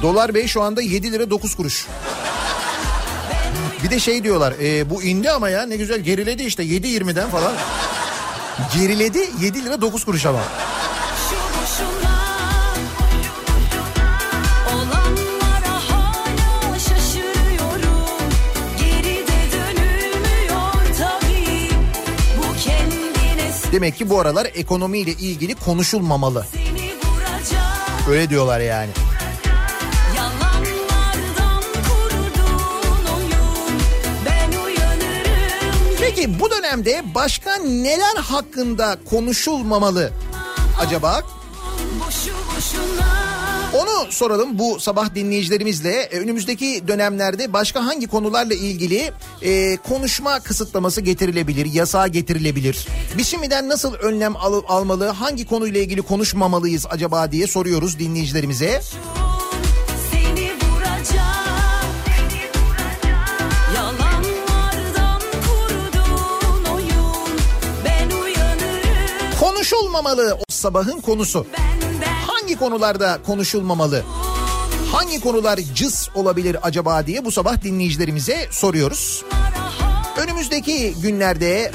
Dolar 0.03 0.35
Bey 0.35 0.47
şu 0.47 0.63
anda 0.63 0.83
7 0.83 1.13
lira 1.13 1.31
9 1.31 1.55
kuruş. 1.55 1.87
Bir 3.85 3.91
de 3.91 4.01
şey 4.01 4.25
diyorlar 4.25 4.55
e, 4.63 4.91
bu 4.91 5.03
indi 5.03 5.31
ama 5.31 5.49
ya 5.49 5.67
ne 5.67 5.77
güzel 5.77 6.01
geriledi 6.01 6.43
işte 6.43 6.63
7.20'den 6.63 7.31
falan. 7.31 7.53
Geriledi 8.75 9.19
7 9.41 9.65
lira 9.65 9.81
9 9.81 10.05
kuruş 10.05 10.27
ama. 10.27 10.41
Demek 23.73 23.97
ki 23.97 24.11
bu 24.11 24.21
aralar 24.21 24.47
ekonomiyle 24.55 25.11
ilgili 25.11 25.55
konuşulmamalı. 25.55 26.47
Öyle 28.09 28.31
diyorlar 28.31 28.61
yani. 28.61 28.91
Bu 36.29 36.51
dönemde 36.51 37.03
başka 37.15 37.57
neler 37.57 38.17
hakkında 38.17 38.97
konuşulmamalı 39.11 40.11
acaba? 40.81 41.23
Onu 43.75 44.13
soralım 44.13 44.59
bu 44.59 44.81
sabah 44.81 45.15
dinleyicilerimizle. 45.15 45.91
E, 46.03 46.19
Önümüzdeki 46.19 46.83
dönemlerde 46.89 47.53
başka 47.53 47.87
hangi 47.87 48.07
konularla 48.07 48.55
ilgili 48.55 49.13
e, 49.43 49.77
konuşma 49.77 50.41
kısıtlaması 50.41 51.01
getirilebilir, 51.01 51.67
yasağa 51.73 52.07
getirilebilir? 52.07 52.87
Biz 53.19 53.29
şimdiden 53.29 53.69
nasıl 53.69 53.95
önlem 53.95 54.37
al- 54.37 54.63
almalı, 54.69 55.09
hangi 55.09 55.47
konuyla 55.47 55.81
ilgili 55.81 56.03
konuşmamalıyız 56.03 56.87
acaba 56.91 57.33
diye 57.33 57.47
soruyoruz 57.47 57.99
dinleyicilerimize. 57.99 58.81
Seni 58.83 59.24
Konuşulmamalı 70.05 70.35
o 70.35 70.43
sabahın 70.49 71.01
konusu. 71.01 71.47
Hangi 72.27 72.57
konularda 72.57 73.19
konuşulmamalı? 73.27 74.03
Hangi 74.93 75.21
konular 75.21 75.61
cız 75.75 76.09
olabilir 76.15 76.57
acaba 76.63 77.07
diye 77.07 77.25
bu 77.25 77.33
sabah 77.33 77.63
dinleyicilerimize 77.63 78.49
soruyoruz. 78.51 79.25
Önümüzdeki 80.17 80.95
günlerde 81.03 81.73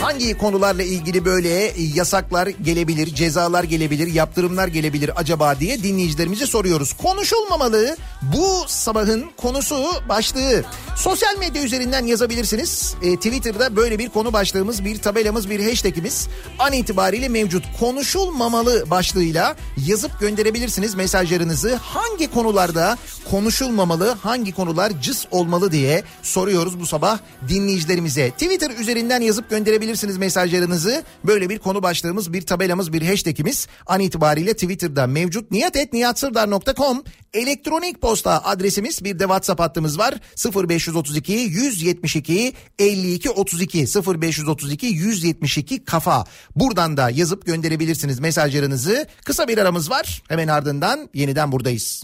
hangi 0.00 0.38
konularla 0.38 0.82
ilgili 0.82 1.24
böyle 1.24 1.72
yasaklar 1.94 2.46
gelebilir, 2.46 3.14
cezalar 3.14 3.64
gelebilir, 3.64 4.06
yaptırımlar 4.06 4.68
gelebilir 4.68 5.10
acaba 5.16 5.60
diye 5.60 5.82
dinleyicilerimize 5.82 6.46
soruyoruz. 6.46 6.92
Konuşulmamalı 6.92 7.96
bu 8.22 8.64
sabahın 8.66 9.24
konusu 9.36 9.84
başlığı. 10.08 10.64
Sosyal 10.96 11.38
medya 11.38 11.62
üzerinden 11.62 12.06
yazabilirsiniz. 12.06 12.94
E, 13.02 13.16
Twitter'da 13.16 13.76
böyle 13.76 13.98
bir 13.98 14.08
konu 14.08 14.32
başlığımız, 14.32 14.84
bir 14.84 14.98
tabelamız, 14.98 15.50
bir 15.50 15.68
hashtagimiz 15.68 16.28
an 16.58 16.72
itibariyle 16.72 17.28
mevcut. 17.28 17.64
Konuşulmamalı 17.80 18.90
başlığıyla 18.90 19.56
yazıp 19.86 20.20
gönderebilirsiniz 20.20 20.94
mesajlarınızı. 20.94 21.74
Hangi 21.74 22.30
konularda 22.30 22.98
konuşulmamalı, 23.30 24.16
hangi 24.22 24.52
konular 24.52 24.92
cız 25.02 25.26
olmalı 25.30 25.72
diye 25.72 26.02
soruyoruz 26.22 26.80
bu 26.80 26.86
sabah 26.86 27.18
dinleyicilerimize. 27.48 28.30
Twitter 28.30 28.70
üzerinden 28.70 29.20
yazıp 29.20 29.50
gönderebilirsiniz 29.50 29.89
mesajlarınızı. 30.18 31.04
Böyle 31.24 31.48
bir 31.48 31.58
konu 31.58 31.82
başlığımız, 31.82 32.32
bir 32.32 32.42
tabelamız, 32.42 32.92
bir 32.92 33.02
hashtagimiz 33.02 33.66
an 33.86 34.00
itibariyle 34.00 34.52
Twitter'da 34.52 35.06
mevcut. 35.06 35.50
niyatetniyatsırdar.com 35.50 37.02
elektronik 37.34 38.02
posta 38.02 38.44
adresimiz 38.44 39.04
bir 39.04 39.18
de 39.18 39.22
WhatsApp 39.22 39.60
hattımız 39.60 39.98
var. 39.98 40.14
0532 40.54 41.32
172 41.32 42.52
52 42.78 43.30
32 43.30 43.78
0532 43.78 44.86
172 44.86 45.84
kafa. 45.84 46.24
Buradan 46.56 46.96
da 46.96 47.10
yazıp 47.10 47.46
gönderebilirsiniz 47.46 48.20
mesajlarınızı. 48.20 49.06
Kısa 49.24 49.48
bir 49.48 49.58
aramız 49.58 49.90
var. 49.90 50.22
Hemen 50.28 50.48
ardından 50.48 51.08
yeniden 51.14 51.52
buradayız. 51.52 52.02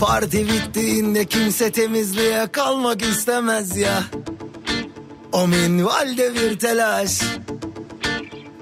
Parti 0.00 0.48
bittiğinde 0.48 1.24
kimse 1.24 1.72
temizliğe 1.72 2.46
kalmak 2.52 3.02
istemez 3.02 3.76
ya. 3.76 4.02
O 5.32 5.46
minvalde 5.48 6.34
bir 6.34 6.58
telaş. 6.58 7.20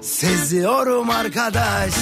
Seziyorum 0.01 1.09
arkadaş. 1.09 1.93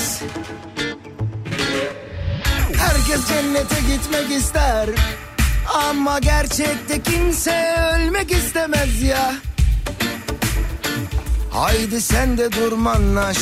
Herkes 2.77 3.27
cennete 3.27 3.75
gitmek 3.87 4.31
ister. 4.31 4.89
Ama 5.73 6.19
gerçekte 6.19 7.01
kimse 7.01 7.75
ölmek 7.93 8.31
istemez 8.31 9.01
ya. 9.01 9.33
Haydi 11.51 12.01
sen 12.01 12.37
de 12.37 12.51
durmanlaş. 12.51 13.37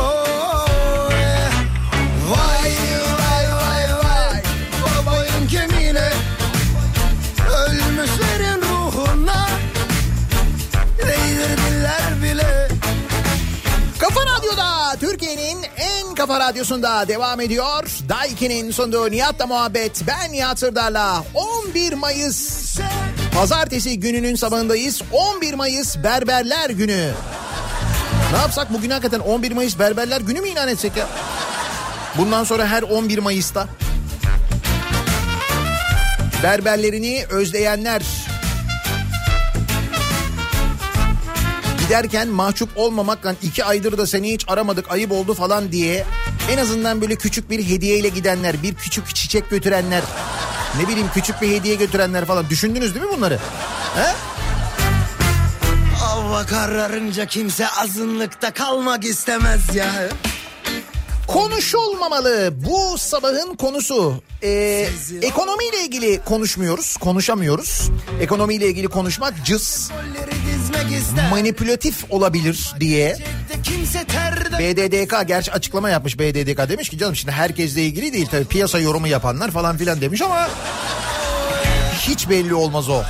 Oh, 0.00 1.10
yeah. 1.10 1.52
Vay 2.30 3.05
Radyo'da 14.46 14.96
Türkiye'nin 15.00 15.58
en 15.76 16.14
kafa 16.14 16.40
radyosunda 16.40 17.08
devam 17.08 17.40
ediyor. 17.40 17.88
Daiki'nin 18.08 18.70
sunduğu 18.70 19.10
Nihat'la 19.10 19.46
muhabbet. 19.46 20.02
Ben 20.06 20.32
Nihat 20.32 20.58
Sırdar'la 20.58 21.24
11 21.34 21.92
Mayıs 21.92 22.78
Pazartesi 23.34 24.00
gününün 24.00 24.34
sabahındayız. 24.34 25.02
11 25.12 25.54
Mayıs 25.54 25.96
Berberler 25.96 26.70
Günü. 26.70 27.12
Ne 28.32 28.38
yapsak 28.38 28.72
bugün 28.72 28.90
hakikaten 28.90 29.20
11 29.20 29.52
Mayıs 29.52 29.78
Berberler 29.78 30.20
Günü 30.20 30.40
mü 30.40 30.48
ilan 30.48 30.68
etsek 30.68 30.96
ya? 30.96 31.06
Bundan 32.18 32.44
sonra 32.44 32.66
her 32.66 32.82
11 32.82 33.18
Mayıs'ta 33.18 33.68
berberlerini 36.42 37.24
özleyenler 37.30 38.02
giderken 41.86 42.28
mahcup 42.28 42.68
olmamakla 42.76 43.34
iki 43.42 43.64
aydır 43.64 43.98
da 43.98 44.06
seni 44.06 44.32
hiç 44.32 44.44
aramadık 44.48 44.90
ayıp 44.90 45.12
oldu 45.12 45.34
falan 45.34 45.72
diye 45.72 46.06
en 46.50 46.58
azından 46.58 47.00
böyle 47.00 47.16
küçük 47.16 47.50
bir 47.50 47.66
hediyeyle 47.66 48.08
gidenler 48.08 48.62
bir 48.62 48.74
küçük 48.74 49.14
çiçek 49.14 49.50
götürenler 49.50 50.02
ne 50.80 50.88
bileyim 50.88 51.08
küçük 51.14 51.42
bir 51.42 51.50
hediye 51.50 51.74
götürenler 51.74 52.24
falan 52.24 52.50
düşündünüz 52.50 52.94
değil 52.94 53.06
mi 53.06 53.12
bunları? 53.16 53.38
He? 53.96 54.14
Hava 55.96 56.46
kararınca 56.46 57.26
kimse 57.26 57.68
azınlıkta 57.68 58.50
kalmak 58.50 59.04
istemez 59.04 59.74
ya. 59.74 60.08
Konuşulmamalı. 61.28 62.52
Bu 62.54 62.98
sabahın 62.98 63.54
konusu. 63.56 64.22
Ee, 64.42 64.88
ekonomiyle 65.22 65.84
ilgili 65.84 66.20
konuşmuyoruz, 66.24 66.96
konuşamıyoruz. 66.96 67.90
Ekonomiyle 68.20 68.66
ilgili 68.66 68.88
konuşmak 68.88 69.34
cız. 69.44 69.90
Manipülatif 71.30 72.04
olabilir 72.10 72.74
diye. 72.80 73.16
BDDK 74.58 75.28
gerçi 75.28 75.52
açıklama 75.52 75.90
yapmış 75.90 76.18
BDDK 76.18 76.68
demiş 76.68 76.88
ki 76.88 76.98
canım 76.98 77.16
şimdi 77.16 77.32
herkesle 77.32 77.82
ilgili 77.82 78.12
değil 78.12 78.26
tabii 78.30 78.44
piyasa 78.44 78.78
yorumu 78.78 79.08
yapanlar 79.08 79.50
falan 79.50 79.76
filan 79.76 80.00
demiş 80.00 80.22
ama 80.22 80.48
hiç 82.00 82.28
belli 82.30 82.54
olmaz 82.54 82.88
o. 82.88 83.02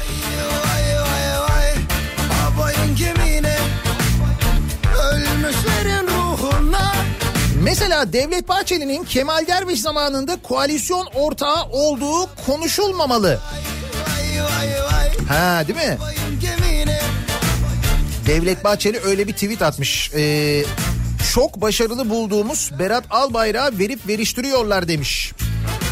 Mesela 7.62 8.12
Devlet 8.12 8.48
Bahçeli'nin 8.48 9.04
Kemal 9.04 9.46
Derviş 9.46 9.80
zamanında 9.80 10.36
koalisyon 10.42 11.06
ortağı 11.14 11.64
olduğu 11.64 12.28
konuşulmamalı. 12.46 13.40
Ha 15.28 15.62
değil 15.68 15.88
mi? 15.88 15.98
Devlet 18.26 18.64
Bahçeli 18.64 19.00
öyle 19.04 19.28
bir 19.28 19.32
tweet 19.32 19.62
atmış. 19.62 20.10
Ee, 20.14 20.64
çok 21.34 21.60
başarılı 21.60 22.10
bulduğumuz 22.10 22.70
Berat 22.78 23.04
Albayrak'ı 23.10 23.78
verip 23.78 24.08
veriştiriyorlar 24.08 24.88
demiş. 24.88 25.32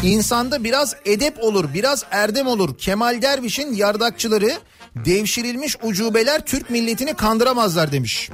İnsanda 0.03 0.63
biraz 0.63 0.95
edep 1.05 1.43
olur, 1.43 1.73
biraz 1.73 2.03
erdem 2.11 2.47
olur. 2.47 2.77
Kemal 2.77 3.21
Derviş'in 3.21 3.73
yardakçıları 3.73 4.51
devşirilmiş 4.95 5.75
ucubeler 5.83 6.41
Türk 6.45 6.69
milletini 6.69 7.13
kandıramazlar 7.13 7.91
demiş. 7.91 8.29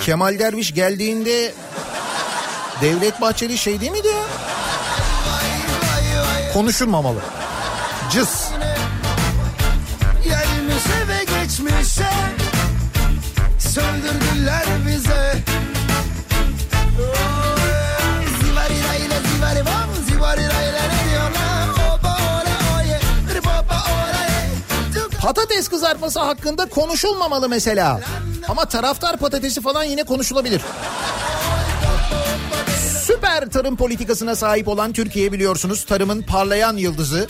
Kemal 0.00 0.38
Derviş 0.38 0.74
geldiğinde 0.74 1.54
Devlet 2.80 3.20
Bahçeli 3.20 3.58
şey 3.58 3.80
değil 3.80 3.92
miydi 3.92 4.08
ya? 4.08 4.24
Konuşulmamalı. 6.52 7.20
Cız. 8.12 8.55
Patates 25.36 25.68
kızartması 25.68 26.20
hakkında 26.20 26.66
konuşulmamalı 26.66 27.48
mesela. 27.48 28.00
Ama 28.48 28.64
taraftar 28.64 29.16
patatesi 29.16 29.60
falan 29.60 29.84
yine 29.84 30.02
konuşulabilir. 30.04 30.62
Süper 33.02 33.50
tarım 33.50 33.76
politikasına 33.76 34.36
sahip 34.36 34.68
olan 34.68 34.92
Türkiye 34.92 35.32
biliyorsunuz 35.32 35.84
tarımın 35.84 36.22
parlayan 36.22 36.76
yıldızı. 36.76 37.26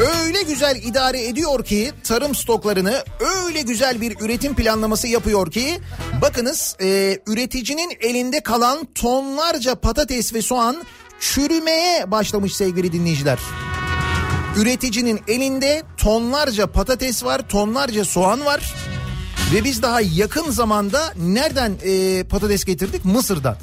Öyle 0.00 0.42
güzel 0.42 0.76
idare 0.76 1.26
ediyor 1.26 1.64
ki 1.64 1.92
tarım 2.04 2.34
stoklarını 2.34 3.04
öyle 3.20 3.62
güzel 3.62 4.00
bir 4.00 4.16
üretim 4.20 4.54
planlaması 4.54 5.08
yapıyor 5.08 5.50
ki 5.50 5.80
bakınız 6.22 6.76
e, 6.80 7.18
üreticinin 7.26 7.92
elinde 8.00 8.40
kalan 8.42 8.84
tonlarca 8.94 9.74
patates 9.74 10.34
ve 10.34 10.42
soğan 10.42 10.84
çürümeye 11.20 12.10
başlamış 12.10 12.56
sevgili 12.56 12.92
dinleyiciler. 12.92 13.38
Üreticinin 14.56 15.20
elinde 15.28 15.82
tonlarca 15.96 16.66
patates 16.66 17.24
var, 17.24 17.48
tonlarca 17.48 18.04
soğan 18.04 18.44
var. 18.44 18.74
Ve 19.54 19.64
biz 19.64 19.82
daha 19.82 20.00
yakın 20.00 20.50
zamanda 20.50 21.12
nereden 21.16 21.72
e, 21.84 22.24
patates 22.24 22.64
getirdik? 22.64 23.04
Mısır'dan. 23.04 23.56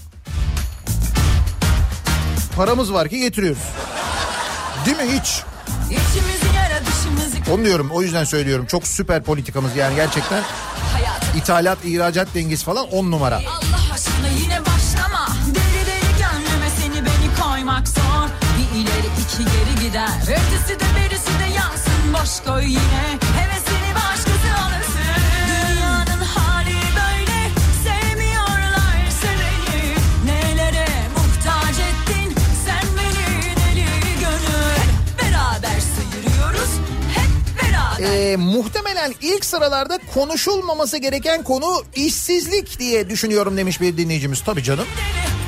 Paramız 2.56 2.94
var 2.94 3.10
ki 3.10 3.20
getiriyoruz. 3.20 3.64
Değil 4.86 4.98
mi 4.98 5.20
hiç? 5.20 5.44
Yara 6.56 6.82
dışımızı 6.86 7.52
Onu 7.54 7.66
diyorum 7.66 7.90
o 7.92 8.02
yüzden 8.02 8.24
söylüyorum. 8.24 8.66
Çok 8.66 8.88
süper 8.88 9.24
politikamız 9.24 9.76
yani 9.76 9.96
gerçekten 9.96 10.44
hayat 10.94 11.36
ithalat 11.36 11.78
ihracat 11.86 12.36
dengesi 12.36 12.66
falan 12.66 12.88
on 12.92 13.12
numara. 13.12 13.36
Allah 13.36 13.69
Bir 19.00 19.04
ileri 19.04 19.22
iki 19.22 19.38
geri 19.46 19.88
gider. 19.88 20.10
Ötesi 20.22 20.80
de 20.80 20.86
berisi 20.96 21.40
de 21.40 21.56
yansın. 21.56 22.14
Boş 22.14 22.46
koy 22.48 22.64
yine. 22.66 23.20
Hevesini 23.40 23.96
başkası 23.96 24.50
alırsın. 24.64 25.22
Dünyanın 25.48 26.26
hali 26.26 26.76
böyle. 26.76 27.40
Sevmiyorlar 27.84 29.00
seveni 29.22 29.96
Nelere 30.26 30.88
muhtaç 31.18 31.76
ettin 31.80 32.36
Sen 32.66 32.88
beni? 32.98 33.56
Deli 33.56 33.86
gönül. 34.20 34.80
Beraber 35.22 35.80
sıyırıyoruz. 35.80 36.70
Hep 37.16 37.64
beraber. 37.64 38.32
Ee, 38.32 38.36
muhtemelen 38.36 39.14
ilk 39.22 39.46
sıralarda 39.46 40.00
konuşulmaması 40.14 40.98
gereken 40.98 41.44
konu 41.44 41.84
işsizlik 41.96 42.80
diye 42.80 43.10
düşünüyorum 43.10 43.58
demiş 43.58 43.82
bir 43.82 43.98
dinleyicimiz. 43.98 44.42
Tabii 44.44 44.64
canım. 44.64 44.86
Deli 44.98 45.39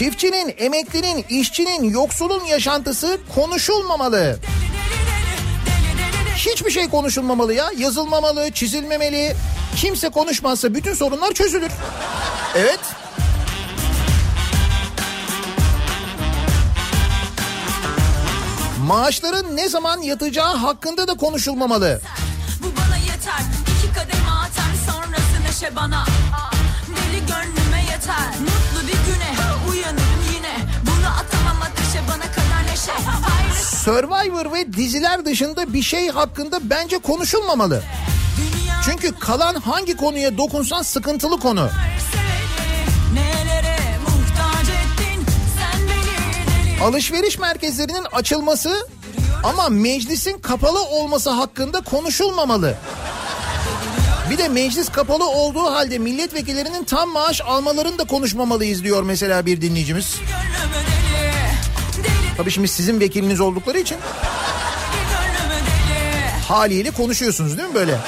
Çiftçinin, 0.00 0.54
emeklinin, 0.58 1.24
işçinin, 1.28 1.90
yoksulun 1.90 2.44
yaşantısı 2.44 3.20
konuşulmamalı. 3.34 4.38
Hiçbir 6.36 6.70
şey 6.70 6.88
konuşulmamalı 6.88 7.54
ya. 7.54 7.70
Yazılmamalı, 7.78 8.50
çizilmemeli. 8.50 9.36
Kimse 9.76 10.08
konuşmazsa 10.08 10.74
bütün 10.74 10.94
sorunlar 10.94 11.32
çözülür. 11.32 11.70
Evet. 12.56 12.80
Maaşların 18.86 19.56
ne 19.56 19.68
zaman 19.68 20.02
yatacağı 20.02 20.56
hakkında 20.56 21.08
da 21.08 21.14
konuşulmamalı. 21.14 22.00
Bu 22.62 22.66
bana 22.76 22.96
yeter 22.96 23.40
İki 23.78 23.94
kademe 23.94 24.30
atar 24.30 24.92
sonrası 24.92 25.42
neşe 25.48 25.76
bana 25.76 26.04
gönlüme 27.20 27.82
yeter 27.82 28.30
Mutlu 28.40 28.88
bir 28.88 29.12
güne 29.12 29.30
uyanırım 29.70 30.22
yine 30.34 30.54
Bunu 30.82 31.06
atamam 31.06 31.62
ateşe 31.62 32.00
bana 32.08 32.32
kadar 32.32 32.72
neşe 32.72 32.92
Ayrı 32.92 33.64
Survivor 33.84 34.52
ve 34.52 34.72
diziler 34.72 35.24
dışında 35.24 35.72
bir 35.72 35.82
şey 35.82 36.08
hakkında 36.08 36.58
bence 36.62 36.98
konuşulmamalı. 36.98 37.82
dünya 38.36 38.74
Çünkü 38.84 39.18
kalan 39.18 39.54
hangi 39.54 39.96
konuya 39.96 40.38
dokunsan 40.38 40.82
sıkıntılı 40.82 41.40
konu. 41.40 41.70
Alışveriş 46.82 47.38
merkezlerinin 47.38 48.06
açılması 48.12 48.88
ama 49.44 49.68
meclisin 49.68 50.38
kapalı 50.38 50.82
olması 50.82 51.30
hakkında 51.30 51.80
konuşulmamalı. 51.80 52.74
Bir 54.30 54.38
de 54.38 54.48
meclis 54.48 54.88
kapalı 54.88 55.30
olduğu 55.30 55.62
halde 55.62 55.98
milletvekillerinin 55.98 56.84
tam 56.84 57.10
maaş 57.10 57.40
almalarını 57.40 57.98
da 57.98 58.04
konuşmamalıyız 58.04 58.84
diyor 58.84 59.02
mesela 59.02 59.46
bir 59.46 59.60
dinleyicimiz. 59.60 60.20
Tabii 62.36 62.50
şimdi 62.50 62.68
sizin 62.68 63.00
vekiliniz 63.00 63.40
oldukları 63.40 63.78
için 63.78 63.98
haliyle 66.48 66.90
konuşuyorsunuz 66.90 67.58
değil 67.58 67.68
mi 67.68 67.74
böyle? 67.74 67.98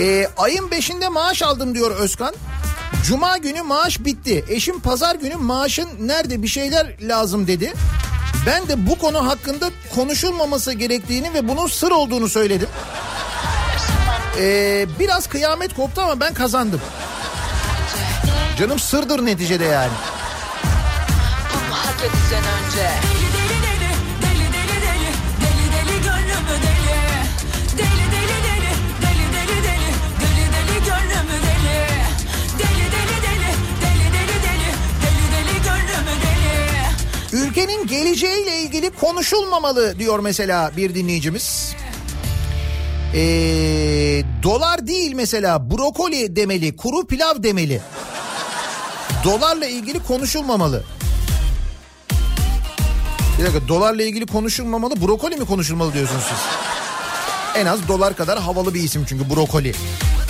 Ee, 0.00 0.28
ayın 0.36 0.68
5'inde 0.68 1.08
maaş 1.08 1.42
aldım 1.42 1.74
diyor 1.74 1.90
Özkan. 1.90 2.34
Cuma 3.04 3.36
günü 3.36 3.62
maaş 3.62 4.04
bitti. 4.04 4.44
Eşim 4.48 4.80
pazar 4.80 5.14
günü 5.14 5.36
maaşın 5.36 5.88
nerede 6.00 6.42
bir 6.42 6.48
şeyler 6.48 6.86
lazım 7.00 7.46
dedi. 7.46 7.72
Ben 8.46 8.68
de 8.68 8.86
bu 8.86 8.98
konu 8.98 9.26
hakkında 9.28 9.70
konuşulmaması 9.94 10.72
gerektiğini 10.72 11.34
ve 11.34 11.48
bunun 11.48 11.66
sır 11.66 11.90
olduğunu 11.90 12.28
söyledim. 12.28 12.68
Ee, 14.38 14.86
biraz 14.98 15.26
kıyamet 15.26 15.74
koptu 15.74 16.00
ama 16.00 16.20
ben 16.20 16.34
kazandım. 16.34 16.80
Canım 18.58 18.78
sırdır 18.78 19.26
neticede 19.26 19.64
yani. 19.64 19.92
Bunu 21.54 21.76
hak 21.76 22.00
edeceksin 22.00 22.36
önce. 22.36 23.15
Ülkenin 37.56 37.86
geleceğiyle 37.86 38.58
ilgili 38.58 38.90
konuşulmamalı 38.90 39.98
diyor 39.98 40.18
mesela 40.18 40.72
bir 40.76 40.94
dinleyicimiz. 40.94 41.74
Ee, 43.14 43.18
dolar 44.42 44.86
değil 44.86 45.12
mesela 45.14 45.70
brokoli 45.70 46.36
demeli, 46.36 46.76
kuru 46.76 47.06
pilav 47.06 47.42
demeli. 47.42 47.80
Dolarla 49.24 49.66
ilgili 49.66 49.98
konuşulmamalı. 50.02 50.84
Bir 53.38 53.44
dakika 53.44 53.68
dolarla 53.68 54.02
ilgili 54.02 54.26
konuşulmamalı, 54.26 55.02
brokoli 55.02 55.36
mi 55.36 55.46
konuşulmalı 55.46 55.92
diyorsunuz 55.92 56.24
siz? 56.28 56.38
En 57.62 57.66
az 57.66 57.88
dolar 57.88 58.16
kadar 58.16 58.38
havalı 58.38 58.74
bir 58.74 58.82
isim 58.82 59.04
çünkü 59.08 59.30
brokoli. 59.30 59.68
Yanımdaki 59.68 60.25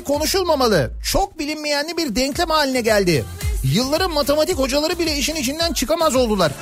maske 0.00 0.12
konuşulmamalı. 0.12 0.90
Çok 1.02 1.38
bilinmeyenli 1.38 1.96
bir 1.96 2.16
denklem 2.16 2.50
haline 2.50 2.80
geldi. 2.80 3.24
Yılların 3.62 4.12
matematik 4.12 4.58
hocaları 4.58 4.98
bile 4.98 5.16
işin 5.16 5.34
içinden 5.34 5.72
çıkamaz 5.72 6.16
oldular. 6.16 6.52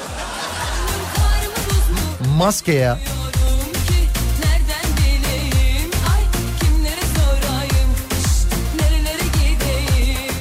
Maske 2.39 2.73
ya. 2.73 2.99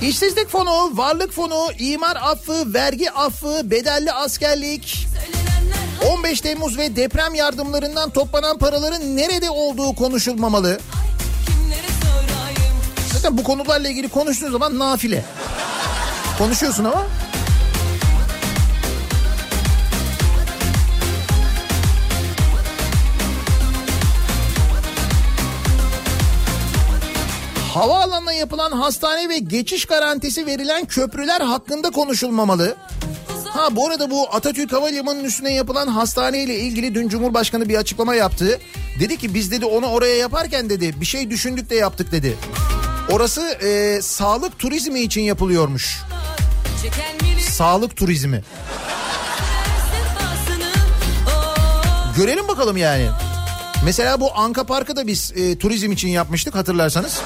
İşsizlik 0.01 0.49
fonu, 0.49 0.97
varlık 0.97 1.33
fonu, 1.33 1.67
imar 1.79 2.15
affı, 2.15 2.73
vergi 2.73 3.11
affı, 3.11 3.71
bedelli 3.71 4.11
askerlik, 4.11 5.07
Söylenenler 5.13 6.17
15 6.17 6.41
Temmuz 6.41 6.77
ve 6.77 6.95
deprem 6.95 7.35
yardımlarından 7.35 8.09
toplanan 8.09 8.57
paraların 8.57 9.17
nerede 9.17 9.49
olduğu 9.49 9.95
konuşulmamalı. 9.95 10.79
Zaten 13.27 13.37
bu 13.37 13.43
konularla 13.43 13.89
ilgili 13.89 14.09
konuştuğun 14.09 14.51
zaman 14.51 14.79
nafile. 14.79 15.25
Konuşuyorsun 16.37 16.83
ama 16.83 17.05
Havaalanına 27.73 28.33
yapılan 28.33 28.71
hastane 28.71 29.29
ve 29.29 29.37
geçiş 29.37 29.85
garantisi 29.85 30.45
verilen 30.45 30.85
köprüler 30.85 31.41
hakkında 31.41 31.89
konuşulmamalı. 31.89 32.75
Ha 33.45 33.75
bu 33.75 33.87
arada 33.87 34.11
bu 34.11 34.27
Atatürk 34.35 34.73
Havalimanı'nın 34.73 35.23
üstüne 35.23 35.53
yapılan 35.53 35.87
hastane 35.87 36.43
ile 36.43 36.55
ilgili 36.55 36.95
dün 36.95 37.09
Cumhurbaşkanı 37.09 37.69
bir 37.69 37.75
açıklama 37.75 38.15
yaptı. 38.15 38.59
Dedi 38.99 39.17
ki 39.17 39.33
biz 39.33 39.51
dedi 39.51 39.65
onu 39.65 39.87
oraya 39.87 40.15
yaparken 40.15 40.69
dedi 40.69 41.01
bir 41.01 41.05
şey 41.05 41.29
düşündük 41.29 41.69
de 41.69 41.75
yaptık 41.75 42.11
dedi. 42.11 42.37
Orası 43.11 43.41
e, 43.41 44.01
sağlık 44.01 44.59
turizmi 44.59 44.99
için 44.99 45.21
yapılıyormuş. 45.21 46.01
Sağlık 47.51 47.97
turizmi. 47.97 48.43
Görelim 52.17 52.47
bakalım 52.47 52.77
yani. 52.77 53.07
Mesela 53.85 54.19
bu 54.19 54.37
Anka 54.37 54.63
Park'ı 54.63 54.95
da 54.95 55.07
biz 55.07 55.31
e, 55.35 55.57
turizm 55.57 55.91
için 55.91 56.07
yapmıştık 56.07 56.55
hatırlarsanız. 56.55 57.21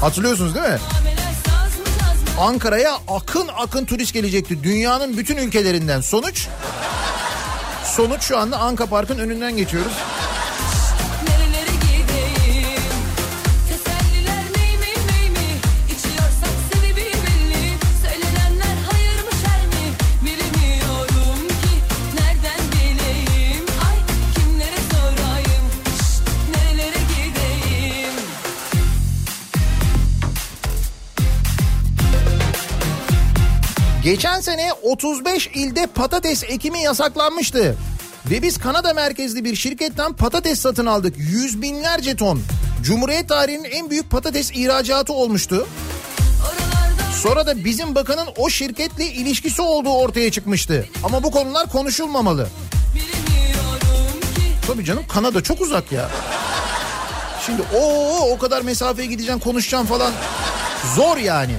Hatırlıyorsunuz 0.00 0.54
değil 0.54 0.66
mi? 0.66 0.78
Ankara'ya 2.40 2.98
akın 3.08 3.48
akın 3.56 3.84
turist 3.84 4.12
gelecekti. 4.14 4.62
Dünyanın 4.62 5.16
bütün 5.16 5.36
ülkelerinden. 5.36 6.00
Sonuç? 6.00 6.46
Sonuç 7.84 8.22
şu 8.22 8.38
anda 8.38 8.58
Anka 8.58 8.86
Park'ın 8.86 9.18
önünden 9.18 9.56
geçiyoruz. 9.56 9.92
Geçen 34.06 34.40
sene 34.40 34.72
35 34.82 35.46
ilde 35.46 35.86
patates 35.86 36.44
ekimi 36.44 36.82
yasaklanmıştı. 36.82 37.76
Ve 38.30 38.42
biz 38.42 38.58
Kanada 38.58 38.94
merkezli 38.94 39.44
bir 39.44 39.56
şirketten 39.56 40.12
patates 40.12 40.60
satın 40.60 40.86
aldık. 40.86 41.14
Yüz 41.18 41.62
binlerce 41.62 42.16
ton. 42.16 42.42
Cumhuriyet 42.82 43.28
tarihinin 43.28 43.64
en 43.64 43.90
büyük 43.90 44.10
patates 44.10 44.50
ihracatı 44.50 45.12
olmuştu. 45.12 45.68
Sonra 47.22 47.46
da 47.46 47.64
bizim 47.64 47.94
bakanın 47.94 48.28
o 48.36 48.48
şirketle 48.48 49.06
ilişkisi 49.06 49.62
olduğu 49.62 49.92
ortaya 49.92 50.30
çıkmıştı. 50.30 50.88
Ama 51.04 51.22
bu 51.22 51.30
konular 51.30 51.68
konuşulmamalı. 51.68 52.48
Tabii 54.66 54.84
canım 54.84 55.04
Kanada 55.08 55.42
çok 55.42 55.60
uzak 55.60 55.92
ya. 55.92 56.10
Şimdi 57.46 57.62
o 57.74 58.18
o 58.32 58.38
kadar 58.38 58.62
mesafeye 58.62 59.08
gideceğim 59.08 59.40
konuşacağım 59.40 59.86
falan. 59.86 60.12
Zor 60.96 61.16
yani. 61.16 61.54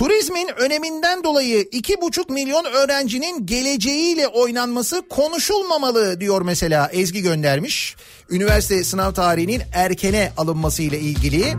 Turizmin 0.00 0.48
öneminden 0.56 1.24
dolayı 1.24 1.68
iki 1.72 2.00
buçuk 2.00 2.30
milyon 2.30 2.64
öğrencinin 2.64 3.46
geleceğiyle 3.46 4.28
oynanması 4.28 5.02
konuşulmamalı 5.08 6.20
diyor 6.20 6.42
mesela 6.42 6.88
Ezgi 6.92 7.22
göndermiş. 7.22 7.96
Üniversite 8.30 8.84
sınav 8.84 9.12
tarihinin 9.12 9.62
erkene 9.74 10.32
alınması 10.36 10.82
ile 10.82 10.98
ilgili. 10.98 11.54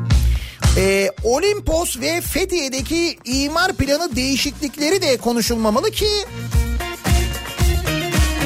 Ee, 0.77 1.09
Olimpos 1.23 1.99
ve 1.99 2.21
Fethiye'deki 2.21 3.17
imar 3.25 3.73
planı 3.73 4.15
değişiklikleri 4.15 5.01
de 5.01 5.17
konuşulmamalı 5.17 5.91
ki 5.91 6.09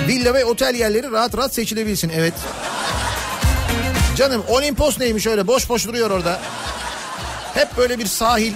villa 0.08 0.34
ve 0.34 0.46
otel 0.46 0.76
yerleri 0.76 1.12
rahat 1.12 1.38
rahat 1.38 1.54
seçilebilsin. 1.54 2.12
Evet. 2.16 2.34
Canım 4.18 4.44
Olimpos 4.50 5.00
neymiş 5.00 5.28
öyle 5.28 5.48
boş 5.48 5.70
boş 5.70 5.88
duruyor 5.88 6.12
orada. 6.12 6.42
Hep 7.54 7.78
böyle 7.78 8.00
bir 8.00 8.06
sahil. 8.06 8.54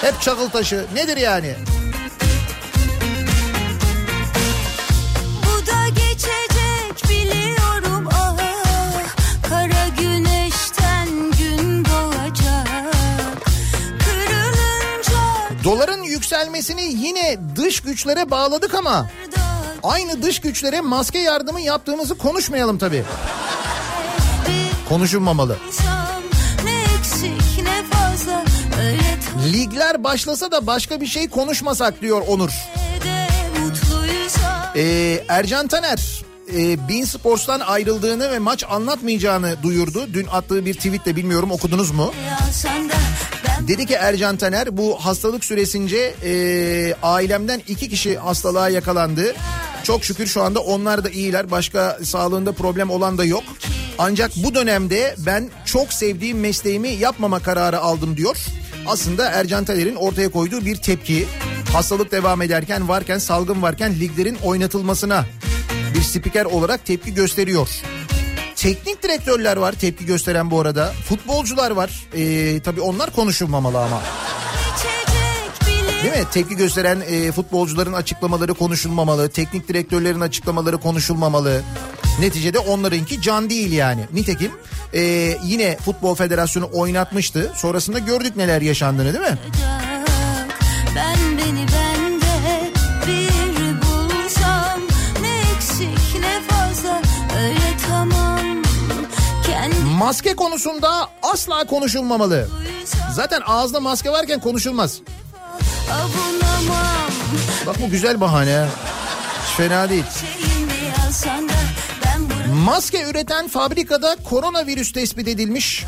Hep 0.00 0.22
çakıl 0.22 0.50
taşı. 0.50 0.86
Nedir 0.94 1.16
yani? 1.16 1.54
Doların 15.64 16.02
yükselmesini 16.02 16.82
yine 16.82 17.38
dış 17.56 17.80
güçlere 17.80 18.30
bağladık 18.30 18.74
ama 18.74 19.06
aynı 19.82 20.22
dış 20.22 20.40
güçlere 20.40 20.80
maske 20.80 21.18
yardımı 21.18 21.60
yaptığımızı 21.60 22.18
konuşmayalım 22.18 22.78
tabii. 22.78 23.04
Konuşulmamalı. 24.88 25.56
Ne 26.64 26.82
eksik 26.98 27.64
ne 27.64 27.82
fazla 27.90 28.44
Öyle 28.82 29.09
Ligler 29.52 30.04
başlasa 30.04 30.50
da 30.50 30.66
başka 30.66 31.00
bir 31.00 31.06
şey 31.06 31.28
konuşmasak 31.28 32.00
diyor 32.00 32.22
Onur. 32.28 32.50
Ee, 34.76 35.24
Ercan 35.28 35.66
Taner 35.68 36.22
e, 36.54 36.88
Bein 36.88 37.04
Sports'tan 37.04 37.60
ayrıldığını 37.60 38.30
ve 38.30 38.38
maç 38.38 38.64
anlatmayacağını 38.70 39.62
duyurdu. 39.62 40.06
Dün 40.12 40.26
attığı 40.26 40.66
bir 40.66 40.74
tweetle 40.74 41.16
bilmiyorum 41.16 41.50
okudunuz 41.50 41.90
mu? 41.90 42.12
Dedi 43.68 43.86
ki 43.86 43.94
Ercan 43.94 44.36
Taner 44.36 44.76
bu 44.76 44.96
hastalık 45.04 45.44
süresince 45.44 46.14
e, 46.24 46.94
ailemden 47.02 47.62
iki 47.68 47.88
kişi 47.88 48.18
hastalığa 48.18 48.68
yakalandı. 48.68 49.34
Çok 49.82 50.04
şükür 50.04 50.26
şu 50.26 50.42
anda 50.42 50.60
onlar 50.60 51.04
da 51.04 51.10
iyiler. 51.10 51.50
Başka 51.50 51.98
sağlığında 52.04 52.52
problem 52.52 52.90
olan 52.90 53.18
da 53.18 53.24
yok. 53.24 53.44
Ancak 53.98 54.30
bu 54.36 54.54
dönemde 54.54 55.14
ben 55.18 55.50
çok 55.64 55.92
sevdiğim 55.92 56.40
mesleğimi 56.40 56.88
yapmama 56.88 57.38
kararı 57.40 57.80
aldım 57.80 58.16
diyor. 58.16 58.36
Aslında 58.90 59.30
Ercan 59.30 59.64
Taner'in 59.64 59.94
ortaya 59.94 60.28
koyduğu 60.28 60.64
bir 60.64 60.76
tepki. 60.76 61.26
Hastalık 61.72 62.12
devam 62.12 62.42
ederken 62.42 62.88
varken 62.88 63.18
salgın 63.18 63.62
varken 63.62 64.00
liglerin 64.00 64.38
oynatılmasına 64.44 65.24
bir 65.94 66.00
spiker 66.00 66.44
olarak 66.44 66.86
tepki 66.86 67.14
gösteriyor. 67.14 67.68
Teknik 68.56 69.02
direktörler 69.02 69.56
var 69.56 69.72
tepki 69.72 70.06
gösteren 70.06 70.50
bu 70.50 70.60
arada. 70.60 70.92
Futbolcular 71.08 71.70
var. 71.70 71.90
Ee, 72.14 72.60
tabii 72.60 72.80
onlar 72.80 73.10
konuşulmamalı 73.10 73.78
ama. 73.78 74.02
Değil 76.02 76.16
mi? 76.16 76.24
Tepki 76.32 76.56
gösteren 76.56 77.00
e, 77.00 77.32
futbolcuların 77.32 77.92
açıklamaları 77.92 78.54
konuşulmamalı. 78.54 79.28
Teknik 79.28 79.68
direktörlerin 79.68 80.20
açıklamaları 80.20 80.78
konuşulmamalı. 80.78 81.62
Neticede 82.20 82.58
onlarınki 82.58 83.22
can 83.22 83.50
değil 83.50 83.72
yani. 83.72 84.06
Nitekim 84.12 84.52
e, 84.94 85.00
yine 85.44 85.76
Futbol 85.76 86.14
Federasyonu 86.14 86.68
oynatmıştı. 86.72 87.52
Sonrasında 87.56 87.98
gördük 87.98 88.36
neler 88.36 88.62
yaşandığını 88.62 89.12
değil 89.14 89.30
mi? 89.30 89.38
Ben 90.96 91.38
beni 91.38 91.66
bende 91.68 92.70
bir 93.06 93.82
bulsam 93.82 94.80
Ne 95.22 95.40
eksik 95.56 96.20
ne 96.20 96.42
fazla 96.48 97.02
öyle 97.42 97.76
tamam 97.88 98.40
Maske 99.98 100.36
konusunda 100.36 101.08
asla 101.22 101.64
konuşulmamalı. 101.66 102.48
Zaten 103.12 103.40
ağızda 103.46 103.80
maske 103.80 104.10
varken 104.10 104.40
konuşulmaz. 104.40 105.00
Avunamam 105.92 107.10
Bak 107.66 107.76
bu 107.80 107.90
güzel 107.90 108.20
bahane. 108.20 108.52
ha. 108.56 108.66
Hiç 109.46 109.56
fena 109.56 109.88
değil. 109.90 110.04
Maske 112.64 113.02
üreten 113.10 113.48
fabrikada 113.48 114.16
koronavirüs 114.24 114.92
tespit 114.92 115.28
edilmiş. 115.28 115.84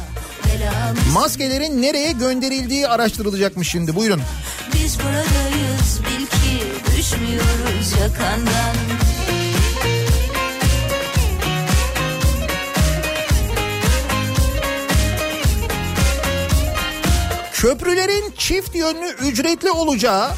Maskelerin 1.12 1.82
nereye 1.82 2.12
gönderildiği 2.12 2.88
araştırılacakmış 2.88 3.68
şimdi. 3.70 3.96
Buyurun. 3.96 4.22
Biz 4.74 4.98
buradayız 4.98 6.00
bil 6.00 6.26
ki 6.26 6.64
düşmüyoruz 6.98 7.92
yakandan 8.00 8.76
Köprülerin 17.62 18.34
çift 18.38 18.74
yönlü 18.74 19.08
ücretli 19.08 19.70
olacağı 19.70 20.30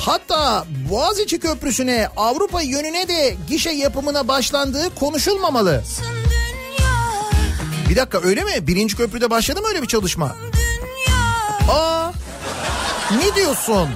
hatta 0.00 0.66
Boğaziçi 0.90 1.40
Köprüsü'ne 1.40 2.08
Avrupa 2.16 2.62
yönüne 2.62 3.08
de 3.08 3.36
gişe 3.48 3.70
yapımına 3.70 4.28
başlandığı 4.28 4.94
konuşulmamalı. 4.94 5.82
Bir 7.90 7.96
dakika 7.96 8.20
öyle 8.22 8.44
mi? 8.44 8.52
Birinci 8.60 8.96
köprüde 8.96 9.30
başladı 9.30 9.60
mı 9.60 9.68
öyle 9.68 9.82
bir 9.82 9.86
çalışma? 9.86 10.36
Aa 11.70 12.10
ne 13.10 13.34
diyorsun? 13.34 13.88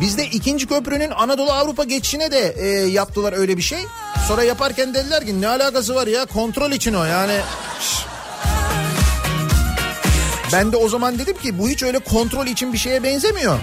Bizde 0.00 0.26
ikinci 0.26 0.66
köprünün 0.66 1.10
Anadolu 1.10 1.52
Avrupa 1.52 1.84
geçişine 1.84 2.32
de 2.32 2.54
e, 2.58 2.66
yaptılar 2.86 3.32
öyle 3.32 3.56
bir 3.56 3.62
şey. 3.62 3.80
Sonra 4.28 4.42
yaparken 4.42 4.94
dediler 4.94 5.26
ki 5.26 5.40
ne 5.40 5.48
alakası 5.48 5.94
var 5.94 6.06
ya 6.06 6.24
kontrol 6.24 6.70
için 6.70 6.94
o 6.94 7.04
yani. 7.04 7.40
Şş. 7.80 8.11
Ben 10.52 10.72
de 10.72 10.76
o 10.76 10.88
zaman 10.88 11.18
dedim 11.18 11.36
ki 11.36 11.58
bu 11.58 11.68
hiç 11.68 11.82
öyle 11.82 11.98
kontrol 11.98 12.46
için 12.46 12.72
bir 12.72 12.78
şeye 12.78 13.02
benzemiyor. 13.02 13.58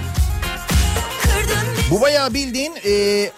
Bu 1.91 2.01
bayağı 2.01 2.33
bildiğin 2.33 2.73
e, 2.85 3.31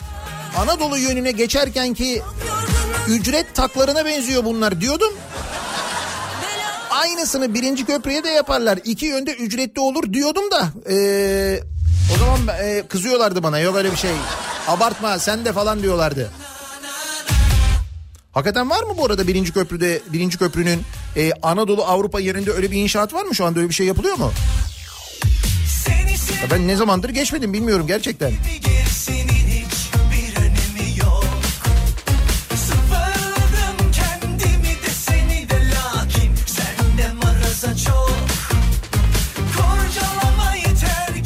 Anadolu 0.58 0.98
yönüne 0.98 1.32
geçerken 1.32 1.94
ki 1.94 2.22
ücret 3.08 3.56
taklarına 3.56 4.06
benziyor 4.06 4.46
bunlar 4.46 4.82
diyordum. 4.82 5.14
Aynısını 6.92 7.54
birinci 7.54 7.86
köprüye 7.86 8.24
de 8.24 8.30
yaparlar. 8.30 8.80
İki 8.84 9.06
yönde 9.06 9.34
ücretli 9.34 9.80
olur 9.80 10.14
diyordum 10.14 10.52
da. 10.52 10.92
e, 10.92 10.96
o 12.16 12.18
zaman 12.20 12.58
e, 12.62 12.84
kızıyorlardı 12.88 13.44
bana 13.44 13.60
yok 13.60 13.76
öyle 13.76 13.92
bir 13.92 13.98
şey. 13.98 14.12
Abartma 14.68 15.20
sen 15.20 15.46
de 15.46 15.54
falan 15.54 15.84
diyorlardı. 15.84 16.32
Hakikaten 18.32 18.70
var 18.70 18.84
mı 18.84 18.98
bu 18.98 19.06
arada 19.06 19.28
birinci 19.28 19.54
köprüde 19.54 20.02
birinci 20.14 20.38
köprünün 20.38 20.82
e, 21.16 21.32
Anadolu 21.42 21.84
Avrupa 21.84 22.20
yerinde 22.20 22.52
öyle 22.52 22.72
bir 22.72 22.78
inşaat 22.78 23.14
var 23.14 23.26
mı 23.26 23.36
şu 23.36 23.46
anda 23.46 23.60
öyle 23.60 23.70
bir 23.70 23.74
şey 23.74 23.88
yapılıyor 23.88 24.16
mu? 24.16 24.32
Ya 26.44 26.52
ben 26.52 26.68
ne 26.68 26.76
zamandır 26.76 27.10
geçmedim 27.10 27.54
bilmiyorum 27.54 27.88
gerçekten. 27.88 28.32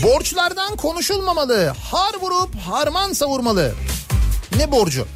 Borçlardan 0.03 0.75
konuşulmamalı. 0.75 1.73
Har 1.83 2.13
vurup 2.21 2.55
harman 2.55 3.13
savurmalı. 3.13 3.73
Ne 4.57 4.71
borcu? 4.71 5.07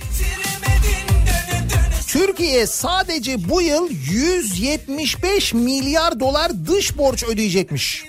Türkiye 2.11 2.67
sadece 2.67 3.49
bu 3.49 3.61
yıl 3.61 3.89
175 4.11 5.53
milyar 5.53 6.19
dolar 6.19 6.51
dış 6.67 6.97
borç 6.97 7.23
ödeyecekmiş. 7.23 8.03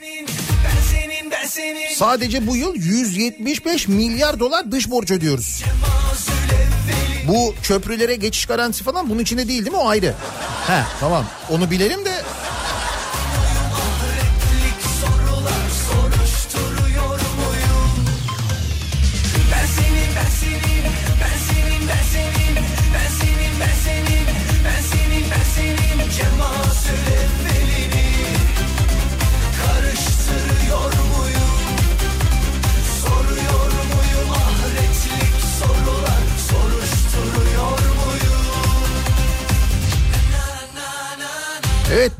Sadece 1.95 2.47
bu 2.47 2.57
yıl 2.57 2.75
175 2.75 3.89
milyar 3.89 4.41
dolar 4.41 4.73
dış 4.73 4.91
borç 4.91 5.11
ödüyoruz. 5.11 5.63
Bu 7.29 7.55
köprülere 7.63 8.15
geçiş 8.15 8.47
garantisi 8.47 8.85
falan 8.85 9.11
bunun 9.11 9.23
içinde 9.23 9.49
değil 9.49 9.65
değil 9.65 9.77
mi 9.77 9.83
o 9.83 9.89
ayrı? 9.89 10.15
He 10.67 10.83
tamam 11.01 11.25
onu 11.51 11.71
bilelim 11.71 12.05
de 12.05 12.10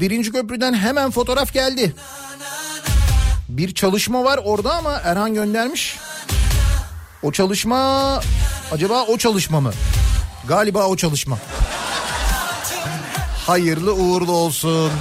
birinci 0.01 0.33
köprüden 0.33 0.75
hemen 0.75 1.11
fotoğraf 1.11 1.53
geldi. 1.53 1.95
Bir 3.49 3.75
çalışma 3.75 4.25
var 4.25 4.41
orada 4.45 4.75
ama 4.75 4.93
Erhan 4.93 5.35
göndermiş. 5.35 5.99
O 7.23 7.33
çalışma 7.33 8.21
acaba 8.73 9.03
o 9.03 9.19
çalışma 9.19 9.61
mı? 9.61 9.73
Galiba 10.49 10.87
o 10.87 10.97
çalışma. 10.97 11.39
Hayırlı 13.47 13.95
uğurlu 13.95 14.33
olsun. 14.33 14.93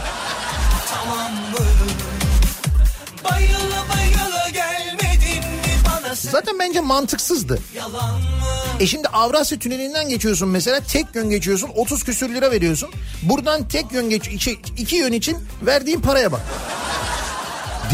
Zaten 6.13 6.59
bence 6.59 6.79
mantıksızdı. 6.79 7.59
Yalan 7.75 8.19
mı? 8.21 8.58
E 8.79 8.87
şimdi 8.87 9.07
Avrasya 9.07 9.59
Tüneli'nden 9.59 10.09
geçiyorsun 10.09 10.49
mesela 10.49 10.79
tek 10.79 11.15
yön 11.15 11.29
geçiyorsun 11.29 11.69
30 11.75 12.03
küsür 12.03 12.29
lira 12.29 12.51
veriyorsun. 12.51 12.89
Buradan 13.23 13.67
tek 13.67 13.91
yön 13.91 14.09
geç 14.09 14.27
iki, 14.27 14.59
iki 14.77 14.95
yön 14.95 15.11
için 15.11 15.37
verdiğin 15.61 16.01
paraya 16.01 16.31
bak. 16.31 16.41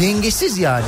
Dengesiz 0.00 0.58
yani. 0.58 0.84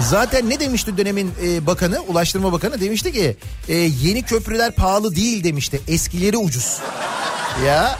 Zaten 0.00 0.50
ne 0.50 0.60
demişti 0.60 0.96
dönemin 0.96 1.32
e, 1.44 1.66
bakanı, 1.66 2.00
Ulaştırma 2.00 2.52
Bakanı 2.52 2.80
demişti 2.80 3.12
ki 3.12 3.36
e, 3.68 3.74
yeni 3.76 4.22
köprüler 4.22 4.72
pahalı 4.72 5.16
değil 5.16 5.44
demişti. 5.44 5.80
Eskileri 5.88 6.36
ucuz. 6.36 6.78
Ya 7.66 7.98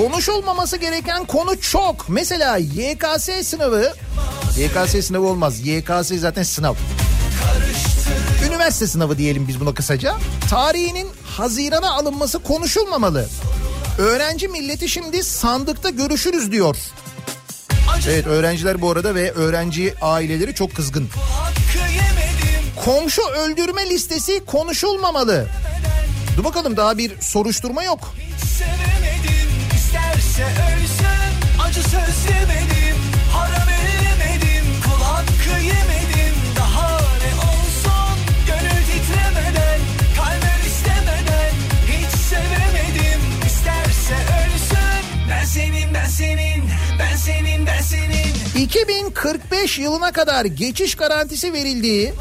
konuşulmaması 0.00 0.76
gereken 0.76 1.24
konu 1.24 1.60
çok. 1.60 2.08
Mesela 2.08 2.56
YKS 2.56 3.46
sınavı, 3.46 3.92
YKS 4.56 5.06
sınavı 5.06 5.26
olmaz. 5.26 5.66
YKS 5.66 6.12
zaten 6.20 6.42
sınav. 6.42 6.74
Üniversite 8.46 8.86
sınavı 8.86 9.18
diyelim 9.18 9.48
biz 9.48 9.60
buna 9.60 9.74
kısaca. 9.74 10.14
Tarihinin 10.50 11.08
Haziran'a 11.24 11.90
alınması 11.90 12.38
konuşulmamalı. 12.38 13.28
Öğrenci 13.98 14.48
milleti 14.48 14.88
şimdi 14.88 15.24
sandıkta 15.24 15.90
görüşürüz 15.90 16.52
diyor. 16.52 16.76
Evet 18.08 18.26
öğrenciler 18.26 18.80
bu 18.80 18.90
arada 18.90 19.14
ve 19.14 19.32
öğrenci 19.32 19.94
aileleri 20.00 20.54
çok 20.54 20.74
kızgın. 20.76 21.08
Komşu 22.84 23.22
öldürme 23.22 23.90
listesi 23.90 24.44
konuşulmamalı. 24.44 25.46
Dur 26.36 26.44
bakalım 26.44 26.76
daha 26.76 26.98
bir 26.98 27.20
soruşturma 27.20 27.82
yok. 27.82 28.14
Sevemedim 28.58 28.99
isterse 30.40 30.62
ölsün 30.74 31.62
Acı 31.62 31.82
söz 31.82 32.34
yemedim. 32.34 32.96
Haram 33.32 33.68
ellemedim 33.68 34.64
Kul 34.84 35.02
hakkı 35.04 35.64
yemedim. 35.64 36.34
Daha 36.56 36.98
ne 36.98 37.34
olsun 37.50 38.16
Gönül 38.46 38.84
titremeden 38.84 39.80
Kalben 40.16 40.66
istemeden 40.66 41.52
Hiç 41.86 42.20
sevemedim. 42.20 43.20
İsterse 43.46 44.14
ölsün 44.14 45.04
Ben 45.30 45.44
senin 45.44 45.94
ben 45.94 46.06
senin 46.06 46.64
Ben 46.98 47.16
senin 47.16 47.66
ben 47.66 47.82
senin. 47.82 48.64
2045 48.64 49.78
yılına 49.78 50.12
kadar 50.12 50.44
geçiş 50.44 50.94
garantisi 50.94 51.52
verildiği 51.52 52.12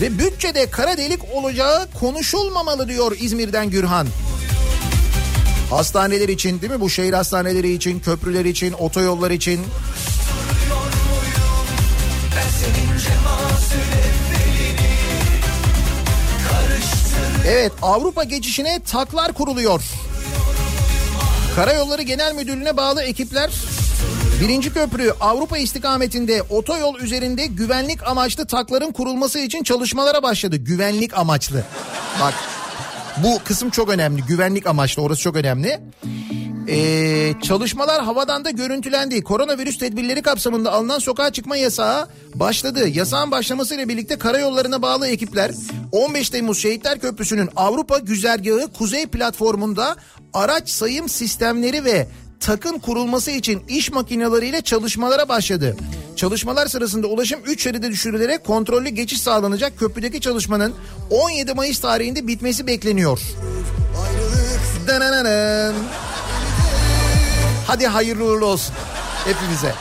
ve 0.00 0.18
bütçede 0.18 0.70
kara 0.70 0.96
delik 0.96 1.20
olacağı 1.34 1.88
konuşulmamalı 2.00 2.88
diyor 2.88 3.16
İzmir'den 3.20 3.70
Gürhan. 3.70 4.06
Hastaneler 5.70 6.28
için 6.28 6.60
değil 6.60 6.72
mi 6.72 6.80
bu 6.80 6.90
şehir 6.90 7.12
hastaneleri 7.12 7.72
için, 7.72 8.00
köprüler 8.00 8.44
için, 8.44 8.72
otoyollar 8.72 9.30
için 9.30 9.60
Evet 17.48 17.72
Avrupa 17.82 18.24
geçişine 18.24 18.80
taklar 18.80 19.32
kuruluyor. 19.32 19.82
Karayolları 21.56 22.02
Genel 22.02 22.34
Müdürlüğü'ne 22.34 22.76
bağlı 22.76 23.02
ekipler 23.02 23.50
Birinci 24.40 24.72
köprü 24.72 25.12
Avrupa 25.20 25.58
istikametinde 25.58 26.42
otoyol 26.42 26.98
üzerinde 26.98 27.46
güvenlik 27.46 28.06
amaçlı 28.06 28.46
takların 28.46 28.92
kurulması 28.92 29.38
için 29.38 29.62
çalışmalara 29.62 30.22
başladı. 30.22 30.56
Güvenlik 30.56 31.18
amaçlı. 31.18 31.64
Bak 32.20 32.34
bu 33.22 33.38
kısım 33.44 33.70
çok 33.70 33.88
önemli. 33.88 34.22
Güvenlik 34.22 34.66
amaçlı 34.66 35.02
orası 35.02 35.22
çok 35.22 35.36
önemli. 35.36 35.80
Ee, 36.68 37.34
çalışmalar 37.42 38.04
havadan 38.04 38.44
da 38.44 38.50
görüntülendi. 38.50 39.24
Koronavirüs 39.24 39.78
tedbirleri 39.78 40.22
kapsamında 40.22 40.72
alınan 40.72 40.98
sokağa 40.98 41.32
çıkma 41.32 41.56
yasağı 41.56 42.08
başladı. 42.34 42.88
Yasağın 42.88 43.30
başlamasıyla 43.30 43.88
birlikte 43.88 44.18
karayollarına 44.18 44.82
bağlı 44.82 45.08
ekipler 45.08 45.50
15 45.92 46.30
Temmuz 46.30 46.58
Şehitler 46.58 46.98
Köprüsü'nün 46.98 47.50
Avrupa 47.56 47.98
güzergahı 47.98 48.72
Kuzey 48.72 49.06
platformunda 49.06 49.96
araç 50.34 50.68
sayım 50.68 51.08
sistemleri 51.08 51.84
ve 51.84 52.08
takın 52.40 52.78
kurulması 52.78 53.30
için 53.30 53.62
iş 53.68 53.90
makineleriyle 53.90 54.62
çalışmalara 54.62 55.28
başladı. 55.28 55.76
Çalışmalar 56.16 56.66
sırasında 56.66 57.06
ulaşım 57.06 57.40
3 57.46 57.62
şeride 57.62 57.90
düşürülerek 57.90 58.44
kontrollü 58.44 58.88
geçiş 58.88 59.20
sağlanacak. 59.20 59.78
Köprüdeki 59.78 60.20
çalışmanın 60.20 60.74
17 61.10 61.54
Mayıs 61.54 61.80
tarihinde 61.80 62.26
bitmesi 62.26 62.66
bekleniyor. 62.66 63.20
Hadi 67.66 67.86
hayırlı 67.86 68.24
uğurlu 68.24 68.46
olsun 68.46 68.74
hepimize. 69.24 69.74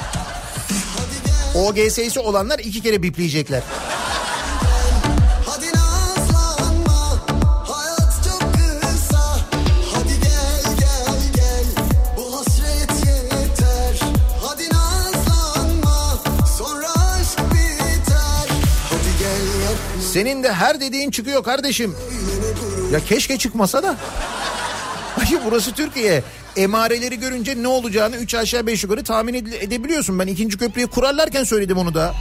OGS'si 1.56 2.20
olanlar 2.20 2.60
iki 2.60 2.82
kere 2.82 3.04
bipleyecekler. 3.04 3.64
Senin 20.16 20.44
de 20.44 20.52
her 20.54 20.80
dediğin 20.80 21.12
çıkıyor 21.12 21.44
kardeşim. 21.44 21.96
Ya 22.92 23.00
keşke 23.00 23.38
çıkmasa 23.38 23.84
da. 23.84 23.96
Hayır 25.16 25.40
burası 25.46 25.72
Türkiye. 25.74 26.24
Emareleri 26.58 27.20
görünce 27.20 27.64
ne 27.64 27.68
olacağını 27.68 28.16
3 28.16 28.36
aşağı 28.36 28.68
5 28.68 28.84
yukarı 28.84 29.04
tahmin 29.04 29.34
ede- 29.34 29.64
edebiliyorsun. 29.64 30.20
Ben 30.20 30.28
ikinci 30.28 30.58
köprüyü 30.58 30.88
kurarlarken 30.88 31.44
söyledim 31.44 31.78
onu 31.78 31.94
da. 31.94 32.14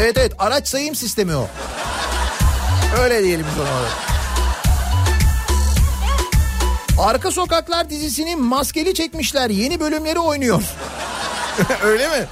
Evet 0.00 0.18
evet 0.18 0.32
araç 0.38 0.68
sayım 0.68 0.94
sistemi 0.94 1.36
o. 1.36 1.48
Öyle 3.02 3.22
diyelim 3.22 3.46
biz. 3.56 4.09
Arka 7.04 7.30
Sokaklar 7.30 7.90
dizisini 7.90 8.36
maskeli 8.36 8.94
çekmişler. 8.94 9.50
Yeni 9.50 9.80
bölümleri 9.80 10.18
oynuyor. 10.18 10.62
Öyle 11.84 12.08
mi? 12.08 12.26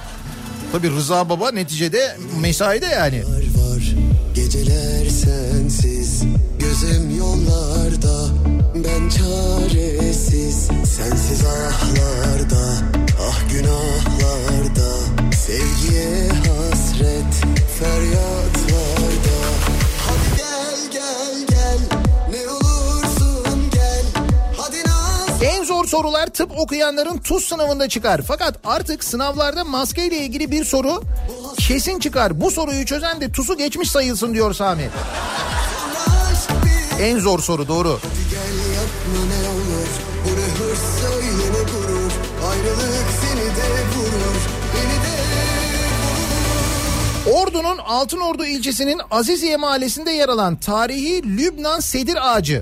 Tabii 0.71 0.89
Rıza 0.91 1.29
Baba 1.29 1.51
neticede 1.51 2.17
mesaide 2.41 2.85
yani. 2.85 3.23
var 3.25 3.95
Geceler 4.35 5.09
sensiz 5.09 6.23
Gözüm 6.59 7.17
yollarda 7.17 8.27
Ben 8.75 9.09
çaresiz 9.09 10.67
Sensiz 10.97 11.45
ahlarda 11.45 12.67
Ah 13.21 13.51
günahlarda 13.51 14.91
Sevgiye 15.45 16.29
hasret 16.29 17.43
Feryatlarda 17.79 18.98
En 25.43 25.63
zor 25.63 25.85
sorular 25.85 26.27
tıp 26.27 26.59
okuyanların 26.59 27.17
tuz 27.17 27.43
sınavında 27.43 27.89
çıkar. 27.89 28.21
Fakat 28.27 28.59
artık 28.63 29.03
sınavlarda 29.03 29.63
maskeyle 29.63 30.17
ilgili 30.17 30.51
bir 30.51 30.65
soru 30.65 31.03
kesin 31.57 31.99
çıkar. 31.99 32.41
Bu 32.41 32.51
soruyu 32.51 32.85
çözen 32.85 33.21
de 33.21 33.31
tuzu 33.31 33.57
geçmiş 33.57 33.91
sayılsın 33.91 34.33
diyor 34.33 34.53
Sami. 34.53 34.89
En 37.01 37.19
zor 37.19 37.39
soru 37.39 37.67
doğru. 37.67 37.99
Gel 38.31 38.39
yapma 38.75 39.39
Ordu'nun 47.33 47.77
Altınordu 47.77 48.45
ilçesinin 48.45 49.01
Aziziye 49.11 49.57
mahallesinde 49.57 50.11
yer 50.11 50.29
alan 50.29 50.55
tarihi 50.55 51.37
Lübnan 51.37 51.79
sedir 51.79 52.35
ağacı. 52.35 52.61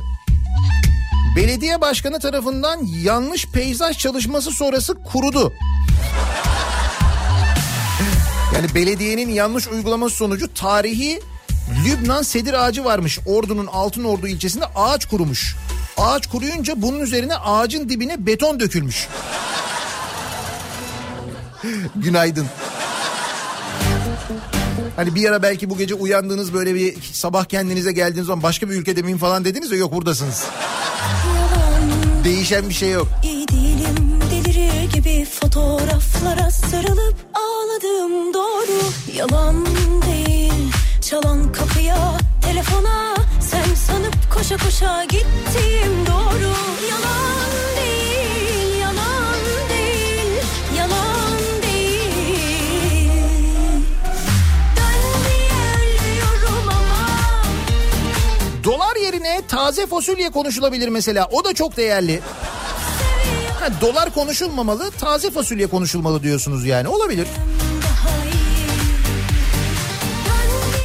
Belediye 1.38 1.82
başkanı 1.82 2.20
tarafından 2.20 2.80
yanlış 3.04 3.48
peyzaj 3.48 3.98
çalışması 3.98 4.52
sonrası 4.52 4.96
kurudu. 5.04 5.54
Yani 8.56 8.76
belediyenin 8.76 9.30
yanlış 9.30 9.68
uygulaması 9.68 10.16
sonucu 10.16 10.54
tarihi 10.54 11.22
Lübnan 11.86 12.22
sedir 12.22 12.54
ağacı 12.54 12.86
varmış. 12.86 13.20
Ordu'nun 13.26 13.68
Altınordu 13.68 14.28
ilçesinde 14.28 14.66
ağaç 14.76 15.06
kurumuş. 15.06 15.56
Ağaç 15.98 16.28
kuruyunca 16.28 16.82
bunun 16.82 17.00
üzerine 17.00 17.36
ağacın 17.36 17.90
dibine 17.90 18.26
beton 18.26 18.60
dökülmüş. 18.60 19.08
Günaydın. 21.96 22.48
Hani 24.96 25.16
bir 25.16 25.30
ara 25.30 25.42
belki 25.42 25.70
bu 25.70 25.78
gece 25.78 25.96
uyandığınız 25.96 26.54
böyle 26.54 26.76
bir 26.76 26.96
sabah 27.14 27.46
kendinize 27.46 27.92
geldiğiniz 27.92 28.28
zaman 28.28 28.44
başka 28.44 28.70
bir 28.70 28.76
ülkede 28.76 29.02
miyim 29.02 29.18
falan 29.18 29.46
dediniz 29.46 29.72
ya 29.72 29.78
yok 29.78 29.94
buradasınız. 29.94 30.44
Değişen 32.28 32.70
bir 32.70 32.74
şey 32.74 32.92
yok. 32.92 33.08
iyi 33.24 33.48
değilim 33.48 34.20
delirir 34.32 34.94
gibi 34.94 35.26
fotoğraflara 35.26 36.52
sarılıp 36.52 37.16
ağladım 37.34 38.34
doğru 38.34 38.92
yalan 39.16 39.66
değil 40.12 40.72
çalan 41.02 41.52
kapıya 41.52 42.18
telefona 42.42 43.16
sen 43.42 43.76
sanıp 43.76 44.32
koşa 44.34 44.58
koşa 44.58 45.04
gittiğim 45.04 46.06
doğru 46.08 46.54
yalan 46.90 47.37
taze 59.68 59.88
fasulye 59.88 60.30
konuşulabilir 60.30 60.88
mesela. 60.88 61.28
O 61.32 61.44
da 61.44 61.54
çok 61.54 61.78
değerli. 61.78 62.20
Ha, 63.60 63.70
dolar 63.82 64.14
konuşulmamalı, 64.14 64.92
taze 64.92 65.32
fasulye 65.32 65.68
konuşulmalı 65.68 66.24
diyorsunuz 66.24 66.66
yani. 66.66 66.88
Olabilir. 66.88 67.28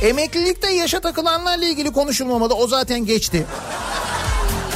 Emeklilikte 0.02 0.70
yaşa 0.72 1.00
takılanlarla 1.00 1.64
ilgili 1.64 1.92
konuşulmamalı. 1.92 2.54
O 2.54 2.66
zaten 2.66 3.06
geçti. 3.06 3.46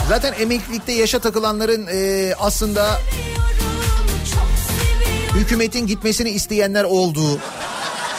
Zaten 0.09 0.35
emeklilikte 0.41 0.93
yaşa 0.93 1.19
takılanların 1.19 1.87
e, 1.93 2.35
aslında 2.39 3.01
hükümetin 5.35 5.87
gitmesini 5.87 6.31
isteyenler 6.31 6.85
olduğu. 6.85 7.39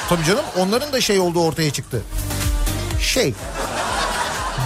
Tabii 0.09 0.23
canım 0.23 0.45
onların 0.57 0.93
da 0.93 1.01
şey 1.01 1.19
olduğu 1.19 1.41
ortaya 1.41 1.71
çıktı. 1.71 2.01
Şey. 3.01 3.33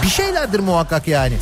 Bir 0.02 0.08
şeylerdir 0.08 0.60
muhakkak 0.60 1.08
yani. 1.08 1.34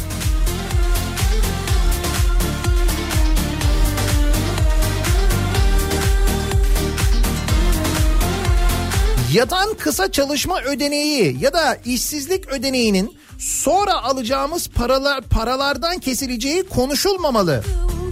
Yatan 9.32 9.74
kısa 9.74 10.12
çalışma 10.12 10.60
ödeneği 10.60 11.36
ya 11.40 11.52
da 11.52 11.76
işsizlik 11.84 12.48
ödeneğinin 12.48 13.16
sonra 13.38 14.02
alacağımız 14.02 14.68
paralar 14.68 15.20
paralardan 15.22 15.98
kesileceği 15.98 16.62
konuşulmamalı. 16.62 17.64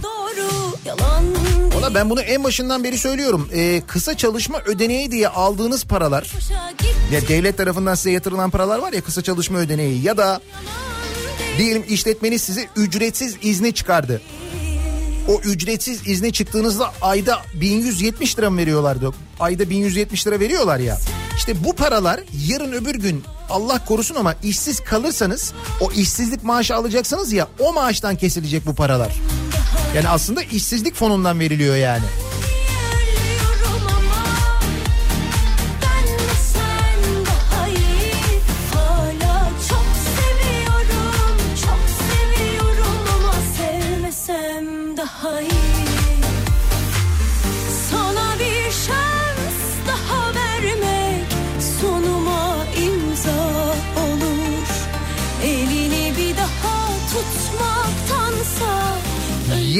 doğru 0.03 0.75
yalan 0.85 1.23
Valla 1.79 1.95
ben 1.95 2.09
bunu 2.09 2.21
en 2.21 2.43
başından 2.43 2.83
beri 2.83 2.97
söylüyorum. 2.97 3.49
Ee, 3.53 3.81
kısa 3.87 4.17
çalışma 4.17 4.59
ödeneği 4.65 5.11
diye 5.11 5.27
aldığınız 5.27 5.85
paralar 5.85 6.31
ya 7.11 7.27
devlet 7.27 7.57
tarafından 7.57 7.95
size 7.95 8.11
yatırılan 8.11 8.49
paralar 8.49 8.79
var 8.79 8.93
ya 8.93 9.01
kısa 9.01 9.21
çalışma 9.21 9.57
ödeneği 9.57 10.03
ya 10.03 10.17
da 10.17 10.41
diyelim 11.57 11.85
işletmeniz 11.89 12.41
size 12.41 12.67
ücretsiz 12.75 13.35
izne 13.41 13.71
çıkardı. 13.71 14.21
O 15.27 15.41
ücretsiz 15.41 16.07
izne 16.07 16.31
çıktığınızda 16.31 16.93
ayda 17.01 17.41
1170 17.53 18.37
lira 18.37 18.49
mı 18.49 18.57
veriyorlardı? 18.57 19.11
Ayda 19.39 19.69
1170 19.69 20.27
lira 20.27 20.39
veriyorlar 20.39 20.79
ya. 20.79 20.97
İşte 21.37 21.63
bu 21.63 21.75
paralar 21.75 22.19
yarın 22.47 22.71
öbür 22.71 22.95
gün 22.95 23.23
Allah 23.49 23.85
korusun 23.85 24.15
ama 24.15 24.35
işsiz 24.43 24.79
kalırsanız 24.79 25.53
o 25.81 25.91
işsizlik 25.91 26.43
maaşı 26.43 26.75
alacaksınız 26.75 27.31
ya 27.31 27.47
o 27.59 27.73
maaştan 27.73 28.15
kesilecek 28.15 28.65
bu 28.65 28.75
paralar. 28.75 29.15
Yani 29.95 30.09
aslında 30.09 30.41
işsizlik 30.43 30.95
fonundan 30.95 31.39
veriliyor 31.39 31.75
yani. 31.75 32.03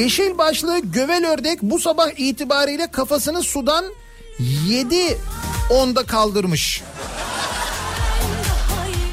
Yeşil 0.00 0.38
başlı 0.38 0.78
gövel 0.78 1.26
ördek 1.26 1.58
bu 1.62 1.78
sabah 1.78 2.08
itibariyle 2.16 2.90
kafasını 2.90 3.42
sudan 3.42 3.84
7 4.68 5.18
onda 5.70 6.06
kaldırmış. 6.06 6.82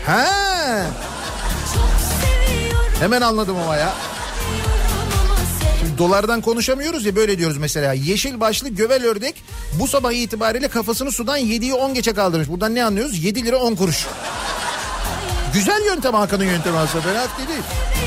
seviyorum 0.06 0.86
hemen 3.00 3.22
anladım 3.22 3.58
ama 3.58 3.76
ya. 3.76 3.94
dolardan 5.98 6.42
konuşamıyoruz 6.42 7.06
ya 7.06 7.16
böyle 7.16 7.38
diyoruz 7.38 7.58
mesela. 7.58 7.94
Yeşil 7.94 8.40
başlı 8.40 8.70
gövel 8.70 9.06
ördek 9.06 9.44
bu 9.80 9.88
sabah 9.88 10.12
itibariyle 10.12 10.68
kafasını 10.68 11.12
sudan 11.12 11.40
7'yi 11.40 11.74
10 11.74 11.94
geçe 11.94 12.14
kaldırmış. 12.14 12.50
Buradan 12.50 12.76
ne 12.76 12.84
anlıyoruz? 12.84 13.24
7 13.24 13.46
lira 13.46 13.58
10 13.58 13.76
kuruş. 13.76 14.06
Güzel 15.54 15.86
yöntem 15.86 16.14
Hakan'ın 16.14 16.46
yöntemi 16.46 16.78
aslında 16.78 17.04
fena 17.04 17.48
değil. 17.48 18.07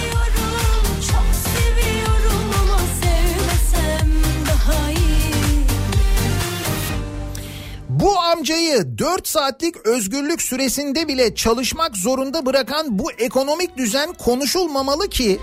Bu 8.00 8.20
amcayı 8.20 8.98
4 8.98 9.28
saatlik 9.28 9.86
özgürlük 9.86 10.42
süresinde 10.42 11.08
bile 11.08 11.34
çalışmak 11.34 11.96
zorunda 11.96 12.46
bırakan 12.46 12.98
bu 12.98 13.12
ekonomik 13.12 13.76
düzen 13.76 14.12
konuşulmamalı 14.12 15.08
ki 15.08 15.38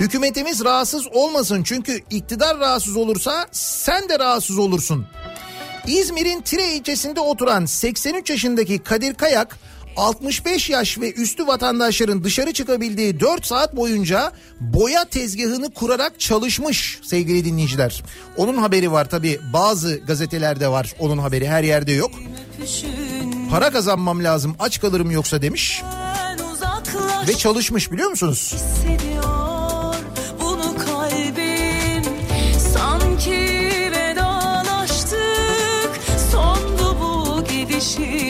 hükümetimiz 0.00 0.64
rahatsız 0.64 1.06
olmasın. 1.12 1.62
Çünkü 1.62 2.00
iktidar 2.10 2.58
rahatsız 2.58 2.96
olursa 2.96 3.46
sen 3.52 4.08
de 4.08 4.18
rahatsız 4.18 4.58
olursun. 4.58 5.06
İzmir'in 5.86 6.40
Tire 6.40 6.72
ilçesinde 6.74 7.20
oturan 7.20 7.64
83 7.64 8.30
yaşındaki 8.30 8.78
Kadir 8.78 9.14
Kayak 9.14 9.58
65 10.00 10.70
yaş 10.70 10.98
ve 10.98 11.12
üstü 11.12 11.46
vatandaşların 11.46 12.24
dışarı 12.24 12.52
çıkabildiği 12.52 13.20
4 13.20 13.46
saat 13.46 13.76
boyunca 13.76 14.32
boya 14.60 15.04
tezgahını 15.04 15.70
kurarak 15.70 16.20
çalışmış 16.20 16.98
sevgili 17.02 17.44
dinleyiciler. 17.44 18.02
Onun 18.36 18.56
haberi 18.56 18.92
var 18.92 19.10
tabi 19.10 19.40
bazı 19.52 19.96
gazetelerde 20.06 20.68
var 20.68 20.94
onun 20.98 21.18
haberi 21.18 21.48
her 21.48 21.62
yerde 21.62 21.92
yok. 21.92 22.10
Para 23.50 23.70
kazanmam 23.70 24.24
lazım 24.24 24.56
aç 24.58 24.80
kalırım 24.80 25.10
yoksa 25.10 25.42
demiş 25.42 25.82
ve 27.28 27.34
çalışmış 27.34 27.92
biliyor 27.92 28.10
musunuz? 28.10 28.54
sanki 32.74 33.30
vedalaştık 33.92 35.90
sondu 36.32 36.96
bu 37.00 37.44
gidişin 37.44 38.29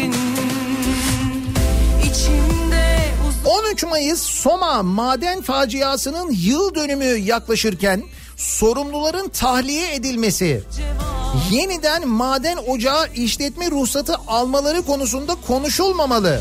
23 3.80 3.90
Mayıs 3.90 4.22
Soma 4.22 4.82
maden 4.82 5.42
faciasının 5.42 6.30
yıl 6.30 6.74
dönümü 6.74 7.04
yaklaşırken 7.04 8.02
sorumluların 8.36 9.28
tahliye 9.28 9.94
edilmesi, 9.94 10.62
yeniden 11.50 12.08
maden 12.08 12.56
ocağı 12.56 13.08
işletme 13.14 13.70
ruhsatı 13.70 14.14
almaları 14.26 14.82
konusunda 14.82 15.36
konuşulmamalı. 15.46 16.40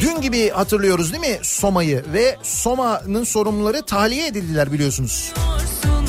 Dün 0.00 0.20
gibi 0.20 0.50
hatırlıyoruz 0.50 1.12
değil 1.12 1.34
mi 1.34 1.38
Soma'yı 1.42 2.04
ve 2.12 2.36
Soma'nın 2.42 3.24
sorumluları 3.24 3.82
tahliye 3.82 4.26
edildiler 4.26 4.72
biliyorsunuz. 4.72 5.32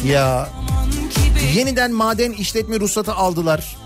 Ya 0.06 0.50
yeniden 1.56 1.92
maden 1.92 2.32
işletme 2.32 2.80
ruhsatı 2.80 3.14
aldılar. 3.14 3.78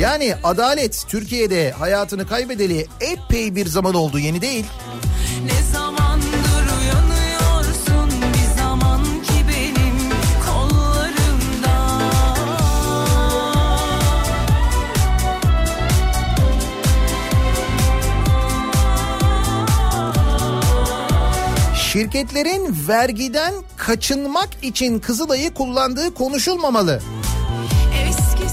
Yani 0.00 0.34
adalet 0.44 1.04
Türkiye'de 1.08 1.70
hayatını 1.70 2.26
kaybedeli 2.26 2.86
epey 3.00 3.54
bir 3.54 3.66
zaman 3.66 3.94
oldu 3.94 4.18
yeni 4.18 4.42
değil. 4.42 4.64
ne 5.44 5.72
zamandır 5.72 6.66
uyanıyorsun 6.80 8.10
bir 8.20 8.60
zaman 8.60 9.02
ki 9.02 9.44
benim 9.48 9.98
kollarımda 10.46 11.78
Şirketlerin 21.76 22.76
vergiden 22.88 23.54
kaçınmak 23.76 24.48
için 24.62 24.98
Kızılay'ı 24.98 25.54
kullandığı 25.54 26.14
konuşulmamalı. 26.14 27.00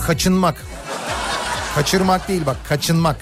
Kaçınmak. 0.08 0.75
Kaçırmak 1.76 2.28
değil 2.28 2.42
bak 2.46 2.58
kaçınmak. 2.70 3.16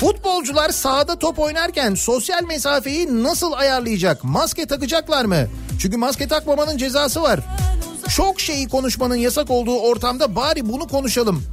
Futbolcular 0.00 0.70
sahada 0.70 1.18
top 1.18 1.38
oynarken 1.38 1.94
sosyal 1.94 2.42
mesafeyi 2.42 3.24
nasıl 3.24 3.52
ayarlayacak? 3.52 4.24
Maske 4.24 4.66
takacaklar 4.66 5.24
mı? 5.24 5.46
Çünkü 5.80 5.96
maske 5.96 6.28
takmamanın 6.28 6.76
cezası 6.76 7.22
var. 7.22 7.40
Çok 8.16 8.40
şeyi 8.40 8.68
konuşmanın 8.68 9.16
yasak 9.16 9.50
olduğu 9.50 9.78
ortamda 9.78 10.36
bari 10.36 10.68
bunu 10.68 10.88
konuşalım. 10.88 11.44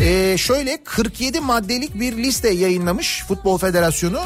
Ee, 0.00 0.38
şöyle 0.38 0.84
47 0.84 1.40
maddelik 1.40 2.00
bir 2.00 2.16
liste 2.16 2.50
yayınlamış 2.50 3.24
Futbol 3.28 3.58
Federasyonu. 3.58 4.20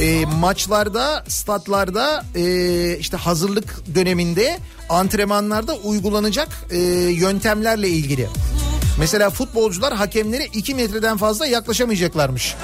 Ee, 0.00 0.24
maçlarda, 0.24 1.24
statlarda, 1.28 2.24
e, 2.34 2.96
işte 2.98 3.16
hazırlık 3.16 3.94
döneminde, 3.94 4.58
antrenmanlarda 4.88 5.74
uygulanacak 5.74 6.48
e, 6.70 6.78
yöntemlerle 7.10 7.88
ilgili. 7.88 8.28
Mesela 8.98 9.30
futbolcular 9.30 9.94
hakemlere 9.94 10.44
2 10.44 10.74
metreden 10.74 11.16
fazla 11.16 11.46
yaklaşamayacaklarmış. 11.46 12.54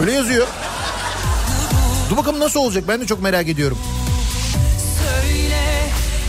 Öyle 0.00 0.12
yazıyor. 0.12 0.46
Dur 2.10 2.16
bakalım 2.16 2.40
nasıl 2.40 2.60
olacak 2.60 2.84
ben 2.88 3.00
de 3.00 3.06
çok 3.06 3.22
merak 3.22 3.48
ediyorum. 3.48 3.78
söyle 4.98 5.88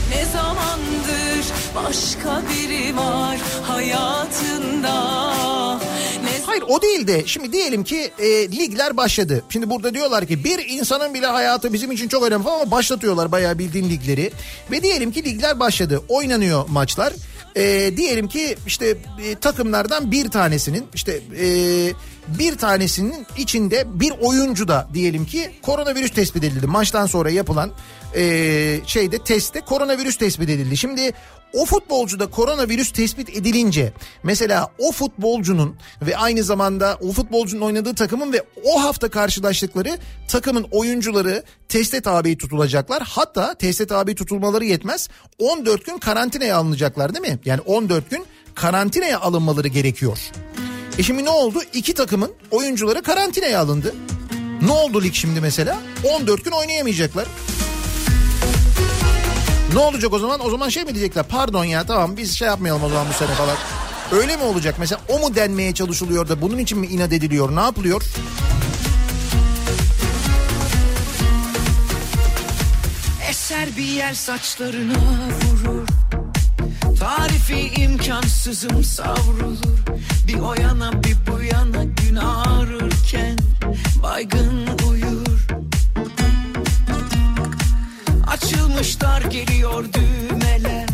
ne 0.10 0.26
zamandır 0.26 1.46
başka 1.76 2.42
biri 2.50 2.98
var 2.98 3.38
hayatında 3.68 4.98
Hayır 6.58 6.70
o 6.70 6.82
değil 6.82 7.08
de 7.08 7.28
şimdi 7.28 7.54
diyelim 7.54 7.84
ki 7.84 8.12
e, 8.20 8.52
ligler 8.52 8.98
başladı. 8.98 9.44
Şimdi 9.50 9.70
burada 9.70 9.94
diyorlar 9.94 10.26
ki 10.26 10.44
bir 10.44 10.70
insanın 10.70 11.14
bile 11.14 11.26
hayatı 11.26 11.74
bizim 11.74 11.92
için 11.92 12.08
çok 12.08 12.24
önemli 12.24 12.44
falan 12.44 12.62
ama 12.62 12.72
başlatıyorlar 12.72 13.32
bayağı 13.32 13.60
bildiğin 13.60 13.90
ligleri. 13.90 14.32
Ve 14.72 14.84
diyelim 14.84 15.12
ki 15.12 15.24
ligler 15.24 15.60
başladı 15.60 16.02
oynanıyor 16.10 16.66
maçlar. 16.70 17.14
E, 17.56 17.98
diyelim 17.98 18.28
ki 18.28 18.56
işte 18.68 18.98
e, 19.24 19.36
takımlardan 19.36 20.12
bir 20.12 20.30
tanesinin 20.30 20.86
işte 20.94 21.20
e, 21.40 21.48
bir 22.28 22.58
tanesinin 22.58 23.28
içinde 23.38 23.84
bir 23.88 24.14
oyuncu 24.22 24.68
da 24.68 24.88
diyelim 24.94 25.26
ki 25.26 25.52
koronavirüs 25.62 26.12
tespit 26.12 26.44
edildi. 26.44 26.68
Maçtan 26.68 27.06
sonra 27.06 27.30
yapılan 27.30 27.72
e, 28.16 28.80
şeyde 28.86 29.18
testte 29.18 29.62
koronavirüs 29.62 30.18
tespit 30.18 30.50
edildi. 30.50 30.78
Şimdi 30.78 31.14
o 31.54 31.66
futbolcuda 31.66 32.28
koronavirüs 32.28 32.92
tespit 32.92 33.30
edilince 33.30 33.94
mesela 34.24 34.70
o 34.80 34.92
futbolcunun 34.92 35.76
ve 36.02 36.18
aynı 36.18 36.44
zamanda 36.44 36.98
o 37.02 37.12
futbolcunun 37.12 37.62
oynadığı 37.62 37.96
takımın 37.96 38.34
ve 38.34 38.44
o 38.64 38.84
hafta 38.84 39.10
karşılaştıkları 39.10 39.98
takımın 40.28 40.68
oyuncuları 40.72 41.44
teste 41.70 42.02
tabi 42.02 42.38
tutulacaklar. 42.38 43.04
Hatta 43.04 43.54
teste 43.54 43.88
tabi 43.88 44.16
tutulmaları 44.16 44.66
yetmez 44.66 45.10
14 45.40 45.86
gün 45.86 45.98
karantinaya 45.98 46.58
alınacaklar 46.58 47.16
değil 47.16 47.34
mi? 47.34 47.40
Yani 47.46 47.62
14 47.62 48.10
gün 48.10 48.26
karantinaya 48.56 49.20
alınmaları 49.20 49.68
gerekiyor. 49.68 50.18
E 50.98 51.04
şimdi 51.04 51.26
ne 51.26 51.30
oldu? 51.30 51.60
İki 51.74 51.94
takımın 51.94 52.32
oyuncuları 52.52 53.02
karantinaya 53.02 53.60
alındı. 53.60 53.96
Ne 54.62 54.72
oldu 54.72 55.04
lig 55.04 55.14
şimdi 55.14 55.42
mesela? 55.42 55.78
14 56.14 56.46
gün 56.46 56.52
oynayamayacaklar. 56.52 57.28
Ne 59.74 59.80
olacak 59.80 60.14
o 60.14 60.20
zaman? 60.20 60.46
O 60.46 60.50
zaman 60.50 60.70
şey 60.70 60.84
mi 60.84 60.94
diyecekler? 60.96 61.24
Pardon 61.24 61.64
ya 61.64 61.86
tamam 61.86 62.18
biz 62.18 62.38
şey 62.38 62.48
yapmayalım 62.48 62.84
o 62.84 62.90
zaman 62.90 63.08
bu 63.10 63.14
sene 63.14 63.28
falan. 63.36 63.58
Öyle 64.12 64.38
mi 64.38 64.44
olacak? 64.44 64.76
Mesela 64.80 65.02
o 65.10 65.20
mu 65.20 65.36
denmeye 65.36 65.74
çalışılıyor 65.74 66.30
da 66.30 66.42
bunun 66.42 66.58
için 66.58 66.78
mi 66.80 66.88
inat 66.88 67.14
ediliyor? 67.14 67.56
Ne 67.56 67.60
yapılıyor? 67.60 68.04
Eser 73.30 73.68
bir 73.78 73.84
yer 73.84 74.14
saçlarına 74.14 74.94
vurur 74.94 75.88
Tarifi 77.00 77.82
imkansızım 77.82 78.84
savrulur 78.84 79.78
Bir 80.28 80.40
o 80.40 80.54
yana 80.54 81.04
bir 81.04 81.16
bu 81.28 81.44
yana 81.44 81.84
gün 81.84 82.16
ağrırken 82.16 83.38
Baygın 84.04 84.68
uyur 84.90 85.07
Açılmışlar 88.88 89.22
geliyor 89.22 89.86
düğmeler 89.94 90.88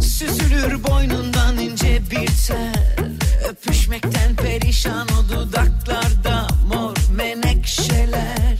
Süzülür 0.00 0.84
boynundan 0.84 1.58
ince 1.58 2.02
bir 2.10 2.30
tel 2.46 3.12
Öpüşmekten 3.48 4.36
perişan 4.36 5.08
o 5.08 5.32
dudaklarda 5.32 6.46
mor 6.74 6.96
menekşeler 7.16 8.58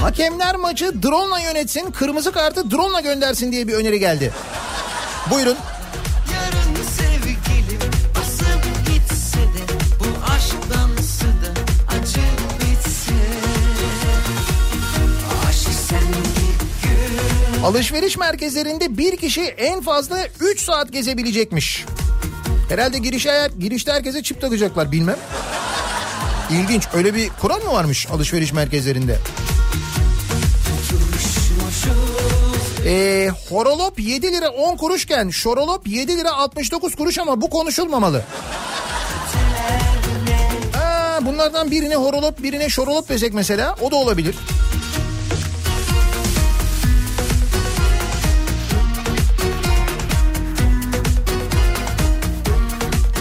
Hakemler 0.00 0.56
maçı 0.56 1.02
drone'la 1.02 1.40
yönetsin, 1.40 1.90
kırmızı 1.90 2.32
kartı 2.32 2.70
drone'la 2.70 3.00
göndersin 3.00 3.52
diye 3.52 3.68
bir 3.68 3.74
öneri 3.74 3.98
geldi. 3.98 4.32
Buyurun. 5.30 5.56
Alışveriş 17.66 18.16
merkezlerinde 18.16 18.98
bir 18.98 19.16
kişi 19.16 19.42
en 19.42 19.80
fazla 19.80 20.18
3 20.40 20.60
saat 20.60 20.92
gezebilecekmiş. 20.92 21.84
Herhalde 22.68 22.98
girişe, 22.98 23.50
girişte 23.58 23.92
herkese 23.92 24.22
çip 24.22 24.40
takacaklar 24.40 24.92
bilmem. 24.92 25.16
İlginç 26.50 26.88
öyle 26.94 27.14
bir 27.14 27.28
kural 27.28 27.62
mı 27.62 27.72
varmış 27.72 28.06
alışveriş 28.10 28.52
merkezlerinde? 28.52 29.18
Ee, 32.86 33.28
horolop 33.48 34.00
7 34.00 34.32
lira 34.32 34.48
10 34.48 34.76
kuruşken 34.76 35.28
şorolop 35.28 35.88
7 35.88 36.16
lira 36.16 36.32
69 36.32 36.94
kuruş 36.94 37.18
ama 37.18 37.40
bu 37.40 37.50
konuşulmamalı. 37.50 38.24
Ha, 40.72 41.18
bunlardan 41.22 41.70
birine 41.70 41.96
horolop 41.96 42.42
birine 42.42 42.68
şorolop 42.68 43.08
desek 43.08 43.34
mesela 43.34 43.76
o 43.82 43.90
da 43.90 43.96
olabilir. 43.96 44.34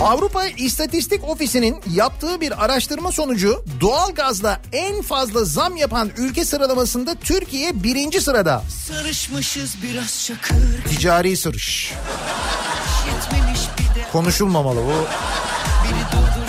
Avrupa 0.05 0.45
İstatistik 0.45 1.23
Ofisi'nin 1.23 1.75
yaptığı 1.93 2.41
bir 2.41 2.65
araştırma 2.65 3.11
sonucu 3.11 3.65
doğalgazla 3.81 4.61
en 4.71 5.01
fazla 5.01 5.45
zam 5.45 5.77
yapan 5.77 6.09
ülke 6.17 6.45
sıralamasında 6.45 7.15
Türkiye 7.15 7.83
birinci 7.83 8.21
sırada. 8.21 8.63
Sarışmışız 8.87 9.75
biraz 9.83 10.25
çakır 10.25 10.83
Ticari 10.89 11.37
sırış. 11.37 11.93
Konuşulmamalı 14.11 14.79
bu. 14.79 15.07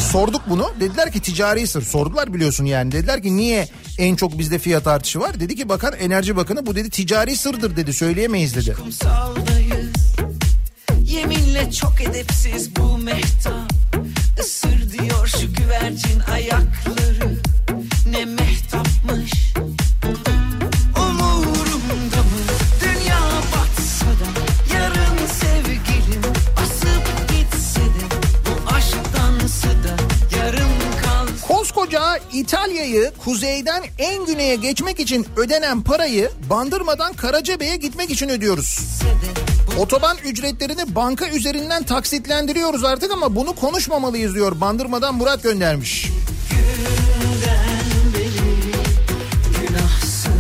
Sorduk 0.03 0.43
bunu. 0.49 0.73
Dediler 0.81 1.13
ki 1.13 1.21
ticari 1.21 1.67
sır. 1.67 1.83
Sordular 1.83 2.35
biliyorsun 2.35 2.65
yani. 2.65 2.93
Dediler 2.93 3.23
ki 3.23 3.37
niye 3.37 3.69
en 3.99 4.17
çok 4.17 4.39
bizde 4.39 4.59
fiyat 4.59 4.87
artışı 4.87 5.21
var? 5.21 5.41
Dedi 5.41 5.57
ki 5.57 5.69
bakan 5.69 5.93
Enerji 5.93 6.37
Bakanı 6.37 6.67
bu 6.67 6.77
dedi 6.77 6.91
ticari 6.91 7.37
sırdır 7.37 7.77
dedi. 7.77 7.93
Söyleyemeyiz 7.93 8.57
dedi. 8.57 8.73
kumsaldayız 8.73 9.76
Yeminle 11.17 11.73
çok 11.73 12.01
edepsiz 12.01 12.77
bu 12.77 12.99
mehtap. 12.99 13.73
Isır 14.41 14.93
diyor 14.93 15.27
şu 15.27 15.55
güvercin 15.55 16.21
ayakları. 16.21 17.41
Ne 18.11 18.25
mehtapmış. 18.25 19.33
Umurumda 20.97 22.17
mı? 22.17 22.43
Dünya 22.81 23.21
batsa 23.53 24.07
da 24.07 24.29
Yarın 24.75 25.27
sevgilim 25.27 26.23
asıp 26.57 27.29
gitse 27.29 27.81
de 27.81 28.05
Bu 28.47 28.75
aşk 28.75 28.97
dansı 29.17 29.69
da 29.69 29.97
yarım 30.37 30.69
kalsın 31.03 31.47
Koskoca 31.49 32.19
İtalya'yı 32.33 33.13
kuzeyden 33.25 33.85
en 33.99 34.27
güneye 34.27 34.57
geçmek 34.57 35.01
için 35.01 35.27
ödenen 35.37 35.83
parayı 35.83 36.31
bandırmadan 36.51 37.13
Karacabey'e 37.13 37.77
gitmek 37.77 38.11
için 38.11 38.29
ödüyoruz. 38.29 38.79
de 39.03 39.56
Otoban 39.79 40.17
ücretlerini 40.25 40.95
banka 40.95 41.29
üzerinden 41.29 41.83
taksitlendiriyoruz 41.83 42.85
artık 42.85 43.13
ama 43.13 43.37
bunu 43.37 43.55
konuşmamalıyız 43.55 44.35
diyor. 44.35 44.61
Bandırmadan 44.61 45.15
Murat 45.15 45.43
göndermiş. 45.43 46.09
günahsın 49.61 50.33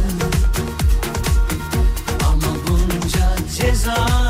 Ama 2.24 2.56
bunca 2.68 3.36
cezaya 3.56 4.25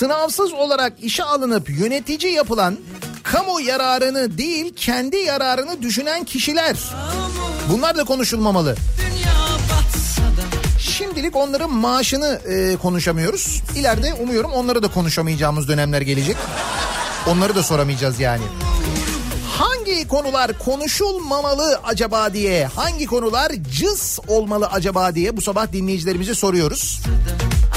sınavsız 0.00 0.52
olarak 0.52 0.92
işe 1.02 1.24
alınıp 1.24 1.70
yönetici 1.70 2.32
yapılan 2.32 2.76
kamu 3.22 3.60
yararını 3.60 4.38
değil 4.38 4.74
kendi 4.76 5.16
yararını 5.16 5.82
düşünen 5.82 6.24
kişiler. 6.24 6.76
Bunlar 7.72 7.96
da 7.96 8.04
konuşulmamalı. 8.04 8.76
Şimdilik 10.78 11.36
onların 11.36 11.70
maaşını 11.70 12.40
e, 12.48 12.76
konuşamıyoruz. 12.76 13.62
İleride 13.76 14.14
umuyorum 14.14 14.52
onları 14.52 14.82
da 14.82 14.88
konuşamayacağımız 14.88 15.68
dönemler 15.68 16.00
gelecek. 16.00 16.36
Onları 17.26 17.54
da 17.54 17.62
soramayacağız 17.62 18.20
yani. 18.20 18.44
Hangi 19.58 20.08
konular 20.08 20.58
konuşulmamalı 20.58 21.80
acaba 21.84 22.32
diye, 22.32 22.66
hangi 22.66 23.06
konular 23.06 23.52
cız 23.80 24.18
olmalı 24.28 24.66
acaba 24.66 25.14
diye 25.14 25.36
bu 25.36 25.40
sabah 25.40 25.72
dinleyicilerimize 25.72 26.34
soruyoruz. 26.34 27.00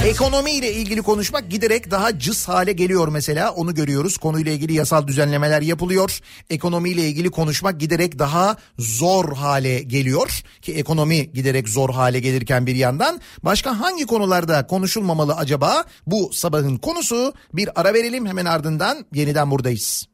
Ekonomi 0.06 0.52
ile 0.52 0.74
ilgili 0.74 1.02
konuşmak 1.02 1.50
giderek 1.50 1.92
daha 1.92 2.20
cız 2.20 2.48
hale 2.48 2.72
geliyor 2.72 3.08
mesela 3.08 3.52
onu 3.52 3.76
görüyoruz. 3.76 4.18
Konuyla 4.18 4.52
ilgili 4.52 4.74
yasal 4.74 5.08
düzenlemeler 5.08 5.62
yapılıyor. 5.62 6.20
Ekonomi 6.50 6.90
ile 6.90 7.08
ilgili 7.08 7.32
konuşmak 7.32 7.80
giderek 7.80 8.20
daha 8.20 8.58
zor 8.80 9.36
hale 9.36 9.80
geliyor. 9.80 10.44
Ki 10.62 10.74
ekonomi 10.74 11.32
giderek 11.32 11.70
zor 11.70 11.90
hale 11.90 12.20
gelirken 12.20 12.68
bir 12.68 12.76
yandan 12.76 13.22
başka 13.44 13.80
hangi 13.80 14.06
konularda 14.06 14.68
konuşulmamalı 14.68 15.36
acaba? 15.36 15.84
Bu 16.08 16.30
sabahın 16.34 16.78
konusu 16.78 17.34
bir 17.54 17.82
ara 17.82 17.94
verelim 17.94 18.26
hemen 18.26 18.46
ardından 18.46 19.06
yeniden 19.14 19.52
buradayız. 19.52 20.08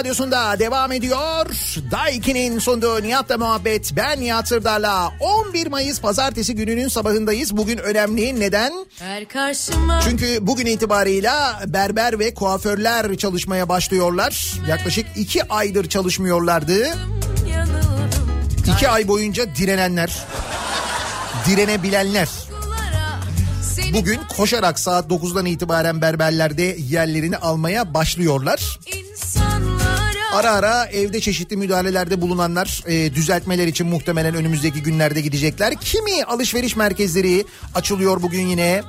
Radyosunda 0.00 0.58
devam 0.58 0.92
ediyor. 0.92 1.46
Daiki'nin 1.90 2.58
sunduğu 2.58 3.02
Nihat'la 3.02 3.38
muhabbet. 3.38 3.92
Ben 3.96 4.20
Nihat 4.20 4.48
Sırdar'la 4.48 5.12
11 5.20 5.66
Mayıs 5.66 6.00
pazartesi 6.00 6.54
gününün 6.54 6.88
sabahındayız. 6.88 7.56
Bugün 7.56 7.78
önemli. 7.78 8.40
Neden? 8.40 8.86
Çünkü 10.04 10.38
bugün 10.40 10.66
itibarıyla 10.66 11.60
berber 11.66 12.18
ve 12.18 12.34
kuaförler 12.34 13.16
çalışmaya 13.16 13.68
başlıyorlar. 13.68 14.54
Yaklaşık 14.68 15.06
iki 15.16 15.48
aydır 15.48 15.88
çalışmıyorlardı. 15.88 16.78
yanıldım 17.52 18.30
İki 18.74 18.88
ay 18.88 19.08
boyunca 19.08 19.56
direnenler, 19.56 20.16
direnebilenler. 21.46 22.28
Bugün 23.92 24.20
koşarak 24.36 24.78
saat 24.78 25.10
9'dan 25.10 25.46
itibaren 25.46 26.00
berberlerde 26.00 26.76
yerlerini 26.88 27.36
almaya 27.36 27.94
başlıyorlar. 27.94 28.78
insanlara 28.86 29.79
Ara 30.32 30.50
ara 30.50 30.86
evde 30.86 31.20
çeşitli 31.20 31.56
müdahalelerde 31.56 32.20
bulunanlar 32.20 32.82
e, 32.86 33.14
düzeltmeler 33.14 33.66
için 33.66 33.86
muhtemelen 33.86 34.34
önümüzdeki 34.34 34.82
günlerde 34.82 35.20
gidecekler. 35.20 35.74
Kimi 35.80 36.24
alışveriş 36.24 36.76
merkezleri 36.76 37.44
açılıyor 37.74 38.22
bugün 38.22 38.46
yine. 38.46 38.82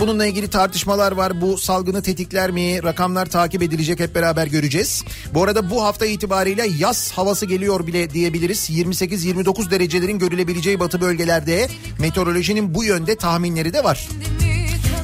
bununla 0.00 0.26
ilgili 0.26 0.48
tartışmalar 0.48 1.12
var. 1.12 1.40
Bu 1.40 1.58
salgını 1.58 2.02
tetikler 2.02 2.50
mi? 2.50 2.82
Rakamlar 2.82 3.26
takip 3.26 3.62
edilecek 3.62 4.00
hep 4.00 4.14
beraber 4.14 4.46
göreceğiz. 4.46 5.04
Bu 5.34 5.42
arada 5.42 5.70
bu 5.70 5.84
hafta 5.84 6.06
itibariyle 6.06 6.66
yaz 6.78 7.12
havası 7.12 7.46
geliyor 7.46 7.86
bile 7.86 8.10
diyebiliriz. 8.10 8.70
28-29 8.70 9.70
derecelerin 9.70 10.18
görülebileceği 10.18 10.80
batı 10.80 11.00
bölgelerde 11.00 11.68
meteorolojinin 11.98 12.74
bu 12.74 12.84
yönde 12.84 13.16
tahminleri 13.16 13.72
de 13.72 13.84
var. 13.84 14.08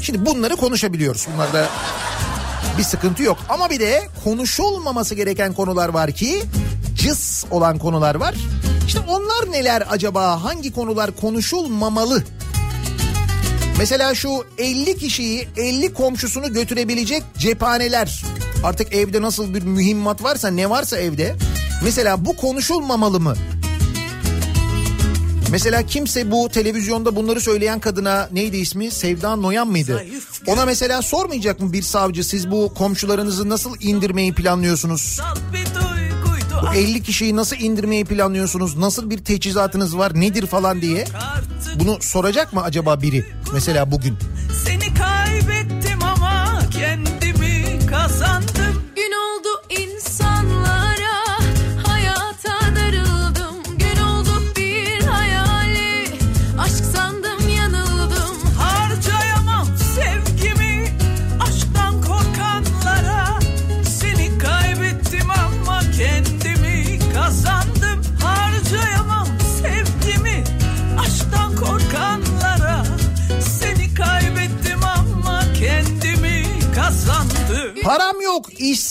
Şimdi 0.01 0.27
bunları 0.27 0.57
konuşabiliyoruz. 0.57 1.27
Bunlarda 1.35 1.69
bir 2.79 2.83
sıkıntı 2.83 3.23
yok. 3.23 3.39
Ama 3.49 3.71
bir 3.71 3.81
de 3.81 4.03
konuşulmaması 4.25 5.15
gereken 5.15 5.53
konular 5.53 5.89
var 5.89 6.13
ki 6.13 6.43
cız 6.95 7.45
olan 7.51 7.79
konular 7.79 8.15
var. 8.15 8.35
İşte 8.87 9.01
onlar 9.09 9.53
neler 9.53 9.83
acaba? 9.91 10.45
Hangi 10.45 10.73
konular 10.73 11.11
konuşulmamalı? 11.21 12.25
Mesela 13.79 14.15
şu 14.15 14.29
50 14.59 14.99
kişiyi 14.99 15.49
50 15.57 15.95
komşusunu 15.95 16.53
götürebilecek 16.53 17.23
cephaneler. 17.39 18.25
Artık 18.65 18.95
evde 18.95 19.23
nasıl 19.23 19.55
bir 19.55 19.63
mühimmat 19.63 20.23
varsa 20.23 20.49
ne 20.49 20.71
varsa 20.71 20.97
evde. 20.99 21.37
Mesela 21.85 22.25
bu 22.25 22.37
konuşulmamalı 22.37 23.21
mı? 23.21 23.35
Mesela 25.55 25.87
kimse 25.87 26.31
bu 26.31 26.49
televizyonda 26.49 27.17
bunları 27.17 27.41
söyleyen 27.41 27.81
kadına 27.81 28.29
neydi 28.33 28.57
ismi? 28.57 28.91
Sevda 28.91 29.37
Noyan 29.37 29.69
mıydı? 29.69 30.05
Ona 30.47 30.65
mesela 30.65 31.03
sormayacak 31.03 31.61
mı 31.61 31.73
bir 31.73 31.83
savcı 31.83 32.25
siz 32.25 32.51
bu 32.51 32.75
komşularınızı 32.75 33.49
nasıl 33.49 33.77
indirmeyi 33.81 34.35
planlıyorsunuz? 34.35 35.21
Bu 36.63 36.75
50 36.75 37.03
kişiyi 37.03 37.37
nasıl 37.37 37.57
indirmeyi 37.57 38.05
planlıyorsunuz? 38.05 38.77
Nasıl 38.77 39.11
bir 39.11 39.25
teçhizatınız 39.25 39.99
var? 39.99 40.21
Nedir 40.21 40.47
falan 40.47 40.83
diye? 40.83 41.05
Bunu 41.75 41.99
soracak 42.01 42.53
mı 42.53 42.63
acaba 42.63 43.03
biri? 43.03 43.27
Mesela 43.53 43.91
bugün. 43.91 44.19
Seni 44.67 44.74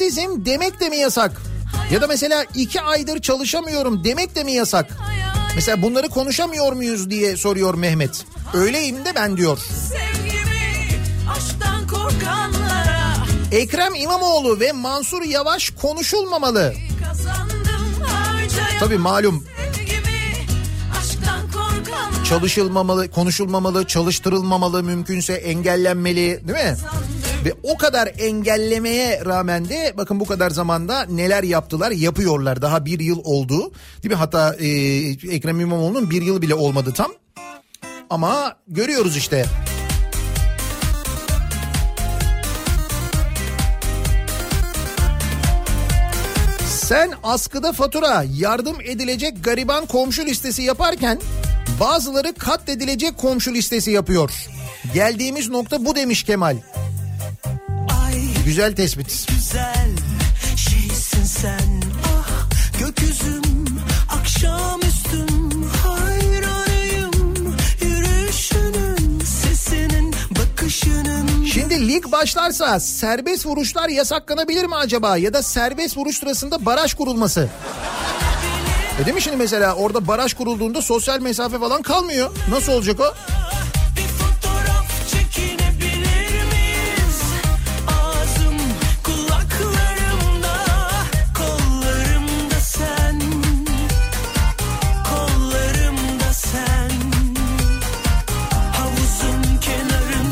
işsizim 0.07 0.45
demek 0.45 0.79
de 0.79 0.89
mi 0.89 0.97
yasak? 0.97 1.41
Ya 1.91 2.01
da 2.01 2.07
mesela 2.07 2.45
iki 2.55 2.81
aydır 2.81 3.21
çalışamıyorum 3.21 4.03
demek 4.03 4.35
de 4.35 4.43
mi 4.43 4.51
yasak? 4.51 4.97
Mesela 5.55 5.81
bunları 5.81 6.09
konuşamıyor 6.09 6.73
muyuz 6.73 7.09
diye 7.09 7.37
soruyor 7.37 7.73
Mehmet. 7.73 8.25
Öyleyim 8.53 9.05
de 9.05 9.15
ben 9.15 9.37
diyor. 9.37 9.57
Sevgimi. 9.57 10.43
Ekrem 13.51 13.95
İmamoğlu 13.95 14.59
ve 14.59 14.71
Mansur 14.71 15.21
Yavaş 15.21 15.69
konuşulmamalı. 15.69 16.73
Tabii 18.79 18.97
malum 18.97 19.45
çalışılmamalı, 22.29 23.11
konuşulmamalı, 23.11 23.87
çalıştırılmamalı, 23.87 24.83
mümkünse 24.83 25.33
engellenmeli 25.33 26.47
değil 26.47 26.65
mi? 26.65 26.77
Ve 27.45 27.53
o 27.63 27.77
kadar 27.77 28.11
engellemeye 28.17 29.25
rağmen 29.25 29.69
de 29.69 29.93
bakın 29.97 30.19
bu 30.19 30.25
kadar 30.25 30.49
zamanda 30.49 31.05
neler 31.05 31.43
yaptılar 31.43 31.91
yapıyorlar. 31.91 32.61
Daha 32.61 32.85
bir 32.85 32.99
yıl 32.99 33.19
oldu 33.23 33.71
değil 34.03 34.13
mi? 34.13 34.17
Hatta 34.17 34.55
e, 34.59 34.67
Ekrem 35.35 35.59
İmamoğlu'nun 35.59 36.09
bir 36.09 36.21
yıl 36.21 36.41
bile 36.41 36.55
olmadı 36.55 36.93
tam. 36.95 37.11
Ama 38.09 38.55
görüyoruz 38.67 39.17
işte. 39.17 39.45
Sen 46.67 47.11
askıda 47.23 47.71
fatura 47.71 48.25
yardım 48.37 48.81
edilecek 48.81 49.43
gariban 49.43 49.85
komşu 49.85 50.25
listesi 50.25 50.61
yaparken 50.61 51.19
bazıları 51.79 52.33
katledilecek 52.33 53.17
komşu 53.17 53.53
listesi 53.53 53.91
yapıyor. 53.91 54.31
Geldiğimiz 54.93 55.49
nokta 55.49 55.85
bu 55.85 55.95
demiş 55.95 56.23
Kemal. 56.23 56.57
Güzel 58.45 58.75
tespit. 58.75 59.27
güzel 59.29 59.87
şeysin 60.55 61.23
sen 61.23 61.81
ah 62.05 62.49
gökyüzüm 62.79 63.41
akşamüstüm 64.09 65.63
hayranıyım 65.83 67.55
yürüyüşünün 67.81 69.19
sesinin 69.19 70.15
bakışının 70.31 71.45
Şimdi 71.45 71.87
lig 71.87 72.11
başlarsa 72.11 72.79
serbest 72.79 73.45
vuruşlar 73.45 73.89
yasaklanabilir 73.89 74.65
mi 74.65 74.75
acaba? 74.75 75.17
Ya 75.17 75.33
da 75.33 75.43
serbest 75.43 75.97
vuruş 75.97 76.17
sırasında 76.19 76.65
baraj 76.65 76.93
kurulması. 76.93 77.49
E 79.01 79.05
değil 79.05 79.15
mi 79.15 79.21
şimdi 79.21 79.37
mesela 79.37 79.75
orada 79.75 80.07
baraj 80.07 80.33
kurulduğunda 80.33 80.81
sosyal 80.81 81.19
mesafe 81.19 81.59
falan 81.59 81.81
kalmıyor. 81.81 82.31
Nasıl 82.49 82.71
olacak 82.71 82.99
o? 82.99 83.13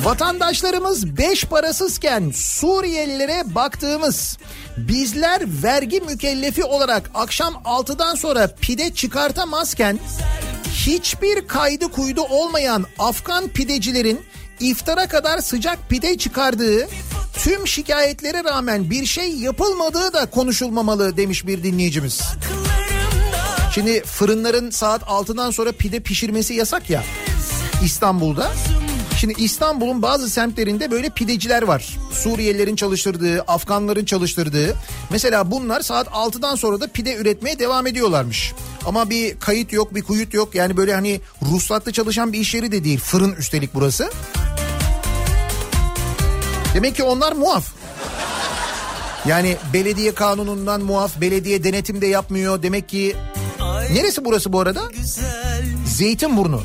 Vatandaşlarımız 0.04 1.18
beş 1.18 1.46
parasızken 1.46 2.32
Suriyelilere 2.36 3.44
baktığımız 3.56 4.38
bizler 4.78 5.42
vergi 5.64 6.02
mükellefi 6.02 6.64
olarak 6.64 7.12
akşam 7.14 7.54
6'dan 7.54 8.16
sonra 8.16 8.48
pide 8.62 8.94
çıkartamazken 8.94 10.00
hiçbir 10.74 11.48
kaydı 11.48 11.88
kuydu 11.88 12.22
olmayan 12.22 12.86
Afgan 13.00 13.48
pidecilerin 13.48 14.20
iftara 14.60 15.08
kadar 15.08 15.40
sıcak 15.40 15.90
pide 15.90 16.18
çıkardığı 16.18 16.88
tüm 17.34 17.68
şikayetlere 17.68 18.44
rağmen 18.44 18.90
bir 18.90 19.06
şey 19.06 19.36
yapılmadığı 19.36 20.14
da 20.14 20.26
konuşulmamalı 20.26 21.18
demiş 21.18 21.48
bir 21.48 21.64
dinleyicimiz. 21.64 22.22
Şimdi 23.74 24.04
fırınların 24.04 24.70
saat 24.70 25.02
6'dan 25.02 25.52
sonra 25.52 25.72
pide 25.72 26.00
pişirmesi 26.00 26.54
yasak 26.54 26.90
ya 26.90 27.04
İstanbul'da. 27.84 28.52
Şimdi 29.22 29.34
İstanbul'un 29.38 30.02
bazı 30.02 30.30
semtlerinde 30.30 30.92
böyle 30.92 31.10
pideciler 31.10 31.62
var. 31.62 31.98
Suriyelilerin 32.12 32.76
çalıştırdığı, 32.76 33.42
Afganların 33.42 34.06
çalıştırdığı. 34.06 34.76
Mesela 35.10 35.52
bunlar 35.52 35.82
saat 35.82 36.08
6'dan 36.08 36.56
sonra 36.56 36.82
da 36.82 36.88
pide 36.88 37.16
üretmeye 37.16 37.60
devam 37.60 37.88
ediyorlarmış. 37.88 38.54
Ama 38.86 39.10
bir 39.10 39.40
kayıt 39.40 39.74
yok, 39.74 39.96
bir 39.96 40.04
kuyut 40.04 40.34
yok. 40.34 40.56
Yani 40.56 40.78
böyle 40.78 40.94
hani 40.94 41.22
ruhsatlı 41.42 41.92
çalışan 41.92 42.34
bir 42.34 42.40
iş 42.40 42.54
yeri 42.54 42.72
de 42.72 42.84
değil. 42.84 43.00
Fırın 43.00 43.32
üstelik 43.32 43.74
burası. 43.74 44.12
Demek 46.74 46.96
ki 46.96 47.04
onlar 47.04 47.32
muaf. 47.32 47.74
Yani 49.28 49.58
belediye 49.74 50.14
kanunundan 50.14 50.82
muaf, 50.82 51.22
belediye 51.22 51.64
denetim 51.64 52.02
de 52.02 52.08
yapmıyor. 52.08 52.64
Demek 52.64 52.90
ki 52.90 53.16
neresi 53.94 54.26
burası 54.26 54.54
bu 54.54 54.60
arada? 54.60 54.82
Zeytinburnu. 56.02 56.62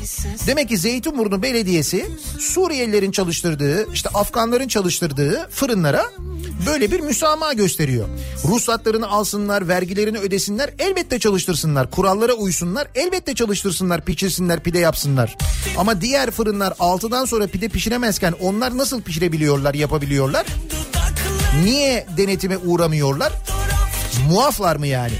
Demek 0.47 0.69
ki 0.69 0.77
Zeytinburnu 0.77 1.41
Belediyesi 1.41 2.05
Suriyelilerin 2.39 3.11
çalıştırdığı, 3.11 3.93
işte 3.93 4.09
Afganların 4.09 4.67
çalıştırdığı 4.67 5.49
fırınlara 5.49 6.05
böyle 6.65 6.91
bir 6.91 6.99
müsamaha 6.99 7.53
gösteriyor. 7.53 8.07
Ruhsatlarını 8.47 9.07
alsınlar, 9.07 9.67
vergilerini 9.67 10.17
ödesinler, 10.17 10.69
elbette 10.79 11.19
çalıştırsınlar. 11.19 11.91
Kurallara 11.91 12.33
uysunlar, 12.33 12.87
elbette 12.95 13.35
çalıştırsınlar, 13.35 14.05
pişirsinler, 14.05 14.63
pide 14.63 14.79
yapsınlar. 14.79 15.37
Ama 15.77 16.01
diğer 16.01 16.31
fırınlar 16.31 16.71
6'dan 16.71 17.25
sonra 17.25 17.47
pide 17.47 17.69
pişiremezken 17.69 18.33
onlar 18.41 18.77
nasıl 18.77 19.01
pişirebiliyorlar, 19.01 19.73
yapabiliyorlar? 19.73 20.45
Niye 21.63 22.07
denetime 22.17 22.57
uğramıyorlar? 22.57 23.33
Muaflar 24.29 24.75
mı 24.75 24.87
yani? 24.87 25.13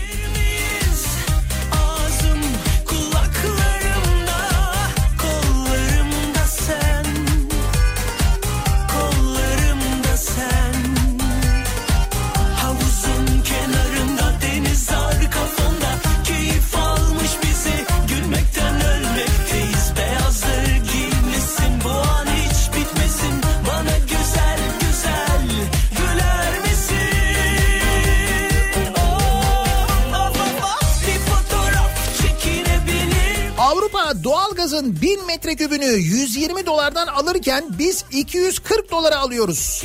Doğalgazın 34.71 35.01
1000 35.01 35.25
metrekübünü 35.25 35.85
120 35.85 36.65
dolardan 36.65 37.07
alırken 37.07 37.65
biz 37.69 38.05
240 38.11 38.91
dolara 38.91 39.17
alıyoruz. 39.17 39.83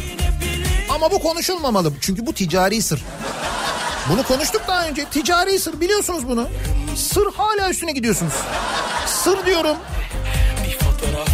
Ama 0.88 1.10
bu 1.10 1.18
konuşulmamalı 1.18 1.92
çünkü 2.00 2.26
bu 2.26 2.32
ticari 2.32 2.82
sır. 2.82 3.02
Bunu 4.09 4.22
konuştuk 4.22 4.62
daha 4.68 4.88
önce. 4.88 5.04
Ticari 5.04 5.59
sır 5.59 5.80
biliyorsunuz 5.80 6.28
bunu. 6.28 6.48
Sır 6.96 7.32
hala 7.32 7.70
üstüne 7.70 7.92
gidiyorsunuz. 7.92 8.32
Sır 9.06 9.46
diyorum. 9.46 9.76
Bir 10.66 10.78
fotoğraf. 10.78 11.28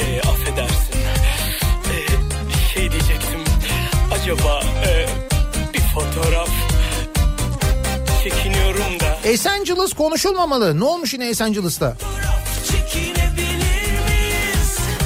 e, 0.00 0.20
affedersin. 0.20 0.94
E, 1.92 1.98
şey 2.74 2.90
diyecektim. 2.90 3.40
Acaba 4.12 4.62
e, 4.86 5.06
bir 5.74 5.82
fotoğraf 5.94 6.48
çekiniyorum 8.24 9.00
da. 9.00 9.28
Esenciles 9.28 9.92
konuşulmamalı. 9.92 10.80
Ne 10.80 10.84
olmuş 10.84 11.14
yine 11.14 11.28
Esenciles'ta? 11.28 11.96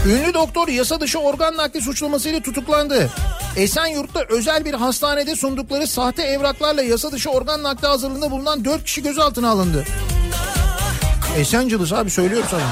Ünlü 0.07 0.35
doktor 0.35 0.69
yasa 0.69 1.01
dışı 1.01 1.19
organ 1.19 1.57
nakli 1.57 1.81
suçlamasıyla 1.81 2.41
tutuklandı. 2.43 3.11
Esenyurt'ta 3.57 4.21
özel 4.29 4.65
bir 4.65 4.75
hastanede 4.75 5.37
sundukları 5.37 5.87
sahte 5.87 6.23
evraklarla 6.23 6.83
yasa 6.83 7.13
dışı 7.13 7.31
organ 7.31 7.63
nakli 7.63 7.89
hazırlığında 7.89 8.31
bulunan 8.31 8.65
4 8.65 8.85
kişi 8.85 9.03
gözaltına 9.03 9.51
alındı. 9.51 9.85
Esenciles 11.39 11.93
abi 11.93 12.11
söylüyorum 12.11 12.49
sana. 12.51 12.69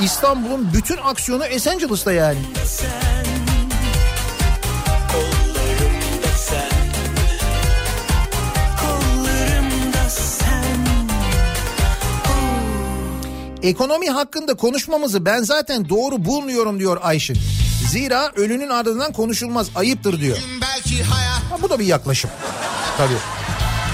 İstanbul'un 0.00 0.70
bütün 0.74 0.96
aksiyonu 0.96 1.44
Esenciles'ta 1.44 2.12
yani. 2.12 2.38
Kollarımda 2.38 3.23
Ekonomi 13.64 14.10
hakkında 14.10 14.54
konuşmamızı 14.54 15.24
ben 15.24 15.42
zaten 15.42 15.88
doğru 15.88 16.24
bulmuyorum 16.24 16.78
diyor 16.78 16.98
Ayşin. 17.02 17.36
Zira 17.90 18.30
ölünün 18.36 18.68
ardından 18.68 19.12
konuşulmaz 19.12 19.70
ayıptır 19.74 20.20
diyor. 20.20 20.36
Belki 20.60 21.02
hayat 21.02 21.42
Ha, 21.50 21.56
bu 21.62 21.70
da 21.70 21.78
bir 21.78 21.86
yaklaşım. 21.86 22.30
Tabii. 22.98 23.14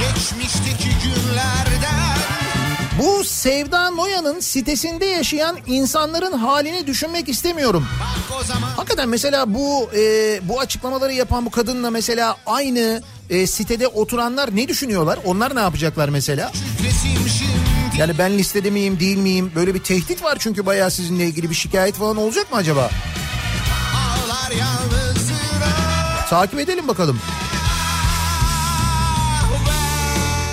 geçmişteki 0.01 0.89
günlerden 1.05 2.01
Bu 3.03 3.25
Sevda 3.25 3.91
Noyan'ın 3.91 4.41
sitesinde 4.41 5.05
yaşayan 5.05 5.59
insanların 5.67 6.33
halini 6.33 6.87
düşünmek 6.87 7.29
istemiyorum. 7.29 7.87
Hakikaten 8.77 9.09
mesela 9.09 9.55
bu 9.55 9.91
e, 9.97 10.01
bu 10.49 10.61
açıklamaları 10.61 11.13
yapan 11.13 11.47
bu 11.47 11.51
kadınla 11.51 11.91
mesela 11.91 12.37
aynı 12.47 13.03
e, 13.31 13.47
sitede 13.47 13.89
oturanlar 13.89 14.57
ne 14.57 14.69
düşünüyorlar? 14.69 15.19
Onlar 15.25 15.57
ne 15.57 15.61
yapacaklar 15.61 16.09
mesela? 16.09 16.53
resim 16.83 17.29
şimdi 17.39 17.80
Yani 17.99 18.19
ben 18.19 18.39
listede 18.39 18.71
miyim 18.71 19.01
değil 19.01 19.17
miyim? 19.17 19.53
Böyle 19.55 19.75
bir 19.75 19.83
tehdit 19.83 20.23
var 20.23 20.37
çünkü 20.41 20.67
bayağı 20.67 20.91
sizinle 20.91 21.25
ilgili 21.25 21.51
bir 21.51 21.55
şikayet 21.55 21.95
falan 21.95 22.17
olacak 22.17 22.53
mı 22.53 22.57
acaba? 22.59 22.91
Takip 26.31 26.59
edelim 26.59 26.89
bakalım. 26.89 27.21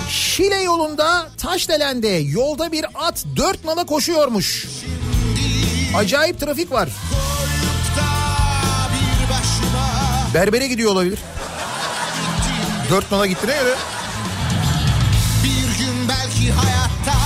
Şile 0.09 0.55
yolunda 0.61 1.29
Taşdelen'de 1.37 2.07
yolda 2.07 2.71
bir 2.71 2.85
at 2.95 3.25
dört 3.35 3.65
nala 3.65 3.85
koşuyormuş. 3.85 4.65
Acayip 5.95 6.39
trafik 6.39 6.71
var. 6.71 6.89
Berbere 10.33 10.67
gidiyor 10.67 10.91
olabilir. 10.91 11.19
Dört 12.89 13.11
nala 13.11 13.25
gittiğine 13.25 13.55
göre. 13.55 13.75
bir 15.43 15.85
gün 15.85 16.09
belki 16.09 16.51
hayattan 16.51 17.16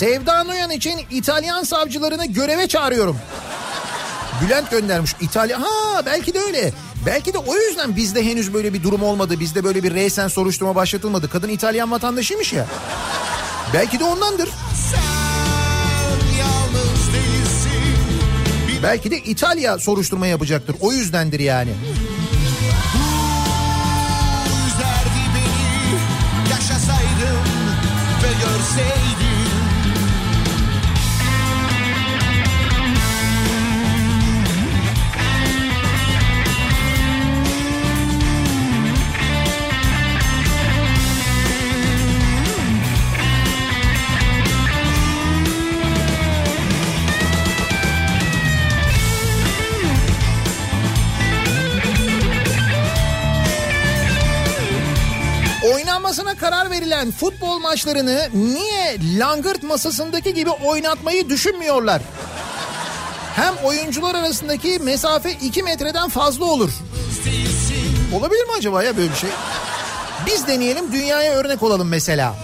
Sevda 0.00 0.44
Noyan 0.44 0.70
için 0.70 1.00
İtalyan 1.10 1.62
savcılarını 1.62 2.26
göreve 2.26 2.68
çağırıyorum. 2.68 3.18
Bülent 4.42 4.70
göndermiş. 4.70 5.14
İtalya 5.20 5.62
ha 5.62 6.06
belki 6.06 6.34
de 6.34 6.40
öyle. 6.40 6.72
Belki 7.06 7.34
de 7.34 7.38
o 7.38 7.56
yüzden 7.56 7.96
bizde 7.96 8.26
henüz 8.26 8.54
böyle 8.54 8.72
bir 8.72 8.82
durum 8.82 9.02
olmadı. 9.02 9.40
Bizde 9.40 9.64
böyle 9.64 9.82
bir 9.82 9.94
reysen 9.94 10.28
soruşturma 10.28 10.74
başlatılmadı. 10.74 11.28
Kadın 11.28 11.48
İtalyan 11.48 11.90
vatandaşıymış 11.90 12.52
ya. 12.52 12.66
Belki 13.74 14.00
de 14.00 14.04
ondandır. 14.04 14.48
Belki 18.82 19.10
de 19.10 19.18
İtalya 19.18 19.78
soruşturma 19.78 20.26
yapacaktır. 20.26 20.76
O 20.80 20.92
yüzdendir 20.92 21.40
yani. 21.40 21.70
beni 25.34 26.50
yaşasaydım 26.50 27.40
ve 28.22 28.28
görseydim 28.28 29.09
verilen 57.00 57.10
futbol 57.10 57.58
maçlarını 57.58 58.28
niye 58.34 58.96
langırt 59.18 59.62
masasındaki 59.62 60.34
gibi 60.34 60.50
oynatmayı 60.50 61.28
düşünmüyorlar? 61.28 62.02
Hem 63.36 63.54
oyuncular 63.64 64.14
arasındaki 64.14 64.78
mesafe 64.78 65.32
2 65.32 65.62
metreden 65.62 66.08
fazla 66.08 66.44
olur. 66.44 66.70
Olabilir 68.14 68.44
mi 68.44 68.52
acaba 68.58 68.82
ya 68.82 68.96
böyle 68.96 69.10
bir 69.10 69.16
şey? 69.16 69.30
Biz 70.26 70.46
deneyelim 70.46 70.92
dünyaya 70.92 71.32
örnek 71.32 71.62
olalım 71.62 71.88
mesela. 71.88 72.34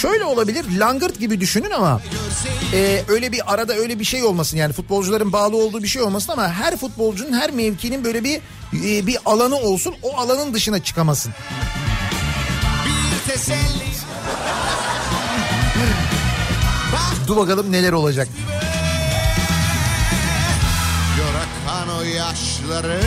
Şöyle 0.00 0.24
olabilir 0.24 0.64
langırt 0.78 1.18
gibi 1.20 1.40
düşünün 1.40 1.70
ama 1.70 2.00
e, 2.74 3.02
öyle 3.08 3.32
bir 3.32 3.54
arada 3.54 3.74
öyle 3.74 3.98
bir 3.98 4.04
şey 4.04 4.24
olmasın 4.24 4.56
yani 4.56 4.72
futbolcuların 4.72 5.32
bağlı 5.32 5.56
olduğu 5.56 5.82
bir 5.82 5.88
şey 5.88 6.02
olmasın 6.02 6.32
ama 6.32 6.48
her 6.48 6.76
futbolcunun 6.76 7.32
her 7.32 7.50
mevkinin 7.50 8.04
böyle 8.04 8.24
bir 8.24 8.40
bir 8.72 9.18
alanı 9.24 9.56
olsun 9.56 9.94
o 10.02 10.16
alanın 10.16 10.54
dışına 10.54 10.82
çıkamasın. 10.82 11.32
Bir 12.86 13.32
teselli 13.32 13.86
Dur 17.26 17.36
bakalım 17.36 17.72
neler 17.72 17.92
olacak. 17.92 18.28
Gör 21.16 21.34
akan 21.34 21.88
o 21.98 22.02
yaşları 22.02 23.00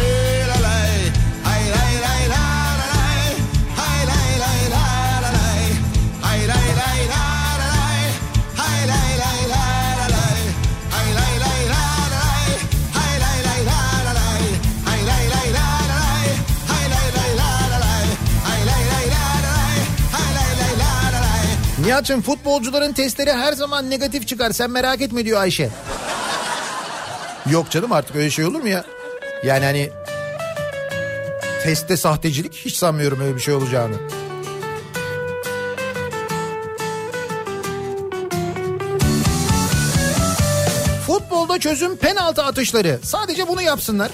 Nihat'cığım 21.85 22.21
futbolcuların 22.21 22.93
testleri 22.93 23.31
her 23.31 23.53
zaman 23.53 23.89
negatif 23.89 24.27
çıkar 24.27 24.51
sen 24.51 24.71
merak 24.71 25.01
etme 25.01 25.25
diyor 25.25 25.41
Ayşe. 25.41 25.69
Yok 27.51 27.69
canım 27.69 27.91
artık 27.91 28.15
öyle 28.15 28.29
şey 28.29 28.45
olur 28.45 28.61
mu 28.61 28.67
ya? 28.67 28.85
Yani 29.43 29.65
hani 29.65 29.89
testte 31.63 31.97
sahtecilik 31.97 32.53
hiç 32.53 32.75
sanmıyorum 32.75 33.21
öyle 33.21 33.35
bir 33.35 33.41
şey 33.41 33.53
olacağını. 33.53 33.95
Futbolda 41.07 41.59
çözüm 41.59 41.97
penaltı 41.97 42.43
atışları. 42.43 42.99
Sadece 43.03 43.47
bunu 43.47 43.61
yapsınlar. 43.61 44.11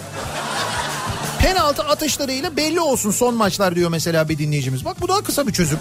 Penaltı 1.40 1.84
atışlarıyla 1.84 2.58
belli 2.58 2.80
olsun 2.80 3.12
son 3.12 3.36
maçlar 3.36 3.76
diyor 3.76 3.90
mesela 3.90 4.30
bir 4.30 4.38
dinleyicimiz. 4.38 4.86
Bak 4.86 5.02
bu 5.02 5.08
daha 5.08 5.24
kısa 5.24 5.48
bir 5.48 5.54
çözüm. 5.54 5.80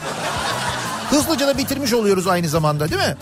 Hızlıca 1.11 1.47
da 1.47 1.59
bitirmiş 1.59 1.93
oluyoruz 1.93 2.27
aynı 2.27 2.49
zamanda 2.49 2.91
değil 2.91 3.01
mi? 3.01 3.17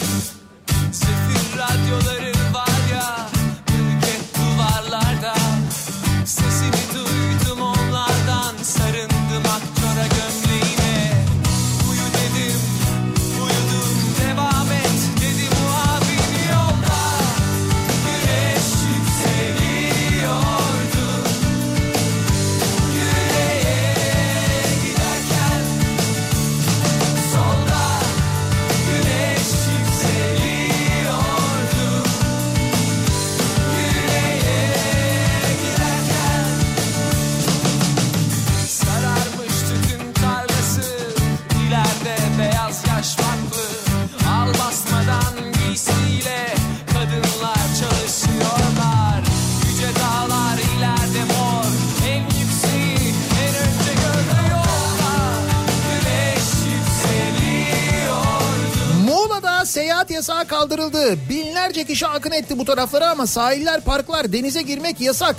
Binlerce 61.82 61.94
kişi 61.94 62.06
akın 62.06 62.30
etti 62.30 62.58
bu 62.58 62.64
taraflara 62.64 63.10
ama 63.10 63.26
sahiller, 63.26 63.80
parklar, 63.80 64.32
denize 64.32 64.62
girmek 64.62 65.00
yasak. 65.00 65.36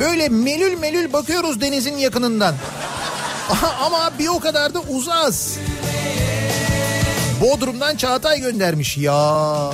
Böyle 0.00 0.28
melül 0.28 0.78
melül 0.78 1.12
bakıyoruz 1.12 1.60
denizin 1.60 1.96
yakınından. 1.96 2.54
ama 3.84 4.10
bir 4.18 4.28
o 4.28 4.40
kadar 4.40 4.74
da 4.74 4.80
uzağız. 4.80 5.58
Bodrum'dan 7.40 7.96
Çağatay 7.96 8.40
göndermiş 8.40 8.96
ya. 8.96 9.70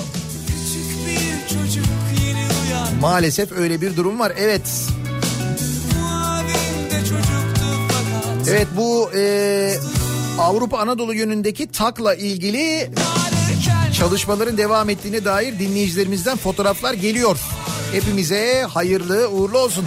Maalesef 3.00 3.52
öyle 3.52 3.80
bir 3.80 3.96
durum 3.96 4.18
var. 4.18 4.32
Evet. 4.36 4.62
Evet 8.48 8.68
bu 8.76 9.10
e, 9.14 9.74
Avrupa 10.38 10.78
Anadolu 10.78 11.14
yönündeki 11.14 11.72
TAK'la 11.72 12.14
ilgili 12.14 12.90
çalışmaların 14.02 14.58
devam 14.58 14.90
ettiğine 14.90 15.24
dair 15.24 15.58
dinleyicilerimizden 15.58 16.36
fotoğraflar 16.36 16.94
geliyor. 16.94 17.38
Hepimize 17.92 18.66
hayırlı 18.68 19.28
uğurlu 19.28 19.58
olsun. 19.58 19.84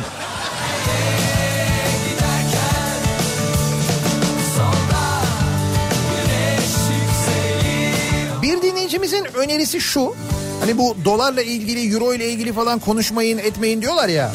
Bir 8.42 8.62
dinleyicimizin 8.62 9.26
önerisi 9.36 9.82
şu. 9.82 10.16
Hani 10.60 10.78
bu 10.78 10.98
dolarla 11.06 11.42
ilgili, 11.42 11.94
euro 11.94 12.14
ile 12.14 12.32
ilgili 12.32 12.54
falan 12.54 12.80
konuşmayın, 12.80 13.38
etmeyin 13.38 13.82
diyorlar 13.82 14.08
ya. 14.08 14.32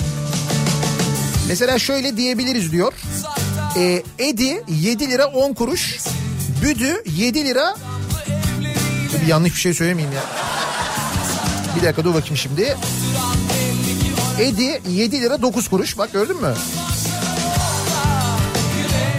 Mesela 1.48 1.78
şöyle 1.78 2.16
diyebiliriz 2.16 2.73
diyor. 2.73 2.93
E, 3.77 4.02
Edi 4.19 4.65
7 4.69 5.11
lira 5.11 5.27
10 5.27 5.52
kuruş. 5.52 5.98
Büdü 6.62 7.02
7 7.07 7.44
lira. 7.44 7.77
Dur, 9.12 9.27
yanlış 9.28 9.55
bir 9.55 9.61
şey 9.61 9.74
söylemeyeyim 9.74 10.15
ya. 10.15 10.23
Bir 11.77 11.82
dakika 11.87 12.05
dur 12.05 12.15
bakayım 12.15 12.37
şimdi. 12.37 12.77
Edi 14.41 14.81
7 14.89 15.20
lira 15.20 15.43
9 15.43 15.69
kuruş. 15.69 15.99
Bak 15.99 16.12
gördün 16.12 16.37
mü? 16.43 16.55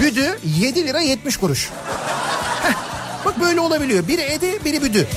Büdü 0.02 0.40
7 0.60 0.88
lira 0.88 1.00
70 1.02 1.38
kuruş. 1.38 1.70
Heh, 2.64 2.74
bak 3.26 3.40
böyle 3.42 3.60
olabiliyor. 3.60 4.08
Biri 4.08 4.22
Edi 4.22 4.66
biri 4.66 4.82
Büdü. 4.82 5.08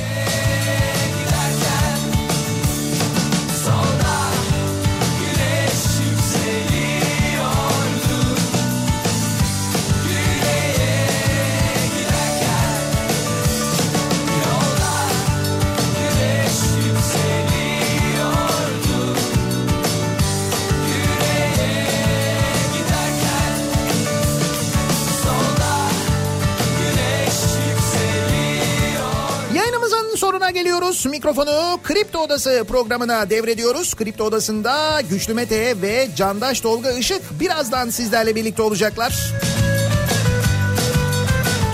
Geliyoruz. 30.94 31.06
Mikrofonu 31.06 31.78
Kripto 31.82 32.18
Odası 32.18 32.64
programına 32.68 33.30
devrediyoruz. 33.30 33.94
Kripto 33.94 34.24
Odası'nda 34.24 35.00
Güçlü 35.00 35.34
Mete 35.34 35.82
ve 35.82 36.08
Candaş 36.16 36.60
Tolga 36.60 36.92
Işık 36.92 37.40
birazdan 37.40 37.90
sizlerle 37.90 38.34
birlikte 38.34 38.62
olacaklar. 38.62 39.32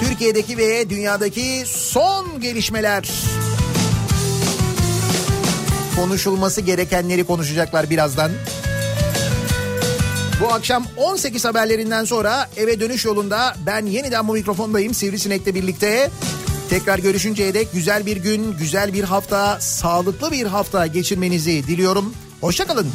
Türkiye'deki 0.01 0.59
ve 0.59 0.91
dünyadaki 0.91 1.63
son 1.67 2.41
gelişmeler. 2.41 3.09
Konuşulması 5.97 6.61
gerekenleri 6.61 7.25
konuşacaklar 7.25 7.91
birazdan. 7.91 8.31
Bu 10.41 10.53
akşam 10.53 10.85
18 10.97 11.45
haberlerinden 11.45 12.05
sonra 12.05 12.49
eve 12.57 12.81
dönüş 12.81 13.05
yolunda 13.05 13.55
ben 13.67 13.87
yeniden 13.87 14.29
bu 14.29 14.33
mikrofondayım 14.33 14.95
Sivrisinek'le 14.95 15.55
birlikte. 15.55 16.11
Tekrar 16.71 16.99
görüşünceye 16.99 17.55
dek 17.55 17.73
güzel 17.73 18.07
bir 18.07 18.17
gün, 18.17 18.57
güzel 18.59 18.93
bir 18.93 19.05
hafta, 19.05 19.61
sağlıklı 19.61 20.31
bir 20.31 20.47
hafta 20.47 20.87
geçirmenizi 20.87 21.67
diliyorum. 21.67 22.15
Hoşçakalın. 22.41 22.87